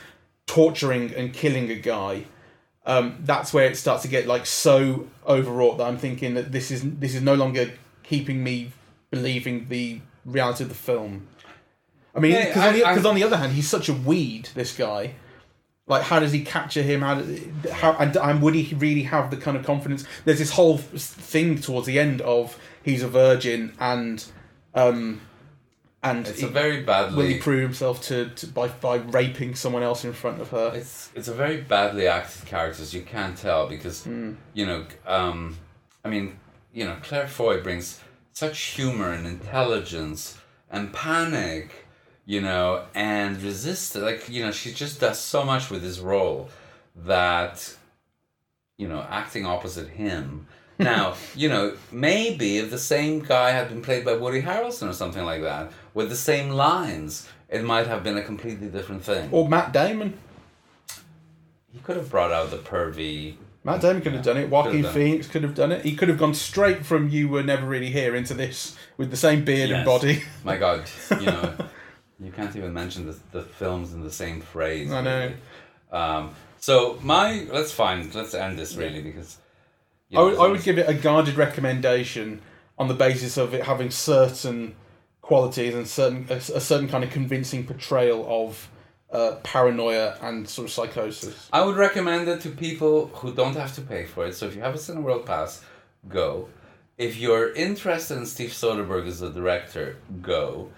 torturing 0.48 1.14
and 1.16 1.32
killing 1.34 1.70
a 1.72 1.76
guy, 1.76 2.24
um, 2.86 3.18
that's 3.22 3.54
where 3.54 3.66
it 3.70 3.78
starts 3.78 4.02
to 4.04 4.08
get 4.08 4.28
like 4.28 4.46
so 4.46 5.08
overwrought 5.28 5.78
that 5.78 5.86
I'm 5.86 5.98
thinking 5.98 6.34
that 6.36 6.52
this 6.52 6.72
is 6.72 6.82
this 7.00 7.14
is 7.16 7.22
no 7.22 7.36
longer 7.36 7.72
keeping 8.04 8.44
me 8.44 8.72
believing 9.12 9.68
the 9.70 10.02
reality 10.26 10.64
of 10.64 10.70
the 10.70 10.76
film. 10.76 11.28
I 12.16 12.20
mean, 12.20 12.32
Yeah, 12.32 12.54
on, 12.68 12.74
the- 12.74 12.84
I- 12.84 12.92
I- 12.92 12.96
'cause 12.96 13.06
on 13.06 13.16
the 13.16 13.24
other 13.24 13.38
hand, 13.38 13.54
he's 13.54 13.70
such 13.70 13.90
a 13.90 13.94
weed. 13.94 14.50
This 14.56 14.76
guy, 14.76 15.14
like, 15.88 16.04
how 16.04 16.20
does 16.20 16.32
he 16.32 16.44
capture 16.44 16.82
him? 16.84 17.02
How, 17.02 17.16
does- 17.16 17.72
how 17.72 17.94
and, 17.98 18.16
and 18.18 18.42
would 18.42 18.56
he 18.56 18.76
really 18.76 19.04
have 19.04 19.32
the 19.32 19.38
kind 19.38 19.56
of 19.58 19.66
confidence? 19.66 20.06
There's 20.26 20.40
this 20.40 20.52
whole 20.52 20.78
thing 20.78 21.60
towards 21.60 21.88
the 21.88 22.00
end 22.00 22.22
of 22.22 22.58
he's 22.84 23.04
a 23.04 23.08
virgin 23.08 23.74
and 23.80 24.24
um 24.76 25.22
and 26.04 26.28
it's 26.28 26.40
he- 26.42 26.46
a 26.46 26.50
very 26.50 26.84
badly. 26.84 27.18
will 27.18 27.26
he 27.26 27.38
prove 27.40 27.62
himself 27.62 28.02
to, 28.04 28.30
to 28.30 28.48
by 28.48 28.68
by 28.68 28.98
raping 28.98 29.56
someone 29.56 29.82
else 29.84 30.06
in 30.06 30.14
front 30.14 30.40
of 30.42 30.50
her? 30.50 30.72
It's 30.76 31.10
it's 31.16 31.28
a 31.28 31.34
very 31.34 31.58
badly 31.62 32.08
acted 32.08 32.46
character, 32.46 32.50
characters. 32.50 32.94
You 32.94 33.02
can't 33.02 33.36
tell 33.38 33.68
because 33.68 34.04
Hmm. 34.04 34.34
you 34.54 34.66
know. 34.66 34.86
Um, 35.06 35.58
I 36.06 36.10
mean, 36.10 36.40
you 36.72 36.86
know, 36.86 36.96
Claire 37.02 37.28
Foy 37.28 37.62
brings 37.62 38.00
such 38.32 38.60
humor 38.60 39.12
and 39.12 39.26
intelligence 39.26 40.38
and 40.70 40.94
panic, 40.94 41.87
you 42.28 42.42
know, 42.42 42.86
and 42.94 43.42
resist. 43.42 43.96
Like 43.96 44.30
you 44.30 44.44
know, 44.44 44.52
she 44.52 44.72
just 44.72 45.00
does 45.00 45.20
so 45.20 45.44
much 45.44 45.72
with 45.72 45.82
this 45.82 45.98
role 45.98 46.50
that 46.96 47.76
you 48.78 48.88
know, 48.88 49.06
acting 49.10 49.46
opposite 49.46 49.90
him. 49.90 50.48
Now, 50.80 51.16
you 51.36 51.50
know, 51.50 51.76
maybe 51.92 52.60
if 52.60 52.70
the 52.70 52.78
same 52.78 53.22
guy 53.22 53.50
had 53.50 53.70
been 53.70 53.82
played 53.82 54.06
by 54.06 54.14
Woody 54.14 54.44
Harrelson 54.44 54.88
or 54.88 54.94
something 54.94 55.26
like 55.26 55.42
that, 55.42 55.72
with 55.96 56.10
the 56.10 56.16
same 56.16 56.52
lines, 56.52 57.28
it 57.50 57.64
might 57.64 57.88
have 57.88 58.04
been 58.04 58.16
a 58.16 58.22
completely 58.22 58.68
different 58.68 59.04
thing. 59.04 59.30
Or 59.32 59.50
Matt 59.50 59.74
Damon. 59.74 60.20
He 61.74 61.80
could 61.80 61.98
have 61.98 62.12
brought 62.12 62.32
out 62.32 62.52
the 62.52 62.58
pervy. 62.58 63.38
Matt 63.64 63.82
Damon 63.82 64.04
could 64.04 64.14
have 64.14 64.22
done 64.22 64.38
it. 64.38 64.52
Joaquin 64.52 64.84
done 64.84 64.92
it. 64.92 64.94
Phoenix 64.94 65.26
could 65.26 65.42
have 65.42 65.56
done 65.56 65.72
it. 65.72 65.84
He 65.84 65.96
could 65.96 66.10
have 66.10 66.20
gone 66.20 66.36
straight 66.36 66.86
from 66.86 67.10
"You 67.10 67.28
Were 67.28 67.42
Never 67.42 67.66
Really 67.66 67.90
Here" 67.90 68.16
into 68.16 68.36
this 68.36 68.78
with 68.98 69.10
the 69.10 69.18
same 69.18 69.44
beard 69.44 69.72
and 69.72 69.84
body. 69.84 70.26
My 70.44 70.58
God, 70.58 70.88
you 71.20 71.26
know, 71.26 71.56
you 72.20 72.32
can't 72.32 72.56
even 72.56 72.74
mention 72.74 73.06
the, 73.06 73.18
the 73.32 73.42
films 73.44 73.94
in 73.94 74.02
the 74.02 74.12
same 74.12 74.42
phrase. 74.42 74.92
I 74.92 75.02
know. 75.02 75.34
Um, 75.92 76.32
so 76.58 77.00
my 77.02 77.48
let's 77.52 77.72
find 77.72 78.14
let's 78.16 78.34
end 78.34 78.58
this 78.58 78.76
really 78.76 79.02
because. 79.02 79.38
you 80.10 80.20
I 80.20 80.24
would, 80.24 80.38
I 80.38 80.48
would 80.48 80.64
give 80.64 80.78
it 80.78 80.90
a 80.90 80.94
guarded 80.94 81.36
recommendation 81.36 82.42
on 82.78 82.88
the 82.88 82.94
basis 82.94 83.38
of 83.38 83.54
it 83.54 83.64
having 83.64 83.92
certain 83.92 84.76
qualities 85.22 85.76
and 85.76 85.88
certain 85.88 86.26
a, 86.30 86.36
a 86.36 86.62
certain 86.62 86.88
kind 86.88 87.04
of 87.04 87.12
convincing 87.12 87.66
portrayal 87.66 88.26
of 88.28 88.70
uh, 89.12 89.36
paranoia 89.44 90.18
and 90.22 90.48
sort 90.48 90.68
of 90.68 90.72
psychosis. 90.72 91.50
I 91.54 91.64
would 91.64 91.78
recommend 91.78 92.28
it 92.28 92.42
to 92.42 92.50
people 92.50 93.08
who 93.08 93.34
don't 93.34 93.56
have 93.56 93.74
to 93.76 93.82
pay 93.82 94.06
for 94.06 94.26
it. 94.26 94.36
So 94.36 94.48
if 94.48 94.56
you 94.56 94.62
have 94.62 94.76
a 94.76 94.78
Cineworld 94.78 95.26
Pass, 95.26 95.64
go. 96.10 96.50
If 96.98 97.18
you're 97.18 97.54
interested 97.54 98.18
in 98.18 98.26
Steve 98.26 98.50
Soderbergh 98.50 99.08
as 99.08 99.22
a 99.22 99.30
director, 99.32 99.98
go. 100.22 100.72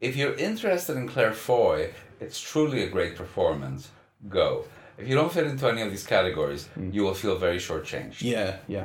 If 0.00 0.16
you're 0.16 0.34
interested 0.34 0.96
in 0.96 1.08
Claire 1.08 1.32
Foy, 1.32 1.90
it's 2.20 2.40
truly 2.40 2.82
a 2.82 2.88
great 2.88 3.16
performance. 3.16 3.90
Go. 4.28 4.64
If 4.98 5.08
you 5.08 5.14
don't 5.14 5.32
fit 5.32 5.46
into 5.46 5.68
any 5.68 5.82
of 5.82 5.90
these 5.90 6.06
categories, 6.06 6.68
mm. 6.78 6.92
you 6.92 7.02
will 7.02 7.14
feel 7.14 7.36
very 7.36 7.58
shortchanged. 7.58 8.22
Yeah, 8.22 8.58
yeah. 8.66 8.84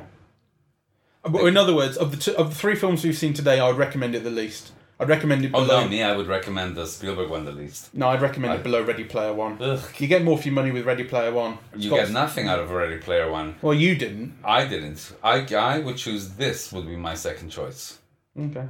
Uh, 1.24 1.30
but 1.30 1.46
in 1.46 1.56
other 1.58 1.74
words, 1.76 1.98
of 1.98 2.12
the 2.12 2.18
two, 2.18 2.36
of 2.36 2.50
the 2.50 2.56
three 2.56 2.76
films 2.76 3.04
we've 3.04 3.18
seen 3.18 3.34
today, 3.34 3.60
I 3.60 3.68
would 3.68 3.78
recommend 3.78 4.16
it 4.16 4.24
the 4.24 4.30
least. 4.30 4.72
I'd 5.00 5.10
recommend 5.10 5.44
it 5.44 5.52
Oh 5.54 5.62
below. 5.66 5.82
no, 5.82 5.88
me, 5.88 6.04
I 6.04 6.16
would 6.16 6.28
recommend 6.28 6.76
the 6.76 6.86
Spielberg 6.86 7.30
one 7.30 7.44
the 7.44 7.52
least. 7.52 7.92
No, 7.96 8.10
I'd 8.10 8.22
recommend 8.22 8.54
I- 8.54 8.58
it 8.58 8.64
below 8.64 8.84
Ready 8.84 9.04
Player 9.04 9.34
One. 9.34 9.58
Ugh. 9.60 9.80
You 9.98 10.08
get 10.08 10.24
more 10.24 10.38
for 10.38 10.44
your 10.46 10.54
money 10.54 10.70
with 10.72 10.86
Ready 10.86 11.06
Player 11.06 11.32
One. 11.32 11.58
It's 11.74 11.86
You 11.86 11.90
got- 11.90 11.96
get 11.98 12.12
nothing 12.12 12.48
out 12.48 12.60
of 12.60 12.70
Ready 12.70 12.98
Player 12.98 13.32
One. 13.32 13.56
Well, 13.64 13.74
you 13.74 13.96
didn't. 13.96 14.36
I 14.44 14.66
didn't. 14.66 15.12
I, 15.24 15.44
I 15.56 15.80
would 15.80 15.98
choose 15.98 16.30
this 16.30 16.72
would 16.72 16.86
be 16.86 16.96
my 16.98 17.16
second 17.16 17.50
choice. 17.50 17.98
Okay. 18.40 18.66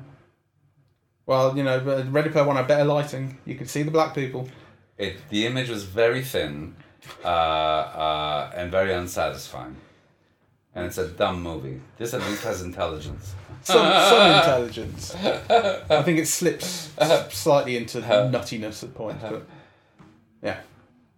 Well, 1.31 1.55
you 1.55 1.63
know, 1.63 1.79
Ready 2.09 2.29
Player 2.29 2.43
One 2.43 2.57
had 2.57 2.67
better 2.67 2.83
lighting. 2.83 3.37
You 3.45 3.55
could 3.55 3.69
see 3.69 3.83
the 3.83 3.91
black 3.91 4.13
people. 4.13 4.49
It 4.97 5.15
the 5.29 5.45
image 5.45 5.69
was 5.69 5.85
very 5.85 6.23
thin, 6.23 6.75
uh, 7.23 7.27
uh, 7.27 8.51
and 8.53 8.69
very 8.69 8.91
unsatisfying, 8.93 9.77
and 10.75 10.85
it's 10.85 10.97
a 10.97 11.07
dumb 11.07 11.41
movie. 11.41 11.79
This 11.97 12.13
at 12.13 12.19
least 12.19 12.43
has 12.43 12.61
intelligence. 12.61 13.33
Some, 13.63 13.77
some 13.77 14.31
intelligence. 14.39 15.15
I 15.15 16.01
think 16.03 16.19
it 16.19 16.27
slips 16.27 16.89
slightly 17.29 17.77
into 17.77 18.01
nuttiness 18.01 18.83
at 18.83 18.93
points, 18.93 19.23
but 19.23 19.47
yeah. 20.43 20.57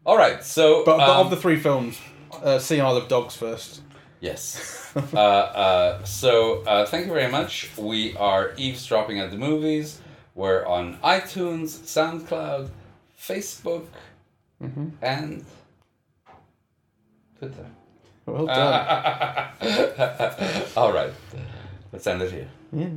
All 0.06 0.16
right, 0.16 0.44
so 0.44 0.86
But, 0.86 0.98
but 0.98 1.10
um, 1.10 1.26
of 1.26 1.32
the 1.32 1.38
three 1.38 1.58
films, 1.58 2.00
uh, 2.32 2.60
see 2.60 2.80
Isle 2.80 2.98
of 2.98 3.08
Dogs 3.08 3.36
first. 3.36 3.82
yes. 4.20 4.92
uh, 5.14 5.18
uh, 5.18 6.04
so 6.04 6.62
uh, 6.68 6.86
thank 6.86 7.08
you 7.08 7.14
very 7.14 7.32
much. 7.32 7.76
We 7.80 8.16
are 8.16 8.54
eavesdropping 8.58 9.20
at 9.20 9.32
the 9.32 9.38
movies. 9.38 10.02
We're 10.36 10.66
on 10.66 10.98
iTunes, 11.04 11.68
SoundCloud, 11.96 12.70
Facebook, 13.20 13.86
Mm-hmm. 14.62 14.90
and 15.02 15.46
Twitter. 17.38 17.66
Well 18.26 18.46
done. 18.46 19.50
All 20.78 20.94
right, 20.94 21.12
let's 21.92 22.08
end 22.08 22.22
it 22.22 22.32
here. 22.32 22.48
yeah. 22.72 22.88